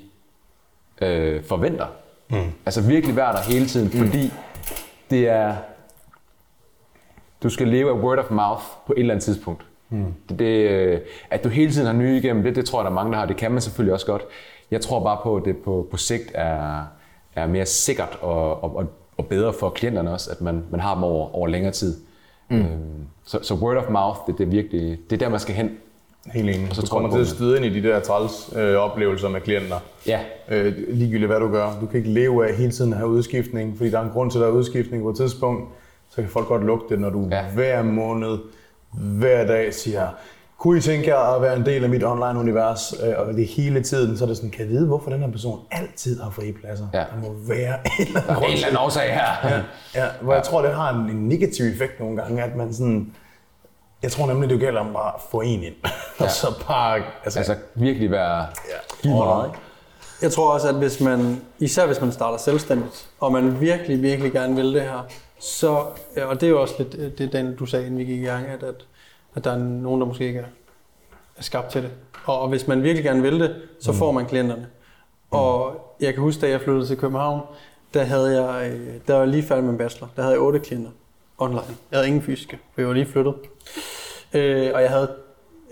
[1.02, 1.86] øh, forventer.
[2.30, 2.38] Mm.
[2.66, 4.08] Altså virkelig være der hele tiden, mm.
[4.08, 4.34] fordi
[5.10, 5.56] det er...
[7.44, 9.66] Du skal leve af word of mouth på et eller andet tidspunkt.
[9.90, 10.14] Mm.
[10.30, 12.92] Det, det, øh, at du hele tiden har nye igennem, det, det tror jeg, der
[12.92, 13.26] er mange, der har.
[13.26, 14.22] Det kan man selvfølgelig også godt.
[14.72, 16.84] Jeg tror bare på, at det på, på sigt er,
[17.36, 18.86] er mere sikkert og, og, og,
[19.18, 21.96] og bedre for klienterne også, at man, man har dem over, over længere tid.
[22.50, 22.58] Mm.
[22.58, 22.68] Øhm,
[23.26, 25.70] så, så word of mouth, det, det, er virkelig, det er der, man skal hen.
[26.34, 26.68] Helt enig.
[26.70, 29.30] Og så du tror kommer til at støde ind i de der træls øh, oplevelser
[29.30, 29.76] med klienter.
[30.08, 31.80] Ja, Øh, ligegyldigt hvad du gør.
[31.82, 34.32] Du kan ikke leve af hele tiden at have udskiftning, fordi der er en grund
[34.32, 35.70] til, at der er udskiftning på et tidspunkt.
[36.10, 37.46] Så kan folk godt lugte det, når du ja.
[37.54, 38.38] hver måned,
[38.92, 40.08] hver dag siger,
[40.58, 42.94] kunne I tænke jer at være en del af mit online-univers?
[43.04, 45.32] Øh, Og det hele tiden, så er det sådan, kan jeg vide, hvorfor den her
[45.32, 46.88] person altid har frie pladser?
[46.94, 47.00] Ja.
[47.00, 49.50] Der må være en eller anden en eller anden årsag her.
[49.50, 49.62] Ja,
[49.96, 53.14] ja, hvor jeg tror, det har en, en negativ effekt nogle gange, at man sådan...
[54.04, 55.74] Jeg tror nemlig, det gælder om bare at få en ind.
[56.20, 57.02] og så bare...
[57.24, 58.38] Altså, Altså virkelig være...
[58.40, 58.78] ja.
[59.02, 59.60] Giv mig noget, ikke?
[60.22, 64.32] Jeg tror også, at hvis man, især hvis man starter selvstændigt, og man virkelig, virkelig
[64.32, 65.06] gerne vil det her,
[65.40, 65.84] så,
[66.18, 68.22] ja, og det er jo også lidt øh, det, den, du sagde, inden vi gik
[68.22, 68.76] i gang, at, at,
[69.36, 70.46] at der er nogen, der måske ikke er,
[71.38, 71.92] er skabt til det.
[72.26, 74.68] Og, og hvis man virkelig gerne vil det, så får man klienterne.
[75.32, 77.42] Og jeg kan huske, da jeg flyttede til København,
[77.94, 80.10] der havde jeg, øh, der var jeg lige færdig med en bachelor.
[80.16, 80.92] Der havde jeg otte klienter
[81.38, 81.76] online.
[81.92, 83.34] Jeg havde ingen fysiske, for jeg var lige flyttet.
[84.34, 85.12] Øh, og jeg havde,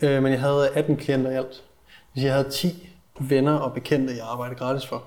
[0.01, 1.63] øh, men jeg havde 18 klienter i alt.
[2.13, 2.89] Hvis jeg havde 10
[3.19, 5.03] venner og bekendte, jeg arbejdede gratis for.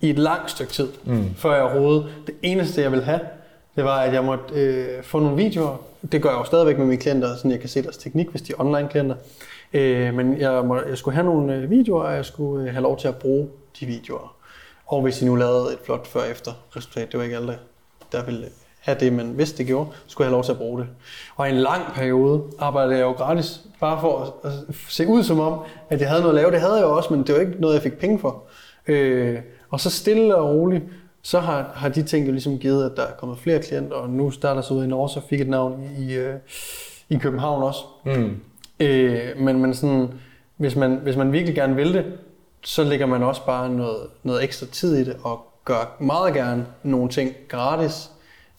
[0.00, 1.34] I et langt stykke tid, mm.
[1.34, 2.14] før jeg overhovedet.
[2.26, 3.20] Det eneste, jeg ville have,
[3.76, 5.76] det var, at jeg måtte øh, få nogle videoer.
[6.12, 8.42] Det gør jeg jo stadigvæk med mine klienter, så jeg kan se deres teknik, hvis
[8.42, 9.16] de er online klienter.
[9.72, 12.82] Øh, men jeg, må, jeg skulle have nogle øh, videoer, og jeg skulle øh, have
[12.82, 13.48] lov til at bruge
[13.80, 14.36] de videoer.
[14.86, 17.58] Og hvis I nu lavede et flot før-efter resultat, det var ikke alle,
[18.12, 18.46] der- ville
[18.80, 20.88] have det, men hvis det gjorde, skulle jeg have lov til at bruge det.
[21.36, 25.22] Og i en lang periode arbejdede jeg jo gratis, bare for at, at se ud
[25.22, 25.58] som om,
[25.90, 26.50] at jeg havde noget at lave.
[26.50, 28.42] Det havde jeg jo også, men det var ikke noget, jeg fik penge for.
[28.86, 29.38] Øh,
[29.70, 30.84] og så stille og roligt,
[31.26, 34.10] så har, har de ting jo ligesom givet, at der er kommet flere klienter, og
[34.10, 36.34] nu starter så ud i Norge, så fik et navn i, øh,
[37.08, 37.80] i København også.
[38.04, 38.40] Mm.
[38.80, 40.08] Øh, men, men sådan,
[40.56, 42.04] hvis, man, hvis man virkelig gerne vil det,
[42.62, 46.66] så lægger man også bare noget, noget ekstra tid i det, og gør meget gerne
[46.82, 48.10] nogle ting gratis,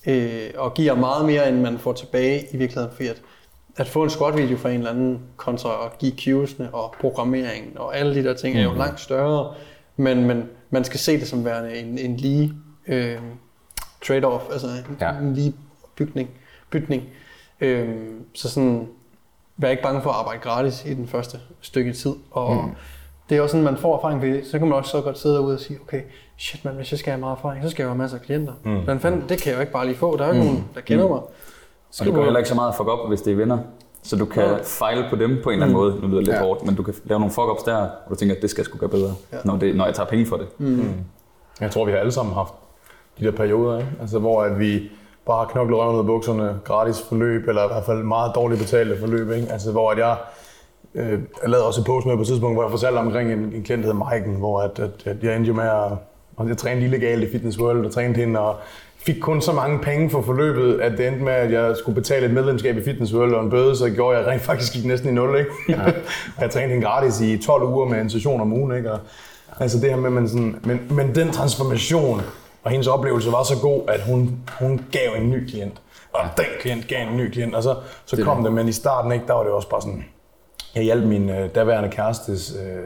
[0.08, 3.22] øh, og giver meget mere, end man får tilbage i virkeligheden, fordi at,
[3.78, 7.98] at få en squat-video fra en eller anden, kontra at give cues'ene og programmeringen og
[7.98, 9.54] alle de der ting, er jo langt større,
[9.98, 12.54] men, men man skal se det som værende en, en lige
[12.88, 13.18] øh,
[14.06, 15.18] trade-off, altså en, Ja.
[15.18, 15.56] en lige
[15.96, 16.30] bygning,
[16.70, 17.04] bytning.
[17.62, 17.90] Øh,
[18.34, 18.88] så sådan,
[19.58, 22.14] vær ikke bange for at arbejde gratis i den første stykke tid.
[22.32, 22.72] Og mm.
[23.30, 24.46] det er også sådan, man får erfaring ved det.
[24.46, 26.02] Så kan man også så godt sidde derude og sige, okay,
[26.38, 28.54] shit man, hvis jeg skal have meget erfaring, så skal jeg have masser af klienter.
[28.64, 28.72] Mm.
[28.72, 30.18] Men fanden, det kan jeg jo ikke bare lige få.
[30.18, 30.52] Der er jo ikke mm.
[30.52, 31.20] nogen, der kender mig.
[32.00, 33.58] Og det går heller ikke så meget fuck op, hvis det er venner.
[34.10, 34.58] Så du kan Ja.
[34.64, 35.96] fejle på dem på en eller anden måde.
[36.02, 36.42] Nu lyder det lidt Ja.
[36.44, 38.66] hårdt, men du kan lave nogle fuck-ups der, og du tænker, at det skal jeg
[38.66, 39.38] sgu gøre bedre, Ja.
[39.46, 40.48] når, det, når jeg tager penge for det.
[41.62, 42.54] Jeg tror, vi har alle sammen haft
[43.20, 43.90] de der perioder, ikke?
[44.02, 44.82] Altså, hvor at vi
[45.26, 48.62] bare har knoklet røven ud af bukserne, gratis forløb, eller i hvert fald meget dårligt
[48.62, 49.32] betalte forløb.
[49.32, 49.48] Ikke?
[49.52, 50.18] Altså, hvor at jeg,
[50.96, 53.40] øh, jeg lavede også et post med på et tidspunkt, hvor jeg fortalte omkring en,
[53.40, 55.92] en klient, der hedder Maiken, hvor at, at, at jeg endte jo med at,
[56.38, 58.56] og jeg trænede illegalt i Fitness World, og trænede hende, og
[59.06, 62.26] fik kun så mange penge for forløbet, at det endte med, at jeg skulle betale
[62.26, 65.10] et medlemskab i Fitness World og en bøde, så gjorde jeg rent faktisk gik næsten
[65.10, 65.40] i nul.
[65.40, 65.52] Ikke?
[65.70, 65.80] Ja.
[66.42, 68.78] jeg trænede hende gratis i 12 uger med en session om ugen.
[68.78, 68.92] Ikke?
[68.92, 69.00] Og,
[69.60, 72.22] altså det her med, man sådan, men, men den transformation
[72.64, 75.82] og hendes oplevelse var så god, at hun, hun gav en ny klient.
[76.14, 77.76] Og den klient gav en ny klient, og så,
[78.06, 78.54] så det kom det.
[78.54, 80.06] Men i starten, ikke, der var det også bare sådan,
[80.76, 82.84] jeg hjalp min øh, daværende kærestes øh,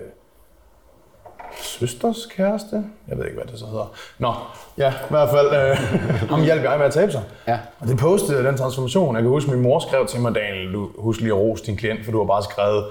[1.58, 2.84] søsters kæreste.
[3.08, 3.94] Jeg ved ikke, hvad det så hedder.
[4.18, 4.34] Nå,
[4.78, 5.78] ja, i hvert fald, øh,
[6.32, 7.24] ham hjalp jeg med at tabe sig.
[7.48, 7.60] Ja.
[7.80, 9.16] Og det postede den transformation.
[9.16, 11.78] Jeg kan huske, min mor skrev til mig, Daniel, du husk lige at rose din
[11.78, 12.86] klient, for du har bare skrevet,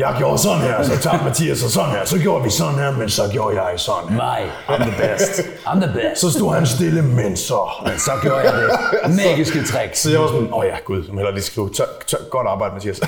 [0.00, 2.90] jeg gjorde sådan her, så tabte Mathias så sådan her, så gjorde vi sådan her,
[2.90, 4.16] men så gjorde jeg sådan her.
[4.16, 4.42] Nej.
[4.68, 5.40] I'm the best.
[5.66, 6.20] I'm the best.
[6.20, 7.68] Så stod han stille, men så...
[7.82, 9.94] Men så gjorde jeg det magiske trick.
[9.94, 12.18] Så jeg var sådan, åh oh ja, gud, så må hellere lige skrive, tør, tør,
[12.30, 13.00] godt arbejde, Mathias.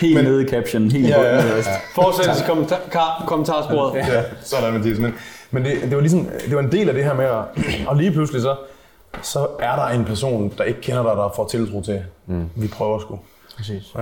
[0.00, 1.62] Helt men, nede i caption, helt Ja, ja, ja, ja, ja.
[1.94, 3.94] Fortsættelse kommentar, kommentarsporet.
[3.94, 4.98] ja, sådan Mathias.
[4.98, 5.14] Men,
[5.50, 7.42] men det, det, var ligesom, det var en del af det her med at...
[7.86, 8.56] Og lige pludselig så,
[9.22, 12.50] så er der en person, der ikke kender dig, der får tiltro til, mm.
[12.54, 13.18] vi prøver sgu.
[13.56, 13.94] Præcis.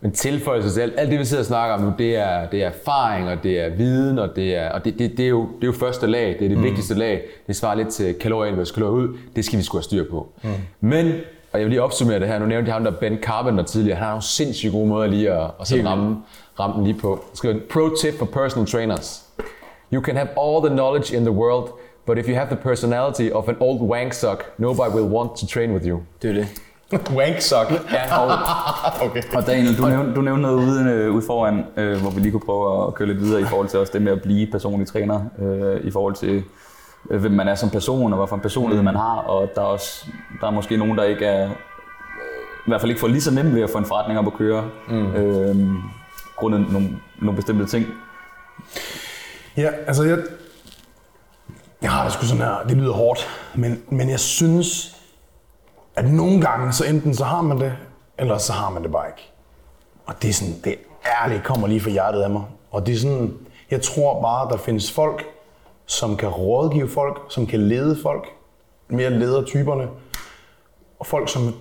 [0.00, 2.62] Men tilføjelse til alt, alt det, vi sidder og snakker om nu, det er, det
[2.62, 5.40] er erfaring, og det er viden, og det er, og det, det, det, er, jo,
[5.40, 6.64] det er jo første lag, det er det mm.
[6.64, 7.22] vigtigste lag.
[7.46, 9.16] Det svarer lidt til kalorier ind, kalorier ud.
[9.36, 10.28] Det skal vi sgu have styr på.
[10.42, 10.50] Mm.
[10.80, 11.06] Men,
[11.52, 13.96] og jeg vil lige opsummere det her, nu nævnte jeg ham der Ben Carpenter tidligere,
[13.96, 16.16] han har nogle sindssygt gode måder lige at, at så ramme,
[16.60, 17.10] ramme den lige på.
[17.10, 19.24] Jeg skriver, pro tip for personal trainers.
[19.92, 21.68] You can have all the knowledge in the world,
[22.06, 25.46] but if you have the personality of an old wank sock, nobody will want to
[25.46, 26.00] train with you.
[26.22, 26.48] Det er det.
[26.92, 27.70] Wank sock.
[27.92, 28.38] Ja, og,
[29.06, 29.22] Okay.
[29.34, 32.32] og Daniel, du nævnte, du nævnte noget ude, øh, ude foran, øh, hvor vi lige
[32.32, 34.88] kunne prøve at køre lidt videre i forhold til også det med at blive personlig
[34.88, 36.42] træner, øh, i forhold til
[37.10, 39.60] øh, hvem man er som person, og hvad for en personlighed man har, og der
[39.60, 40.06] er også
[40.40, 41.50] der er måske nogen, der ikke er, øh,
[42.66, 44.34] i hvert fald ikke får lige så nemt ved at få en forretning op at
[44.34, 45.12] køre, mm.
[45.14, 45.56] øh,
[46.36, 46.88] grundet nogle,
[47.22, 47.86] nogle bestemte ting.
[49.56, 50.18] Ja, altså jeg,
[51.82, 54.94] jeg har det sgu sådan her, det lyder hårdt, men, men jeg synes,
[55.98, 57.72] at nogle gange, så enten så har man det,
[58.18, 59.32] eller så har man det bare ikke.
[60.06, 60.74] Og det er sådan, det
[61.22, 62.42] ærligt kommer lige fra hjertet af mig.
[62.70, 63.34] Og det er sådan,
[63.70, 65.24] jeg tror bare, der findes folk,
[65.86, 68.26] som kan rådgive folk, som kan lede folk,
[68.88, 69.88] mere ledertyperne,
[70.98, 71.54] og folk, som,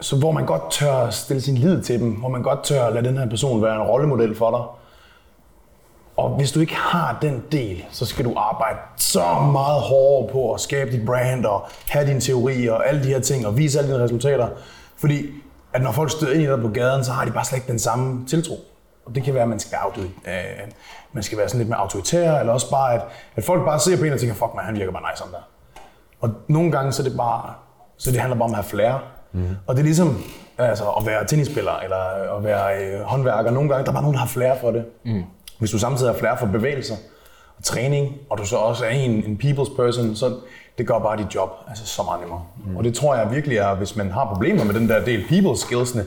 [0.00, 3.08] så hvor man godt tør stille sin lid til dem, hvor man godt tør lade
[3.08, 4.77] den her person være en rollemodel for dig.
[6.18, 10.52] Og hvis du ikke har den del, så skal du arbejde så meget hårdere på
[10.52, 13.78] at skabe dit brand og have dine teorier og alle de her ting og vise
[13.78, 14.48] alle dine resultater.
[14.96, 15.26] Fordi
[15.72, 17.68] at når folk støder ind i dig på gaden, så har de bare slet ikke
[17.68, 18.54] den samme tiltro.
[19.06, 20.70] Og det kan være, at man skal være, auto, øh,
[21.12, 23.02] man skal være sådan lidt mere autoritær, eller også bare, at,
[23.36, 25.32] at folk bare ser på en og tænker, fuck man, han virker bare nice sådan
[25.32, 25.48] der.
[26.20, 27.54] Og nogle gange så er det bare,
[27.96, 28.94] så det handler bare om at have flair.
[29.32, 29.56] Mm.
[29.66, 30.24] Og det er ligesom
[30.58, 33.50] altså, at være tennisspiller eller at være øh, håndværker.
[33.50, 34.84] Nogle gange der er bare nogen, der har flair for det.
[35.04, 35.22] Mm.
[35.58, 36.94] Hvis du samtidig har flair for bevægelser
[37.58, 40.36] og træning, og du så også er en, en people's person, så
[40.78, 42.42] det gør bare dit job altså, så meget nemmere.
[42.66, 42.76] Mm.
[42.76, 45.56] Og det tror jeg virkelig er, hvis man har problemer med den der del people
[45.56, 46.04] skillsene,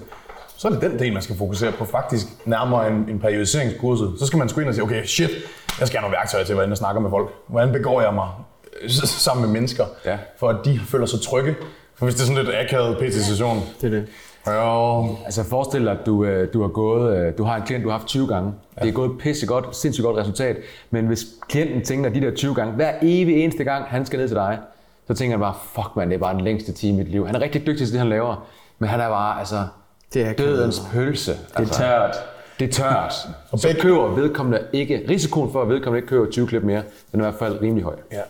[0.57, 4.13] så er det den del, man skal fokusere på, faktisk nærmere en, en periodiseringskurset.
[4.19, 5.29] Så skal man sgu ind og sige, okay, shit,
[5.79, 7.29] jeg skal have nogle værktøjer til, hvordan jeg snakker med folk.
[7.47, 8.27] Hvordan begår jeg mig
[9.05, 10.17] sammen med mennesker, Ja.
[10.37, 11.55] for at de føler sig trygge.
[11.95, 14.07] For hvis det er sådan lidt akavet PT-session, Det er det.
[14.47, 17.83] Jo, Altså forestil dig, at du, øh, du har gået, øh, du har en klient,
[17.83, 18.53] du har haft 20 gange.
[18.77, 18.81] Ja.
[18.81, 20.57] Det er gået pisse godt, sindssygt godt resultat.
[20.91, 24.27] Men hvis klienten tænker de der 20 gange, hver evig eneste gang, han skal ned
[24.27, 24.59] til dig,
[25.07, 27.25] så tænker han bare, fuck man, det er bare den længste time i mit liv.
[27.25, 28.47] Han er rigtig dygtig til det, han laver.
[28.79, 29.67] Men han er bare, altså,
[30.13, 31.31] Det er dødens pølse.
[31.31, 32.15] Det er altså, tørt.
[32.59, 33.13] Det er tørt.
[33.51, 37.21] Og så køber vedkommende ikke, risikoen for, at vedkommende ikke køber 20 klip mere, den
[37.21, 37.95] er i hvert fald rimelig høj.
[38.11, 38.21] Ja.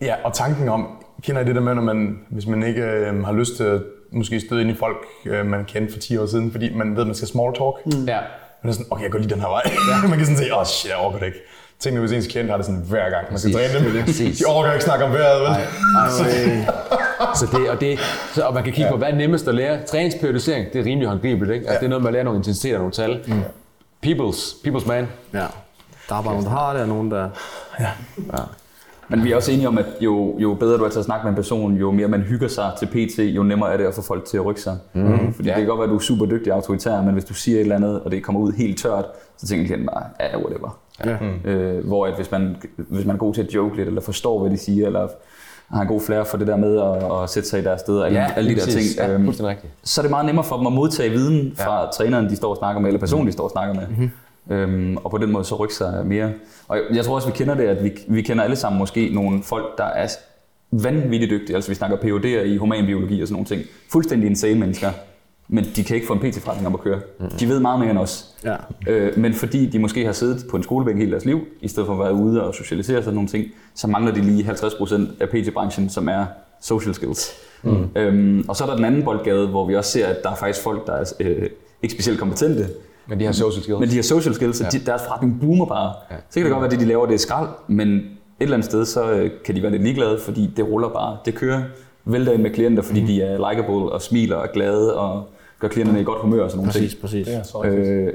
[0.00, 0.88] ja, og tanken om,
[1.22, 3.82] kender I det der med, når man, hvis man ikke øh, har lyst til at
[4.16, 4.96] måske støde ind i folk,
[5.26, 7.74] øh, man kendte for 10 år siden, fordi man ved, at man skal small talk.
[7.86, 8.04] Mm.
[8.06, 8.18] Ja.
[8.62, 9.62] Man er sådan, okay, jeg går lige den her vej.
[9.90, 10.08] Ja.
[10.08, 11.38] man kan sådan sige, åh oh, shit, jeg overgår det ikke.
[11.78, 13.72] Tænk nu, hvis ens klient har det sådan hver gang, man skal Præcis.
[13.72, 14.04] træne dem.
[14.04, 14.38] Præcis.
[14.40, 15.50] De overgår ikke snakke om vejret, vel?
[17.40, 17.98] Så det, og, det,
[18.34, 18.90] så, og man kan kigge ja.
[18.90, 19.78] på, hvad er nemmest at lære.
[19.86, 21.54] Træningsperiodisering, det er rimelig håndgribeligt.
[21.54, 21.66] Ikke?
[21.66, 21.78] Altså, Ja.
[21.78, 23.24] Det er noget med at lære nogle intensiteter, nogle tal.
[23.26, 23.42] Mm.
[24.06, 25.08] People's, people's man.
[25.34, 25.38] Ja.
[26.08, 27.28] Der er bare nogen, der har det, og nogen, der...
[29.08, 31.24] Men vi er også enige om, at jo, jo bedre du er til at snakke
[31.24, 33.94] med en person, jo mere man hygger sig til PT, jo nemmere er det at
[33.94, 34.78] få folk til at rykke sig.
[34.94, 35.34] Mm.
[35.34, 35.54] Fordi Ja.
[35.54, 37.56] det kan godt være, at du er super dygtig og autoritær, men hvis du siger
[37.56, 39.04] et eller andet, og det kommer ud helt tørt,
[39.36, 40.78] så tænker klienten bare, ja, whatever.
[41.04, 41.50] Ja.
[41.50, 44.40] Øh, hvor at hvis, man, hvis man er god til at joke lidt, eller forstår,
[44.40, 45.08] hvad de siger, eller
[45.70, 47.98] har en god flair for det der med at, at sætte sig i deres sted,
[47.98, 49.32] og alle, Ja, alle de der ting, Ja, øhm,
[49.84, 51.86] så er det meget nemmere for dem at modtage viden fra ja.
[51.90, 53.86] træneren, de står og snakker med, eller personen, de står og snakker med.
[53.88, 54.10] Mm-hmm.
[54.50, 56.32] Øhm, og på den måde så rykke sig mere.
[56.68, 59.42] Og jeg, tror også, vi kender det, at vi, vi kender alle sammen måske nogle
[59.42, 60.08] folk, der er
[60.70, 61.54] vanvittigt dygtige.
[61.54, 63.62] Altså vi snakker PhD'er i humanbiologi og sådan nogle ting.
[63.92, 64.90] Fuldstændig insane mennesker.
[65.48, 67.00] Men de kan ikke få en PT-forretning op at køre.
[67.20, 67.38] Mm-hmm.
[67.38, 68.34] De ved meget mere end os.
[68.44, 68.56] Ja.
[68.88, 71.86] Øh, men fordi de måske har siddet på en skolebænk hele deres liv, i stedet
[71.86, 73.44] for at være ude og socialisere sådan nogle ting,
[73.74, 76.26] så mangler de lige 50% af PT-branchen, som er
[76.60, 77.32] social skills.
[77.62, 77.88] Mm.
[77.96, 80.34] Øhm, og så er der den anden boldgade, hvor vi også ser, at der er
[80.34, 81.48] faktisk folk, der er øh,
[81.82, 82.66] ikke specielt kompetente,
[83.08, 83.80] Men de har social skills.
[83.80, 85.92] men de har social skills, så de, deres forretning boomer bare.
[86.10, 86.16] Ja.
[86.16, 88.04] Så kan det godt være, at det, de laver, det er skrald, men et
[88.40, 91.16] eller andet sted, så øh, kan de være lidt ligeglade, fordi det ruller bare.
[91.24, 91.62] Det kører
[92.04, 93.06] vælter ind med klienter, fordi mm.
[93.06, 95.28] de er likable og smiler og glade og
[95.60, 97.00] gør klienterne i godt humør og sådan nogle Præcis, ting.
[97.00, 97.28] præcis.
[97.28, 97.88] Ja, rigtigt.
[97.88, 98.12] Øh,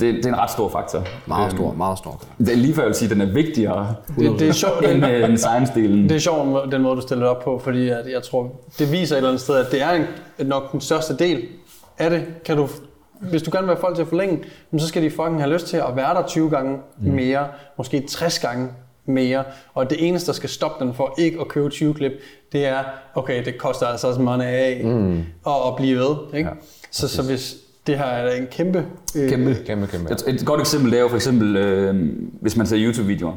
[0.00, 1.04] det, det er en ret stor faktor.
[1.26, 2.22] Meget stor, meget stor.
[2.38, 4.86] Det er lige før jeg vil sige, at den er vigtigere Det, det er sjovt,
[4.86, 6.08] end, øh, end science-delen.
[6.08, 8.92] Det er sjovt, den måde, du stiller det op på, fordi at jeg tror, det
[8.92, 10.06] viser et eller andet sted, at det er en,
[10.46, 11.42] nok den største del
[11.98, 12.24] af det.
[12.44, 12.68] Kan du,
[13.20, 14.44] hvis du gerne vil have folk til at forlænge,
[14.78, 17.48] så skal de fucking have lyst til at være der 20 gange mere,
[17.78, 18.68] måske 60 gange
[19.06, 19.44] mere.
[19.74, 22.12] Og det eneste, der skal stoppe den for ikke at købe 20 klip,
[22.52, 25.18] det er, okay, det koster altså også money af mm.
[25.46, 26.16] at blive ved.
[26.34, 26.48] Ikke?
[26.48, 26.54] Ja,
[26.90, 27.56] så, så hvis
[27.86, 28.86] det her er en kæmpe...
[29.16, 29.56] Øh, Kæmpe.
[29.66, 30.12] Kæmpe, kæmpe.
[30.12, 33.32] Et, et godt eksempel det er jo for eksempel, øh, hvis man ser YouTube-videoer.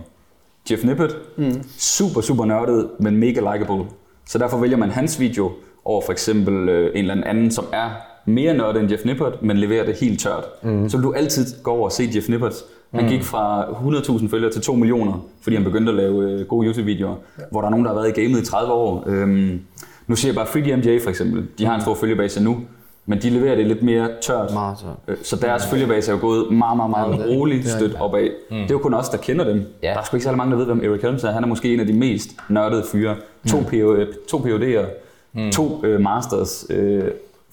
[0.72, 1.64] Jeff Nippert, mm.
[1.78, 3.86] super, super nørdet, men mega likable.
[4.26, 5.52] Så derfor vælger man hans video
[5.86, 7.90] over for eksempel øh, en eller anden, som er
[8.26, 10.44] mere nørdet end Jeff Nippert, men leverer det helt tørt.
[10.64, 10.90] Mm.
[10.90, 12.54] Så vil du altid gå over og se Jeff Nippert.
[12.94, 16.68] Han gik fra 100.000 følgere til 2 millioner, fordi han begyndte at lave øh, gode
[16.68, 17.44] YouTube-videoer, ja.
[17.52, 19.04] hvor der er nogen, der har været i gamet i 30 år.
[19.08, 19.62] Øhm,
[20.08, 21.46] nu siger jeg bare FreeDMJ for eksempel.
[21.58, 22.58] De har en stor følgebase nu,
[23.06, 24.54] men de leverer det lidt mere tørt.
[24.54, 24.96] Meget tørt.
[25.08, 28.28] Øh, Så deres følgebase er jo gået meget, meget, meget roligt stødt opad.
[28.50, 28.56] Mm.
[28.56, 29.64] Det er jo kun os, der kender dem.
[29.84, 29.88] Ja.
[29.90, 31.32] Der er sgu ikke særlig mange, der ved, hvem Eric Helms er.
[31.32, 33.16] Han er måske en af de mest nørdede fyre.
[33.50, 33.66] To, mm.
[33.66, 33.96] PO,
[34.30, 34.86] to PhD'er,
[35.34, 35.52] mm.
[35.52, 36.66] to øh, masters.
[36.70, 37.04] Øh,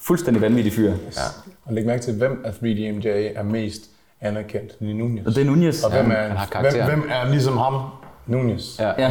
[0.01, 0.91] fuldstændig vanvittige fyre.
[0.91, 1.21] Ja.
[1.65, 3.83] Og læg mærke til, hvem af 3DMJ er mest
[4.21, 4.79] anerkendt.
[4.81, 5.27] Det er Nunez.
[5.27, 5.83] Og det er Nunez.
[5.85, 7.83] Og hvem er, han har hvem, hvem er ligesom ham?
[8.27, 8.79] Nunez.
[8.79, 8.93] Ja.
[8.99, 9.11] Ja.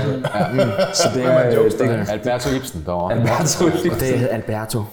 [0.93, 3.13] Så det er jokes, det, er Alberto Ibsen derovre.
[3.13, 3.65] Alberto.
[3.65, 4.83] Og det er Alberto.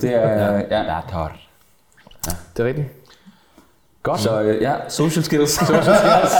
[0.00, 0.60] Det er, ja.
[0.60, 1.34] Alberto.
[2.56, 2.86] Det er rigtigt.
[4.08, 4.20] Godt.
[4.20, 5.50] Så øh, ja, social skills.
[5.66, 6.34] Social skills.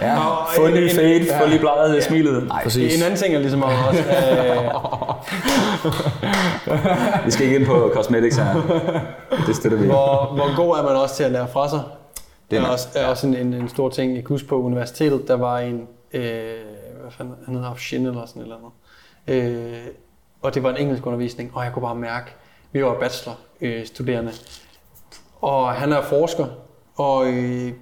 [0.00, 2.00] ja, få en ny fade, få lige bleget ja.
[2.00, 2.46] smilet.
[2.46, 2.96] Nej, Præcis.
[2.96, 4.64] En anden ting er ligesom også, øh,
[7.26, 8.54] vi skal ikke ind på cosmetics her.
[9.46, 9.86] Det støtter vi.
[9.86, 11.80] hvor, hvor god er man også til at lære fra sig.
[12.50, 14.14] Det er, også, er også en, en, en stor ting.
[14.14, 16.22] Jeg kan huske på universitetet, der var en, øh,
[17.00, 19.52] hvad fanden, han hedder Shin eller sådan et eller andet.
[19.72, 19.86] Øh,
[20.42, 22.30] og det var en engelsk undervisning, og jeg kunne bare mærke,
[22.72, 24.32] vi var bachelor øh, studerende,
[25.40, 26.46] og han er forsker,
[26.98, 27.72] og øh,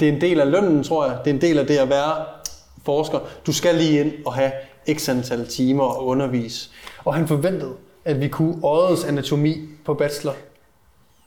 [0.00, 1.18] det er en del af lønnen, tror jeg.
[1.24, 2.24] Det er en del af det at være
[2.84, 3.18] forsker.
[3.46, 4.52] Du skal lige ind og have
[4.94, 6.70] x antal timer og undervise.
[7.04, 7.72] Og han forventede,
[8.04, 10.34] at vi kunne øjets anatomi på bachelor.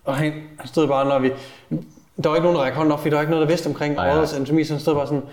[0.05, 1.31] Og han, han stod bare, når vi...
[2.23, 3.67] Der var ikke nogen, der række hånden op, fordi der var ikke noget, der vidste
[3.67, 5.23] omkring øjets anatomi, så han stod bare sådan,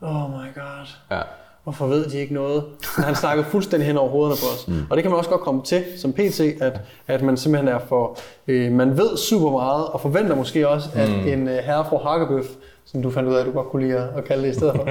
[0.00, 1.22] oh my god, Ja.
[1.62, 2.64] Hvorfor ved de ikke noget?
[2.96, 4.68] Men han snakkede fuldstændig hen over hovederne på os.
[4.68, 4.86] Mm.
[4.90, 7.78] Og det kan man også godt komme til som PT, at, at man simpelthen er
[7.88, 8.18] for...
[8.48, 11.28] Øh, man ved super meget, og forventer måske også, at mm.
[11.28, 12.46] en øh, herre fra Hakkebøf,
[12.84, 14.74] som du fandt ud af, at du godt kunne lide at, kalde det i stedet
[14.76, 14.88] for,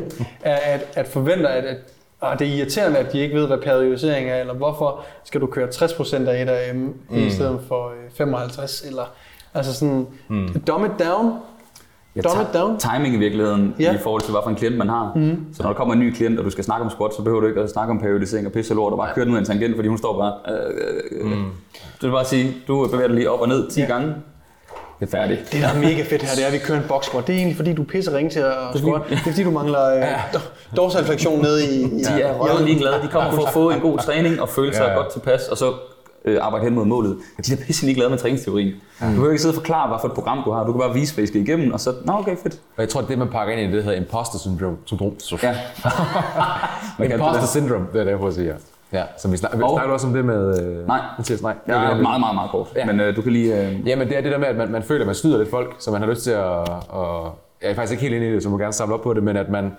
[0.42, 1.76] at, at, forventer, at, at
[2.22, 5.46] ah, det er irriterende, at de ikke ved, hvad periodisering er, eller hvorfor skal du
[5.46, 7.16] køre 60% af et af M mm.
[7.16, 9.04] i stedet for øh, 55, eller
[9.54, 10.60] altså sådan, mm.
[10.66, 11.32] dumb it down,
[12.24, 12.78] Ja, dumb it down.
[12.78, 13.94] Timing i virkeligheden Ja.
[13.94, 15.12] i forhold til, hvad for en klient man har.
[15.16, 15.44] Mm.
[15.54, 17.40] Så når der kommer en ny klient, og du skal snakke om squat, så behøver
[17.40, 19.40] du ikke at snakke om periodisering og pisse lort, og bare køre den ud af
[19.40, 20.32] en tangent, fordi hun står bare...
[20.54, 20.74] Øh,
[21.20, 21.44] øh, mm.
[22.02, 23.86] Du vil bare sige, du bevæger dig lige op og ned 10 ja.
[23.86, 24.14] gange.
[25.00, 25.40] Det er færdigt.
[25.52, 27.26] Det, der er mega fedt her, det er, at vi kører en box squat.
[27.26, 29.02] Det er egentlig, fordi du pisser ringe til at squat.
[29.10, 30.02] Det er, fordi du mangler øh,
[30.34, 31.82] do- dorsalflektion nede i...
[31.82, 32.94] i De er røven ligeglade.
[33.02, 34.96] De kommer for at få en god træning og føle sig ja, ja.
[34.96, 35.72] godt tilpas, og så
[36.28, 37.16] øh, arbejde hen mod målet.
[37.36, 38.68] Men de er pisse ligeglade med træningsteorien.
[39.00, 39.06] Mm.
[39.06, 40.64] Du behøver ikke sidde og forklare, hvad for et program du har.
[40.64, 42.54] Du kan bare vise, hvad I skal igennem, og så, nå okay, fedt.
[42.76, 44.76] Og jeg tror, det man pakker ind i, det hedder imposter syndrome.
[44.84, 45.12] syndrom.
[45.42, 45.56] Ja.
[46.98, 47.48] Man kan Imposter det.
[47.48, 48.54] syndrome, det er det, jeg prøver at sige, ja.
[48.92, 50.62] Ja, så vi snakker, Og- snakker du også om det med...
[50.80, 51.00] Øh, Nej.
[51.18, 51.54] Mathias, nej.
[51.66, 52.66] Jeg er meget, meget, meget kort.
[52.76, 52.86] Ja.
[52.86, 53.60] Men øh, du kan lige...
[53.68, 55.50] Øh, Jamen, det er det der med, at man, man føler, at man snyder lidt
[55.50, 56.60] folk, så man har lyst til at...
[56.60, 56.68] at
[57.62, 59.22] jeg er faktisk ikke helt inde i det, så må gerne samle op på det,
[59.22, 59.72] men at man,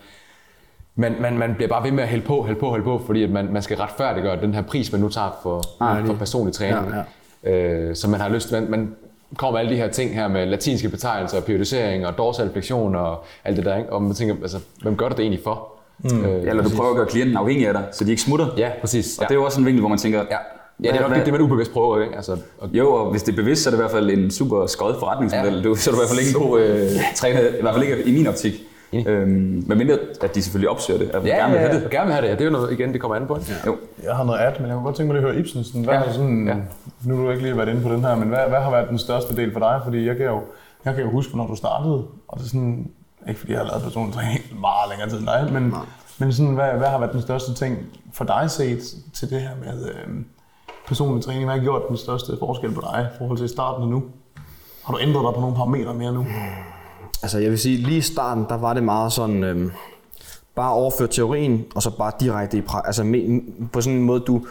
[1.00, 3.24] man, man, man bliver bare ved med at hælde på, hælde på, hælde på, fordi
[3.24, 6.54] at man, man skal retfærdiggøre den her pris, man nu tager for, Ah, for personlig
[6.54, 6.94] træning.
[7.44, 7.88] Ja, ja.
[7.88, 8.96] Øh, så man har lyst man, man
[9.38, 13.58] kommer med alle de her ting her med latinske betegnelser, periodisering og dorsalflektion og alt
[13.58, 13.94] det der, ikke?
[13.94, 15.68] og man tænker, altså, hvem gør du det egentlig for?
[16.00, 16.26] Mm.
[16.26, 18.48] Øh, eller du prøver at gøre klienten afhængig af dig, så de ikke smutter.
[18.58, 19.18] Ja, præcis.
[19.18, 20.38] Og det er jo også en vinkel, hvor man tænker, Ja,
[20.84, 22.16] ja det er nok det, det, man ubevidst prøver, ikke?
[22.16, 24.32] Altså, og, Jo, og hvis det er bevidst, så er det i hvert fald en
[24.32, 25.56] super skød forretningsmodel.
[25.56, 25.62] Ja.
[25.62, 27.84] Du, så er du i hvert fald ikke en god øh, træner, i hvert fald
[27.84, 28.54] ikke i min optik.
[28.94, 31.90] Øhm, men mindre, at de selvfølgelig opsøger det, at ja, gerne vil have det.
[31.92, 32.28] gerne vil have det.
[32.30, 33.38] Ja, det er jo noget, igen, det kommer an på.
[33.50, 33.54] Ja.
[33.68, 33.78] Jo.
[34.04, 35.64] Jeg har noget ad, men jeg kunne godt tænke mig at høre Ibsen.
[35.64, 36.02] Sådan, hvad Ja.
[36.06, 36.14] ja.
[36.14, 36.56] sådan, Ja.
[37.04, 38.90] Nu har du ikke lige været inde på den her, men hvad, hvad har været
[38.90, 39.82] den største del for dig?
[39.84, 40.42] Fordi jeg kan jo,
[40.86, 42.92] jeg kan jo huske, når du startede, og det er sådan,
[43.28, 45.74] ikke fordi jeg har lavet personlig træning meget længere tid end dig, men,
[46.20, 47.78] men sådan, hvad, hvad har været den største ting
[48.14, 48.80] for dig set
[49.14, 50.08] til det her med øh,
[50.88, 51.46] personlig træning?
[51.46, 54.04] Hvad har gjort den største forskel på dig i forhold til starten og nu?
[54.86, 56.26] Har du ændret dig på nogle parametre mere nu?
[57.22, 59.72] Altså jeg vil sige, lige i starten, der var det meget sådan, øhm,
[60.56, 62.88] bare overføre teorien, og så bare direkte i praksis.
[62.88, 64.46] Altså me- på sådan en måde, du,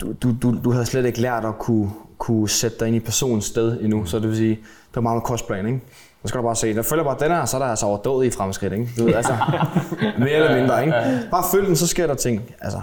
[0.00, 3.00] du, du, du, du havde slet ikke lært at kunne, kunne sætte dig ind i
[3.00, 4.04] personens sted endnu.
[4.04, 4.50] Så det vil sige,
[4.88, 5.80] det var meget med kostplan, ikke?
[6.22, 8.26] Så skal du bare se, der følger bare den her, så er der altså overdået
[8.26, 8.88] i fremskridt, ikke?
[8.98, 9.36] Du ved, altså,
[10.18, 10.94] mere eller mindre, ikke?
[11.30, 12.42] Bare følg den, så sker der ting.
[12.60, 12.80] Altså,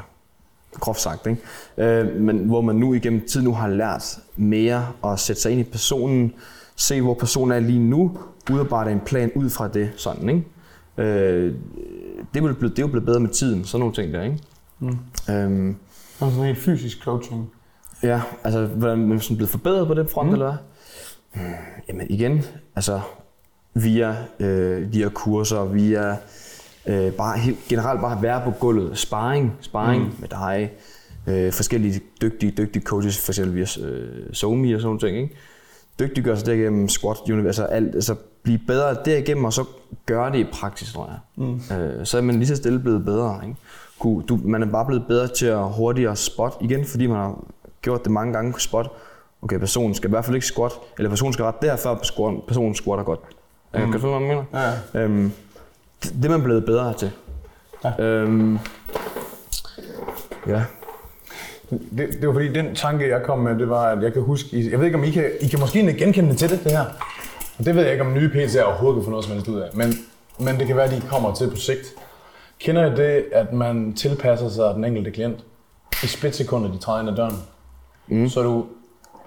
[0.80, 1.42] groft sagt, ikke?
[1.78, 5.62] Øh, men hvor man nu igennem tid nu har lært mere at sætte sig ind
[5.62, 6.34] i personen,
[6.76, 8.18] se hvor personen er lige nu,
[8.52, 10.44] udarbejde en plan ud fra det, sådan, ikke?
[10.98, 11.54] Øh,
[12.34, 14.24] det, er jo blevet, det er jo blevet bedre med tiden, sådan nogle ting der,
[14.24, 14.40] ikke?
[14.80, 14.98] Mm.
[15.30, 15.76] Øhm,
[16.20, 17.52] Så sådan helt fysisk coaching.
[18.04, 20.34] Ja, altså, hvordan er sådan blevet forbedret på den front, mm.
[20.34, 20.58] eller hvad?
[21.34, 21.54] Hmm,
[21.88, 22.44] Jamen igen,
[22.76, 23.02] altså
[23.74, 26.18] via, øh, via kurser, via
[26.88, 30.14] øh, bare helt generelt bare være på gulvet, sparring, sparring mm.
[30.20, 30.72] med dig,
[31.28, 35.36] øh, forskellige dygtige, dygtige coaches, for eksempel via øh, SoMe og sådan nogle ting, ikke?
[36.02, 39.66] Dygtiggøre sig derigennem squat, universe, altså, alt, altså blive bedre derigennem, og så
[40.06, 41.46] gøre det i praksis, tror jeg.
[41.46, 41.76] Mm.
[41.78, 43.56] Øh, så er man lige så stille blevet bedre, ikke?
[44.30, 47.44] Du, man er bare blevet bedre til at hurtigere spot igen, fordi man har
[47.82, 48.92] gjort det mange gange spot,
[49.42, 52.76] okay, personen skal i hvert fald ikke squat, eller personen skal ret derfør, squat- personen
[52.76, 53.20] squatter godt.
[53.74, 53.80] Mm.
[53.80, 54.76] Kan du forstå, hvad jeg mener?
[54.94, 55.02] Ja.
[55.04, 55.32] Øhm,
[56.04, 57.12] det det er man blevet bedre til.
[57.84, 58.04] Ja.
[58.04, 58.60] Øhm,
[60.48, 60.64] ja.
[61.72, 64.70] Det, det var fordi, den tanke, jeg kom med, det var, at jeg kan huske,
[64.72, 66.86] jeg ved ikke, om I kan, I kan måske genkende til det, det her.
[67.60, 69.60] Og det ved jeg ikke, om nye PC'er overhovedet kan få noget som helst ud
[69.60, 69.70] af.
[69.74, 69.94] Men,
[70.40, 71.88] men det kan være, at de kommer til på sigt.
[72.60, 75.44] Kender I det, at man tilpasser sig den enkelte klient
[76.04, 77.36] i splitsekunder, de træder ind ad døren?
[78.08, 78.30] Mm.
[78.30, 78.66] Så, du,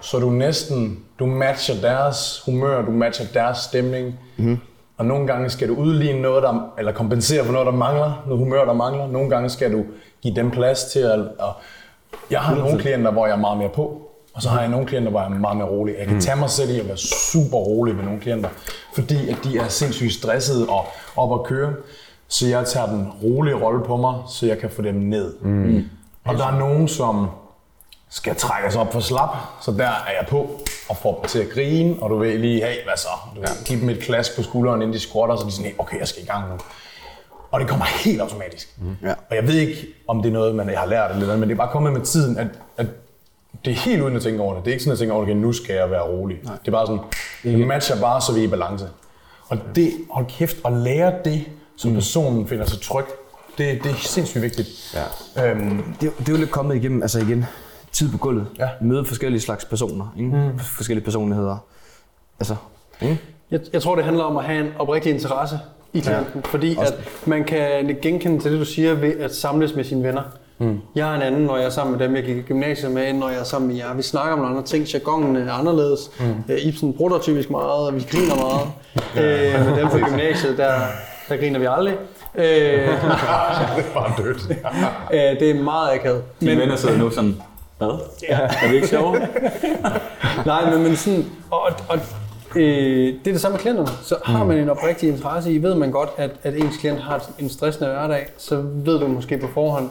[0.01, 4.19] så du næsten, du matcher deres humør, du matcher deres stemning.
[4.37, 4.59] Mm.
[4.97, 8.39] Og nogle gange skal du udligne noget, der, eller kompensere for noget, der mangler, noget
[8.39, 9.07] humør, der mangler.
[9.07, 9.85] Nogle gange skal du
[10.23, 11.19] give dem plads til at...
[11.21, 11.55] at
[12.31, 14.01] jeg har nogle klienter, hvor jeg er meget mere på,
[14.35, 15.95] og så har jeg nogle klienter, hvor jeg er meget mere rolig.
[15.99, 18.49] Jeg kan tage mig selv i at være super rolig ved nogle klienter,
[18.95, 20.87] fordi at de er sindssygt stressede og
[21.17, 21.73] op at køre.
[22.29, 25.35] Så jeg tager den rolige rolle på mig, så jeg kan få dem ned.
[25.41, 25.85] Mm.
[26.25, 27.29] Og der er nogen, som
[28.11, 30.51] skal trækkes op for slap, så der er jeg på
[30.89, 33.09] og får dem til at grine, og du ved lige, hey, hvad så?
[33.35, 35.71] Du ved, give dem et klask på skulderen, inden de squatter, så de er sådan,
[35.71, 36.55] hey, okay, jeg skal i gang nu.
[37.55, 38.75] Og det kommer helt automatisk.
[38.79, 38.97] Mm.
[39.03, 39.13] Ja.
[39.31, 41.49] Og jeg ved ikke, om det er noget, man jeg har lært eller noget, men
[41.49, 42.47] det er bare kommet med tiden, at,
[42.77, 42.87] at
[43.65, 44.65] det er helt uden at tænke over det.
[44.65, 46.39] Det er ikke sådan, at jeg tænker over, okay, nu skal jeg være rolig.
[46.45, 46.55] Nej.
[46.61, 47.01] Det er bare sådan,
[47.43, 48.89] det matcher bare, så vi er i balance.
[49.49, 51.45] Og det, hold kæft, at lære det,
[51.77, 53.05] så personen finder sig tryg,
[53.59, 54.97] det, det er sindssygt vigtigt.
[55.37, 55.51] Ja.
[55.51, 57.45] Øhm, Det, det er jo lidt kommet igennem, altså igen,
[57.93, 58.47] tid på gulvet.
[58.59, 58.69] Ja.
[58.81, 60.31] Møde forskellige slags personer, ikke?
[60.31, 60.59] Mm.
[60.59, 61.57] forskellige personligheder.
[62.41, 62.57] Altså,
[63.01, 63.21] ikke?
[63.51, 65.59] Jeg, jeg tror, det handler om at have en oprigtig interesse
[65.95, 66.49] i klienten, ja.
[66.51, 66.95] fordi at
[67.27, 70.23] man kan genkende til det, du siger, ved at samles med sine venner.
[70.59, 70.81] Mm.
[70.95, 73.09] Jeg har en anden, når jeg er sammen med dem, jeg gik i gymnasiet med,
[73.11, 73.95] end når jeg er sammen med jer.
[73.95, 76.11] Vi snakker om nogle andre ting, jargonen er anderledes.
[76.21, 76.55] Mm.
[76.63, 78.69] Ibsen brutter typisk meget, og vi griner meget.
[79.17, 80.73] øh, med dem fra gymnasiet, der,
[81.29, 81.95] der griner vi aldrig.
[82.35, 84.51] Øh, det er bare dødt.
[85.15, 86.23] øh, det er meget akavet.
[86.41, 87.37] Dine venner sidder nu sådan,
[87.79, 87.99] hvad?
[88.29, 88.39] Ja.
[88.39, 89.19] Er det ikke sjovt?
[90.47, 91.99] Nej, men, men sådan, og, og
[92.57, 93.89] øh, det er det samme med klienterne.
[94.03, 97.31] Så har man en oprigtig interesse i, ved man godt, at, at ens klient har
[97.39, 99.89] en stressende hverdag, så ved du måske på forhånd,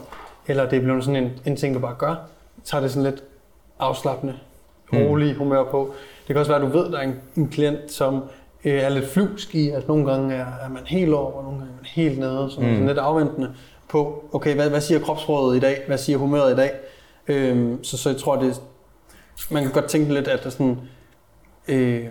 [0.47, 2.16] eller det er blevet sådan en, en ting, du bare gør,
[2.64, 3.24] tager det sådan lidt
[3.80, 4.34] afslappende,
[4.93, 5.93] rolig humør på.
[6.28, 8.24] Det kan også være, at du ved, at der er en, en klient, som
[8.66, 11.59] øh, er lidt flyvsk i, at nogle gange er, er man helt over, og nogle
[11.59, 12.68] gange er man helt nede, så mm.
[12.68, 13.51] sådan lidt afventende
[13.89, 15.84] på, okay, hvad, hvad siger kropsrådet i dag?
[15.88, 16.72] Hvad siger humøret i dag?
[17.28, 18.61] Øhm, så, så jeg tror, det,
[19.51, 20.80] man kan godt tænke lidt, at det, sådan,
[21.68, 22.05] øh,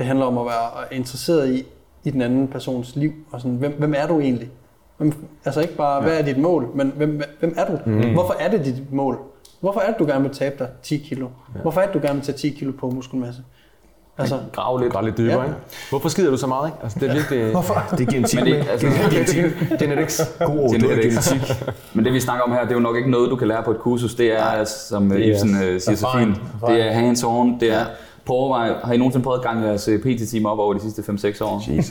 [0.00, 1.64] det handler om at være interesseret i,
[2.04, 3.12] i den anden persons liv.
[3.32, 4.50] Og sådan, hvem, hvem er du egentlig?
[4.96, 5.12] Hvem,
[5.44, 6.02] altså ikke bare, ja.
[6.02, 7.78] hvad er dit mål, men hvem, hvem er du?
[7.86, 8.12] Mm.
[8.12, 9.18] Hvorfor er det dit mål?
[9.60, 11.28] Hvorfor er det, du gerne vil tabe dig 10 kilo?
[11.54, 11.60] Ja.
[11.60, 13.42] Hvorfor er det, du gerne vil tage 10 kilo på muskelmasse?
[14.18, 15.44] Altså, Grav lidt, grav lidt dybere, Ja.
[15.44, 15.56] ikke?
[15.90, 16.78] Hvorfor skider du så meget, ikke?
[16.82, 17.50] Altså, det er virkelig...
[17.50, 17.84] Hvorfor?
[17.90, 18.38] Det er genetik.
[18.44, 18.86] Men det, altså,
[19.78, 20.20] Genetics.
[20.38, 21.28] God ord, er Genetics.
[21.32, 21.56] genetik.
[21.94, 23.62] Men det vi snakker om her, det er jo nok ikke noget, du kan lære
[23.62, 24.14] på et kursus.
[24.14, 26.36] Det er, som det er Ibsen øh, siger så fint,
[26.66, 27.84] det er hands-on, det er
[28.26, 28.72] på overvej.
[28.84, 31.76] Har I nogensinde prøvet at gange jeres øh, PT-timer op over de sidste 5-6 år?
[31.76, 31.90] Jesus.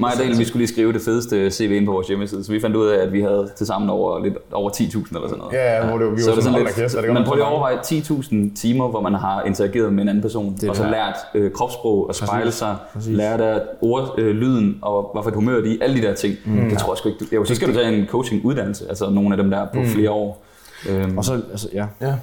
[0.00, 2.52] Mig og Daniel, vi skulle lige skrive det fedeste CV ind på vores hjemmeside, så
[2.52, 5.38] vi fandt ud af, at vi havde til sammen over, lidt over 10.000 eller sådan
[5.38, 5.52] noget.
[5.52, 7.24] Ja, ja, hvor det, vi så var er det sådan, da kæft, det lidt, man
[7.24, 10.56] prøver så lige at overveje 10.000 timer, hvor man har interageret med en anden person,
[10.60, 15.10] Det og så lært øh, kropssprog og spejle sig, lært af ord, øh, lyden og
[15.12, 16.34] hvad for et humør de alle de der ting.
[16.44, 16.68] Mm.
[16.70, 17.24] Det tror jeg sgu ikke.
[17.24, 20.10] Du, jo, så skal du tage en coaching-uddannelse, altså nogle af dem der på flere
[20.10, 20.42] år.
[20.88, 21.86] Øhm, Og så, altså, ja.
[22.00, 22.14] Ja.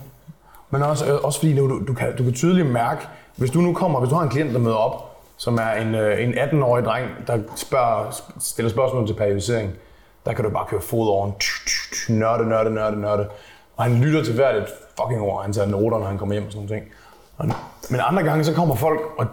[0.69, 3.73] Men også, øh, også fordi du, du, kan, du kan tydeligt mærke, hvis du nu
[3.73, 6.85] kommer, hvis du har en klient, der møder op, som er en, øh, en 18-årig
[6.85, 9.71] dreng, der spørger, stiller spørgsmål til periodisering,
[10.25, 11.33] der kan du bare køre fod over en
[12.19, 13.27] nørde, nørde, nørde, nørde.
[13.77, 14.67] Og han lytter til hvert et
[14.99, 16.93] fucking ord, han tager noter, når han kommer hjem og sådan nogle ting.
[17.89, 19.25] Men andre gange, så kommer folk, og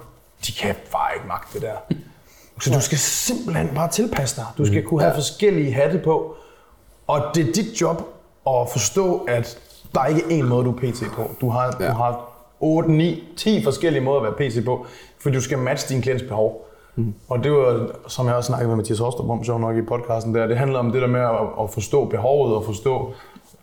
[0.46, 1.96] de kan bare ikke magte det der.
[2.61, 4.46] Så du skal simpelthen bare tilpasse dig.
[4.59, 6.36] Du skal kunne have forskellige hatte på.
[7.07, 8.03] Og det er dit job
[8.46, 9.59] at forstå, at
[9.94, 11.30] der er ikke én måde, du er PT på.
[11.40, 11.88] Du har, ja.
[11.88, 12.32] du har
[12.62, 14.86] 8, 9, 10 forskellige måder at være PT på,
[15.18, 16.68] fordi du skal matche din klients behov.
[16.96, 17.14] Mm.
[17.28, 20.34] Og det var, som jeg også snakkede med Mathias Hostrup om, sjov nok i podcasten
[20.34, 23.12] der, det handler om det der med at, at forstå behovet og forstå,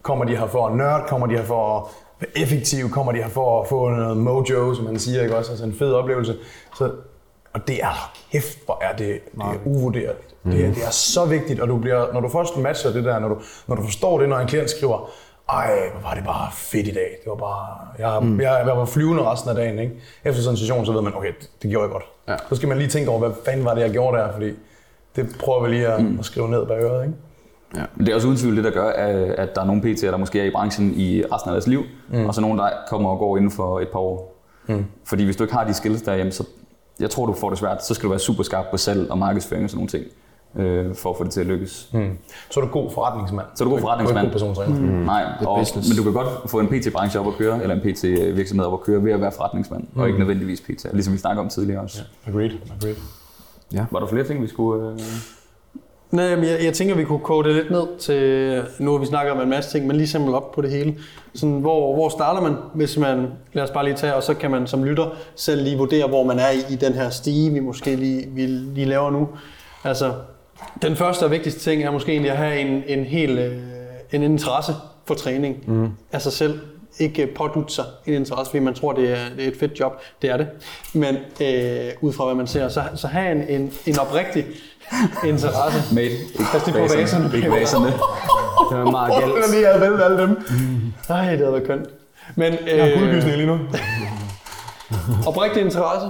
[0.02, 1.84] kommer de her for at nørde, kommer de her for at
[2.20, 5.52] være effektive, kommer de her for at få noget mojo, som man siger, ikke også?
[5.52, 6.36] Altså en fed oplevelse.
[6.78, 6.91] Så,
[7.54, 10.18] og det er, kæft, hvor er det, det er uvurderet.
[10.43, 10.52] Mm.
[10.52, 13.20] Det, er, det er så vigtigt, og du bliver, når du først matcher det der,
[13.20, 13.38] når du,
[13.68, 15.10] når du forstår det, når en klient skriver,
[15.54, 17.18] ej, hvor var det bare fedt i dag.
[17.24, 18.41] Det var bare, jeg, mm.
[18.41, 19.80] jeg, jeg var flyvende resten af dagen.
[19.80, 19.93] Ikke?
[20.26, 22.04] Efter sådan en session, så ved man, okay, det, det gjorde jeg godt.
[22.28, 22.36] Ja.
[22.50, 24.52] Så skal man lige tænke over, hvad fanden var det, jeg gjorde der, fordi
[25.16, 26.20] det prøver vi lige at, mm.
[26.20, 27.04] at skrive ned bag øret.
[27.04, 27.18] Ikke?
[27.76, 27.84] Ja.
[27.95, 28.89] Men det er også uden tvivl det, der gør,
[29.38, 31.84] at der er nogle PT'er, der måske er i branchen i resten af deres liv,
[32.10, 32.26] mm.
[32.26, 34.36] og så nogle, der kommer og går inden for et par år.
[34.68, 34.86] Mm.
[35.06, 36.47] Fordi hvis du ikke har de skills der, jamen, så
[37.00, 37.86] jeg tror, du får det svært.
[37.86, 40.06] Så skal du være super skarp på salg og markedsføring og sådan nogle ting.
[40.56, 41.89] Øh, for at få det til at lykkes.
[41.93, 42.18] Mm.
[42.50, 43.47] Så er du god forretningsmand.
[43.56, 44.28] Så er du god forretningsmand.
[44.28, 44.91] Du er ikke god persontræner.
[45.00, 45.06] Mm.
[45.06, 45.89] Nej, og, business.
[45.89, 48.82] men du kan godt få en PT-branche op at køre, eller en PT-virksomhed op at
[48.82, 50.02] køre ved at være forretningsmand, mm.
[50.02, 52.02] og ikke nødvendigvis PT, ligesom vi snakkede om tidligere også.
[52.28, 52.52] Agreed.
[52.82, 52.95] Agreed.
[53.91, 54.91] Var der flere ting, vi skulle...
[54.91, 55.00] Øh...
[56.12, 59.06] Nej, men jeg, jeg tænker, vi kunne koge det lidt ned til, nu har vi
[59.06, 60.95] snakket om en masse ting, men lige samle op på det hele.
[61.34, 64.52] Sådan, hvor, hvor starter man, hvis man, lad os bare lige tage, og så kan
[64.52, 67.60] man som lytter selv lige vurdere, hvor man er i, i den her stige, vi
[67.60, 69.28] måske lige, vi lige laver nu.
[69.84, 70.14] Altså,
[70.82, 73.57] den første og vigtigste ting er måske egentlig at have en, en hel øh,
[74.12, 74.74] en interesse
[75.05, 75.89] for træning mm.
[76.12, 76.60] af sig selv.
[76.99, 80.01] Ikke pådutte sig en interesse, fordi man tror, det er, det er et fedt job.
[80.22, 80.47] Det er det.
[80.93, 84.45] Men øh, ud fra hvad man ser, så, så have en, en, en oprigtig
[85.26, 85.95] interesse.
[85.95, 87.32] Mate, ikke Pas på vaserne.
[87.36, 87.86] Ikke vaserne.
[87.86, 89.34] Det var meget galt.
[89.34, 90.38] Jeg lige havde væltet alle dem.
[91.10, 91.88] Nej, det havde været kønt.
[92.36, 93.60] Men Jeg har øh, lige nu.
[95.28, 96.07] oprigtig interesse.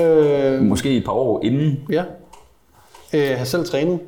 [0.00, 1.78] Øh, Måske et par år inden.
[1.90, 2.02] ja.
[3.14, 4.00] Øh, have selv trænet.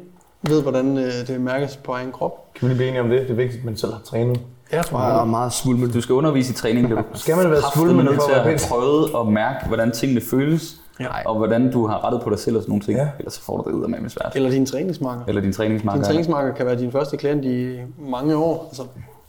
[0.43, 2.55] Ved, hvordan øh, det mærkes på egen krop.
[2.55, 3.21] Kan vi lige blive enige om det?
[3.21, 4.41] Det er vigtigt, at man selv har trænet.
[4.73, 5.95] Jeg tror, Jeg er meget svulmet.
[5.95, 6.91] Du skal undervise i træning.
[6.91, 8.67] Du Skal man være nødt for til at at være have pænt?
[8.69, 11.07] prøvet at mærke, hvordan tingene føles, Ja.
[11.29, 12.99] og hvordan du har rettet på dig selv og sådan nogle ting.
[12.99, 13.09] Ja.
[13.19, 14.33] Ellers så får du det ud af med svært.
[14.37, 15.23] Eller din træningsmarker.
[15.29, 15.99] Eller din træningsmarker.
[16.01, 18.65] Din træningsmarker kan være din første klient i mange år.
[18.69, 18.83] Altså,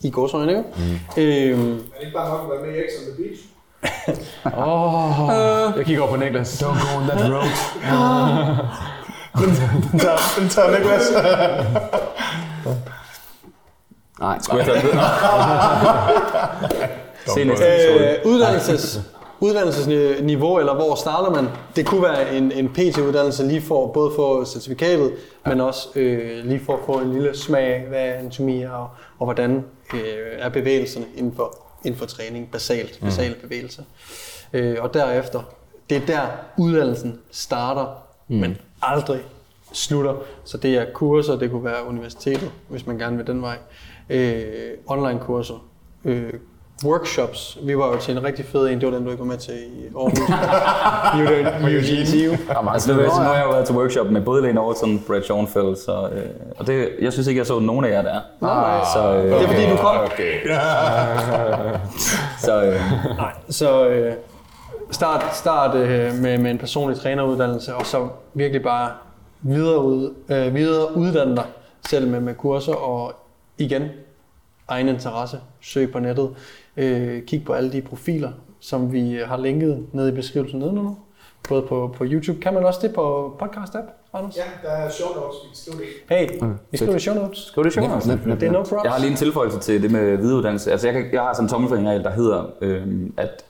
[0.03, 0.63] i godsøjne, ikke?
[0.77, 0.83] Mm.
[1.23, 3.41] Øhm, Er det ikke bare nok at være med i X on the Beach?
[5.77, 6.61] Jeg kigger over på Niklas.
[6.63, 7.47] Don't go on that road.
[9.45, 11.11] den tager, den tager Niklas.
[14.19, 14.93] Nej, Skulle jeg tage?
[17.33, 19.01] Se næste øh, uddannelses,
[19.39, 21.47] uddannelsesniveau, eller hvor starter man?
[21.75, 25.13] Det kunne være en, en PT-uddannelse lige for både få certifikatet,
[25.45, 25.49] ja.
[25.49, 28.89] men også øh, lige for at få en lille smag af, hvad anatomi er, og,
[29.19, 29.99] og hvordan øh,
[30.37, 33.41] er bevægelserne inden for, inden for træning, basalt, basale mm.
[33.41, 33.83] bevægelser.
[34.53, 35.41] Øh, og derefter,
[35.89, 36.21] det er der
[36.57, 37.85] uddannelsen starter,
[38.27, 38.35] mm.
[38.35, 39.19] men aldrig
[39.73, 40.13] slutter.
[40.43, 43.57] Så det er kurser, det kunne være universitetet, hvis man gerne vil den vej.
[44.09, 44.43] Øh,
[44.87, 45.65] online kurser,
[46.05, 46.33] øh,
[46.85, 47.57] workshops.
[47.63, 49.37] Vi var jo til en rigtig fed en, det var den, du ikke var med
[49.37, 50.19] til i Aarhus.
[51.63, 52.53] UGTU.
[52.73, 55.75] Altså, det nu har jeg jo været til workshop med både Lene Overton, Brad Schoenfeld,
[55.75, 56.23] så, øh,
[56.57, 58.19] og det, jeg synes ikke, jeg så nogen af jer der.
[58.41, 59.95] Nej, Så, øh, det er fordi, du kom.
[62.45, 62.81] så øh,
[63.17, 64.13] Nej, så øh,
[64.91, 68.91] start, start øh, med, med en personlig træneruddannelse, og så virkelig bare
[69.41, 71.45] videre, ud, øh, videre uddanne dig
[71.89, 73.13] selv med, med kurser, og
[73.57, 73.83] igen,
[74.67, 76.29] egen interesse, søg på nettet,
[76.77, 80.93] øh, kig på alle de profiler, som vi har linket nede i beskrivelsen nedenunder,
[81.49, 82.41] både på, på YouTube.
[82.41, 84.37] Kan man også det på podcast-app, Anders?
[84.37, 86.39] Ja, der er show notes, vi kan skrive det.
[86.41, 87.39] Hey, vi skriver i show notes.
[87.39, 88.05] Skriv det show notes.
[88.05, 88.83] Det er no props.
[88.83, 90.71] Jeg har lige en tilføjelse til det med videreuddannelse.
[90.71, 93.45] Altså, jeg, kan, jeg har sådan en tommelfingerregel, der hedder, øh, at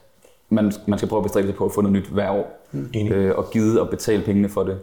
[0.48, 2.68] man, man skal prøve at bestræbe sig på at få noget nyt hver år.
[2.92, 3.12] Enig.
[3.12, 4.78] Øh, og givet at betale pengene for det.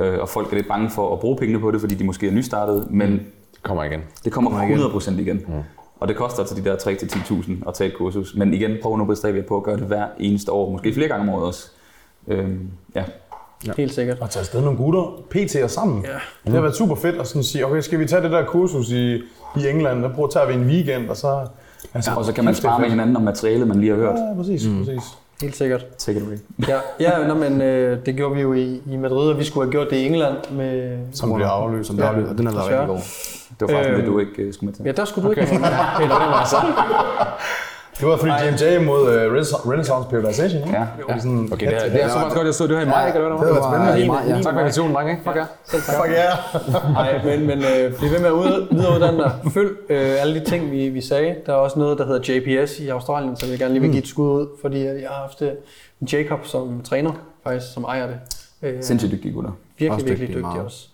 [0.00, 2.28] Øh, og folk er lidt bange for at bruge pengene på det, fordi de måske
[2.28, 3.20] er nystartet, men
[3.62, 4.00] Kommer igen.
[4.24, 5.44] det kommer 100% igen.
[5.48, 5.52] Mm.
[6.00, 8.34] Og det koster altså de der 3-10.000 at tage et kursus.
[8.36, 10.70] Men igen, prøv nu at bestræbe jer på at gøre det hver eneste år.
[10.70, 11.70] Måske flere gange om året også.
[12.28, 13.04] Øhm, ja.
[13.76, 14.18] Helt sikkert.
[14.20, 16.04] Og tage afsted nogle gutter, PT'er sammen.
[16.04, 16.18] Ja.
[16.44, 18.90] Det har været super fedt at sådan sige, okay, skal vi tage det der kursus
[18.90, 19.14] i,
[19.56, 21.46] i England, der prøver tager vi en weekend, og så...
[21.94, 24.14] Altså, Og så kan man det spare med hinanden om materiale, man lige har hørt.
[24.16, 24.78] Ja, præcis, mm.
[24.84, 25.02] præcis.
[25.42, 25.86] Helt sikkert.
[25.98, 26.36] Take it away.
[26.68, 29.66] Ja, ja nå, men øh, det gjorde vi jo i, i Madrid, og vi skulle
[29.66, 30.98] have gjort det i England med...
[31.12, 31.86] Som bliver afløst.
[31.86, 32.96] Som det er, og den har været rigtig god.
[33.60, 34.84] Det var faktisk Øhm, det, du ikke uh, skulle med til.
[34.84, 36.02] Ja, der skulle du ikke have været med.
[36.04, 36.56] Eller hvad var så?
[38.00, 40.78] Det var fordi JMJ mod uh, Renaissance- Renaissance Periodization, ikke?
[40.78, 40.86] Ja.
[40.98, 42.84] Det er sådan, Okay, det er, det er så meget godt, jeg så det her
[42.84, 43.18] i maj, ikke?
[43.18, 43.70] Hvad det var?
[43.70, 44.06] spændende.
[44.06, 44.34] maj, ja.
[44.42, 45.12] Tak for invitationen, drenge.
[45.12, 45.22] ikke?
[45.24, 45.44] Fuck ja.
[46.02, 46.92] Fuck yeah.
[46.92, 49.32] Nej, men, men øh, bliv ved med at ud, videreuddanne dig.
[49.54, 51.34] Følg øh, alle de ting, vi, vi sagde.
[51.46, 52.32] Der er også noget, der hedder
[52.62, 55.20] JPS i Australien, som jeg gerne lige vil give et skud ud, fordi jeg har
[55.20, 57.12] haft øh, Jacob som træner,
[57.44, 58.16] faktisk, som ejer det.
[58.62, 59.50] Øh, Sindssygt dygtige gutter.
[59.78, 60.86] virkelig, Også virkelig dygtige, dygtig også.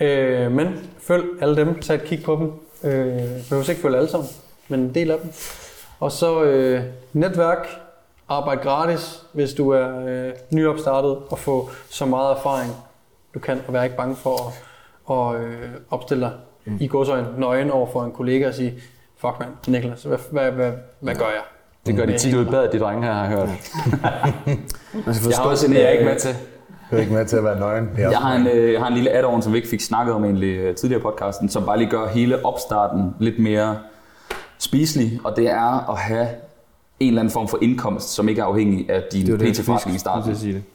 [0.00, 0.66] Øh, men
[1.02, 2.52] følg alle dem, tag et kig på dem.
[2.90, 3.00] Øh,
[3.48, 4.28] behøver ikke følge alle sammen,
[4.68, 5.30] men en del af dem.
[6.00, 6.82] Og så øh,
[7.12, 7.68] netværk,
[8.28, 12.72] arbejde gratis, hvis du er øh, nyopstartet, og få så meget erfaring
[13.34, 14.52] du kan, og være ikke bange for
[15.10, 16.32] at, at øh, opstille dig
[16.64, 16.76] mm.
[16.80, 18.74] i godsøjne nøgen over for en kollega og sige,
[19.16, 21.42] fuck mand, Niklas, hvad, hvad, hvad, hvad gør jeg?
[21.86, 23.48] Det gør de tit ud i badet, de drenge her har hørt.
[25.06, 26.34] Man skal Jeg har også en, er jeg øh, ikke med til.
[26.90, 27.90] Jeg er ikke med til at være nøgen.
[27.98, 30.14] Er Jeg har en, øh, jeg har en lille add-on, som vi ikke fik snakket
[30.14, 33.76] om egentlig øh, tidligere i podcasten, som bare lige gør hele opstarten lidt mere
[34.58, 36.28] spiselig, og det er at have
[37.00, 40.30] en eller anden form for indkomst, som ikke er afhængig af din PT-forretning i starten.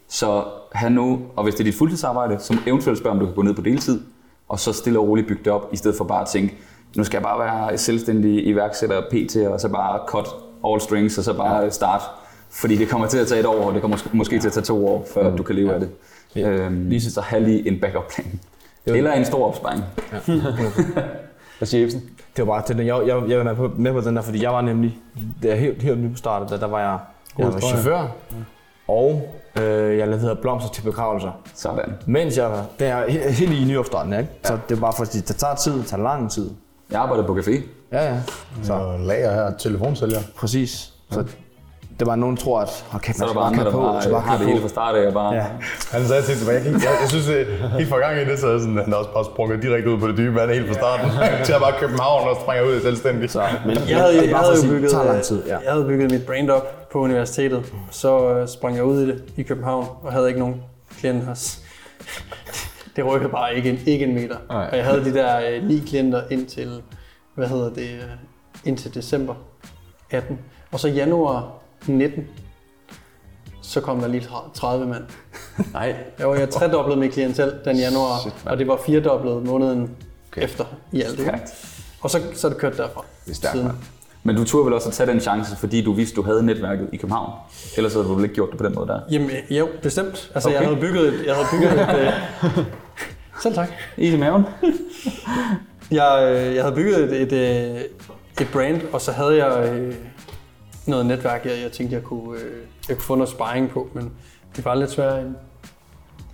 [0.07, 3.35] Så have nu, og hvis det er dit fuldtidsarbejde, som eventuelt spørger, om du kan
[3.35, 4.01] gå ned på deltid,
[4.49, 6.57] og så stille og roligt bygge det op, i stedet for bare at tænke,
[6.95, 10.27] nu skal jeg bare være selvstændig iværksætter PT, og så bare cut
[10.67, 12.01] all strings, og så bare start.
[12.49, 14.53] Fordi det kommer til at tage et år, og det kommer måske, måske til at
[14.53, 15.89] tage to år, før du kan leve af det.
[16.35, 18.39] Øhm, lige så have lige en backup plan.
[18.85, 19.83] Eller en stor opsparing.
[21.57, 22.01] Hvad siger Ibsen?
[22.37, 22.87] Det var bare til den.
[22.87, 24.97] Jeg, jeg, jeg var med på, med på den der, fordi jeg var nemlig,
[25.43, 26.99] jeg helt, helt ny på startet, der, der var jeg,
[27.37, 28.07] jeg var chauffør.
[28.87, 29.21] Og
[29.61, 31.31] øh, jeg lavede blomster til begravelser.
[31.55, 31.93] Sådan.
[32.05, 34.29] Mens jeg var der he- helt i nyopstarten, ikke?
[34.43, 36.51] Så det er bare fordi, det tager tid, det tager lang tid.
[36.91, 37.61] Jeg arbejder på café.
[37.91, 38.21] Ja, ja.
[38.63, 40.19] Så Og lager her, telefonsælger.
[40.37, 40.93] præcis.
[41.11, 41.25] Så
[42.03, 44.09] det var nogen tror, at hold kæft, Så man skal bare køre på, bare så
[44.09, 45.13] bare øh, har det køre hele fra start af.
[45.13, 45.45] Bare, Ja.
[45.91, 47.47] Han sagde til mig, jeg, jeg, jeg synes, at
[47.77, 49.89] helt for gang i det, så er jeg sådan, han er også bare sprunget direkte
[49.91, 51.07] ud på det dybe vand helt fra starten.
[51.45, 53.31] til at bare København og springer ud selvstændigt.
[53.31, 55.39] Så, men Jeg havde, jeg bare havde, sige, bygget, tager lang øh, tid.
[55.47, 55.57] Ja.
[55.65, 57.73] jeg havde bygget mit brand op på universitetet.
[57.91, 60.55] Så øh, sprang jeg ud i det i København og havde ikke nogen
[60.99, 61.33] klienter.
[62.95, 64.37] Det rykkede bare ikke en, ikke en meter.
[64.49, 64.67] Nej.
[64.71, 66.81] Og jeg havde de der øh, ni klienter indtil,
[67.35, 68.09] hvad hedder det, øh,
[68.65, 69.33] indtil december
[70.11, 70.39] 18.
[70.71, 71.51] Og så januar
[71.87, 72.27] 19,
[73.61, 75.03] så kom der lige 30 mand.
[75.73, 75.95] Nej.
[76.19, 79.89] Jeg var jeg tredoblede mit klientel den januar, Shit, og det var firedoblet måneden
[80.31, 80.43] Okay.
[80.43, 81.19] efter i alt.
[81.19, 81.39] Ikke?
[82.01, 83.05] Og så, så er det kørt derfra.
[83.25, 83.57] Det er stærkt.
[84.23, 86.89] Men du turde vel også at tage den chance, fordi du vidste, du havde netværket
[86.93, 87.31] i København.
[87.77, 88.99] Ellers havde du vel ikke gjort det på den måde der.
[89.11, 90.31] Jamen, øh, jo, bestemt.
[90.35, 90.59] Altså, okay.
[90.59, 91.25] jeg havde bygget et...
[91.25, 91.99] Jeg havde bygget et
[92.57, 92.65] øh...
[93.43, 93.69] Selv tak.
[93.97, 94.45] Is i maven.
[95.91, 97.81] Jeg, øh, jeg havde bygget et, et, øh,
[98.41, 99.95] et brand, og så havde jeg øh,
[100.87, 102.51] noget netværk, jeg, jeg tænkte, jeg kunne, øh,
[102.89, 104.11] jeg kunne få noget sparring på, men
[104.55, 105.35] det var lidt sværere end...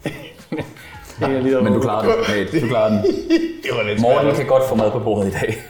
[1.22, 2.26] Er lige Men du klarede den.
[2.26, 3.04] Hey, du klarede den.
[3.64, 5.58] Det var lidt Morten kan godt få mad på bordet i dag.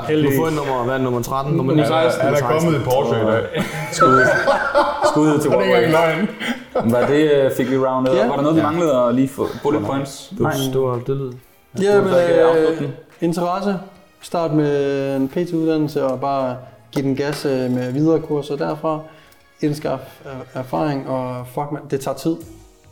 [0.00, 0.38] Du heldigvis.
[0.38, 1.56] får en nummer, hvad er nummer 13?
[1.56, 2.08] Nummer Nummer 9?
[2.10, 2.20] 16.
[2.26, 3.64] Han er kommet i Porsche i dag.
[3.92, 4.24] Skud,
[5.10, 6.14] skud til Det er ikke Huawei.
[6.14, 6.28] løgn.
[6.92, 8.14] Var det, øh, fik vi roundet?
[8.14, 8.26] Ja.
[8.26, 10.32] Var der noget, vi manglede at lige få bullet points?
[10.38, 11.32] Du, du har det lyd.
[11.82, 12.88] Ja, men, øh,
[13.20, 13.78] interesse.
[14.20, 16.56] Start med en PT-uddannelse og bare
[16.92, 19.00] give den gas øh, med videre kurser derfra.
[19.60, 22.36] Indskaf øh, erfaring, og fuck man, det tager tid.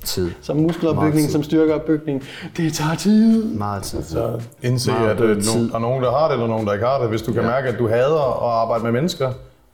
[0.05, 0.31] Tid.
[0.41, 2.25] Som muskelopbygning, som styrkeopbygning.
[2.57, 3.45] Det tager tid.
[3.45, 4.03] Meget tid.
[4.03, 6.73] Så indse, Meget at øh, no, der er nogen, der har det, eller nogen, der
[6.73, 7.09] ikke har det.
[7.09, 9.33] Hvis du kan mærke, at du hader at arbejde med mennesker,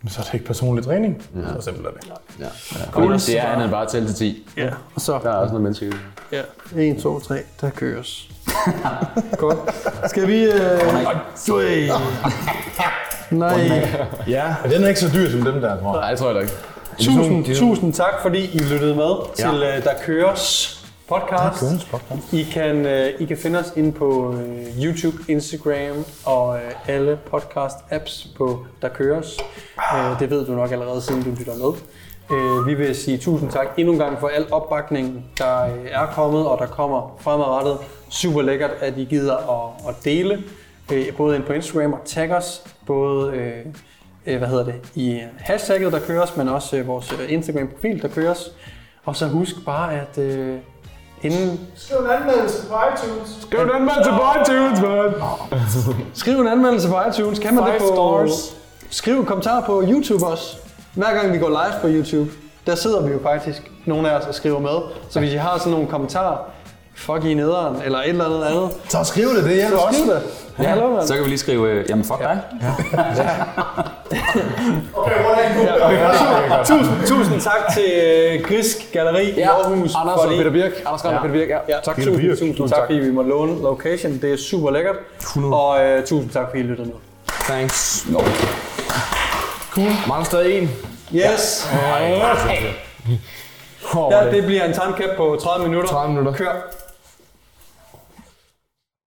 [0.09, 1.23] så er det ikke personlig træning.
[1.57, 2.13] Så simpelt er det.
[2.41, 2.47] Ja.
[2.91, 3.13] Cool.
[3.13, 4.49] Det er andet end bare at tælle til 10.
[4.57, 5.93] Ja, og så Der er også noget menneske
[6.33, 6.43] ja,
[6.77, 8.31] 1, 2, 3, der køres.
[9.39, 9.59] Godt.
[10.07, 10.45] Skal vi...
[10.45, 10.51] Øh...
[13.31, 13.89] Nej.
[14.29, 14.55] Ja.
[14.63, 16.01] Men den er ikke så dyr som dem der, tror jeg.
[16.01, 16.53] Nej, det tror jeg da ikke.
[16.99, 20.71] Tusind, tusind tak, fordi I lyttede med til uh, Der Køres
[21.09, 21.91] podcast.
[21.91, 22.33] podcast.
[22.33, 27.19] I kan, uh, I kan finde os inde på uh, YouTube, Instagram og uh, alle
[27.35, 29.39] podcast-apps på Der Køres.
[29.95, 31.73] Uh, det ved du nok allerede, siden du lytter med.
[32.31, 36.07] Uh, vi vil sige tusind tak endnu en gang for al opbakningen, der uh, er
[36.15, 37.77] kommet og der kommer fremadrettet.
[38.11, 40.43] Super lækkert, at I gider at, at dele,
[40.93, 43.73] uh, både ind på Instagram og tag os, både uh,
[44.27, 48.09] øh, hvad hedder det, i hashtagget, der køres, men også øh, vores øh, Instagram-profil, der
[48.09, 48.53] køres.
[49.05, 50.59] Og så husk bare, at øh,
[51.23, 51.61] inden...
[51.75, 53.39] Skriv en anmeldelse på iTunes.
[53.41, 56.07] Skriv den mand til iTunes, man!
[56.15, 57.39] Skriv en anmeldelse på iTunes.
[57.39, 57.87] Kan man det på...
[58.27, 58.57] stars.
[58.91, 60.57] Skriv en kommentar på YouTube også.
[60.95, 62.31] Hver gang vi går live på YouTube,
[62.67, 64.81] der sidder vi jo faktisk, nogle af os, og skriver med.
[65.11, 66.51] Så hvis I har sådan nogle kommentarer,
[66.97, 70.01] fuck I nederen, eller et eller andet andet, Så skriv det, det hjælper så også.
[70.03, 70.23] det.
[70.65, 71.07] Ja, hallo.
[71.07, 72.41] Så kan vi lige skrive, øh, jamen fuck dig.
[74.95, 76.65] Okay, hvordan?
[76.65, 79.95] Tusind, tusind tak til øh, Grisk Galleri i Aarhus.
[79.95, 80.73] Anders og Peter Birk.
[80.87, 81.59] Anders Ravn og Peter Birk, ja.
[81.69, 81.97] Ja, tak.
[81.97, 82.39] Tusind, Birk.
[82.39, 84.13] tusind tak, fordi vi måtte låne location.
[84.23, 84.97] Det er super lækkert.
[85.53, 86.97] Og øh, tusind tak, fordi I lyttede med.
[87.49, 88.07] Thanks.
[88.11, 88.21] Nå.
[90.09, 90.71] Mangler stadig en.
[91.15, 91.69] Yes!
[94.11, 95.91] Ja, det bliver en timecap på 30 minutter.
[95.91, 96.33] 30 minutter.
[96.39, 96.53] Kør.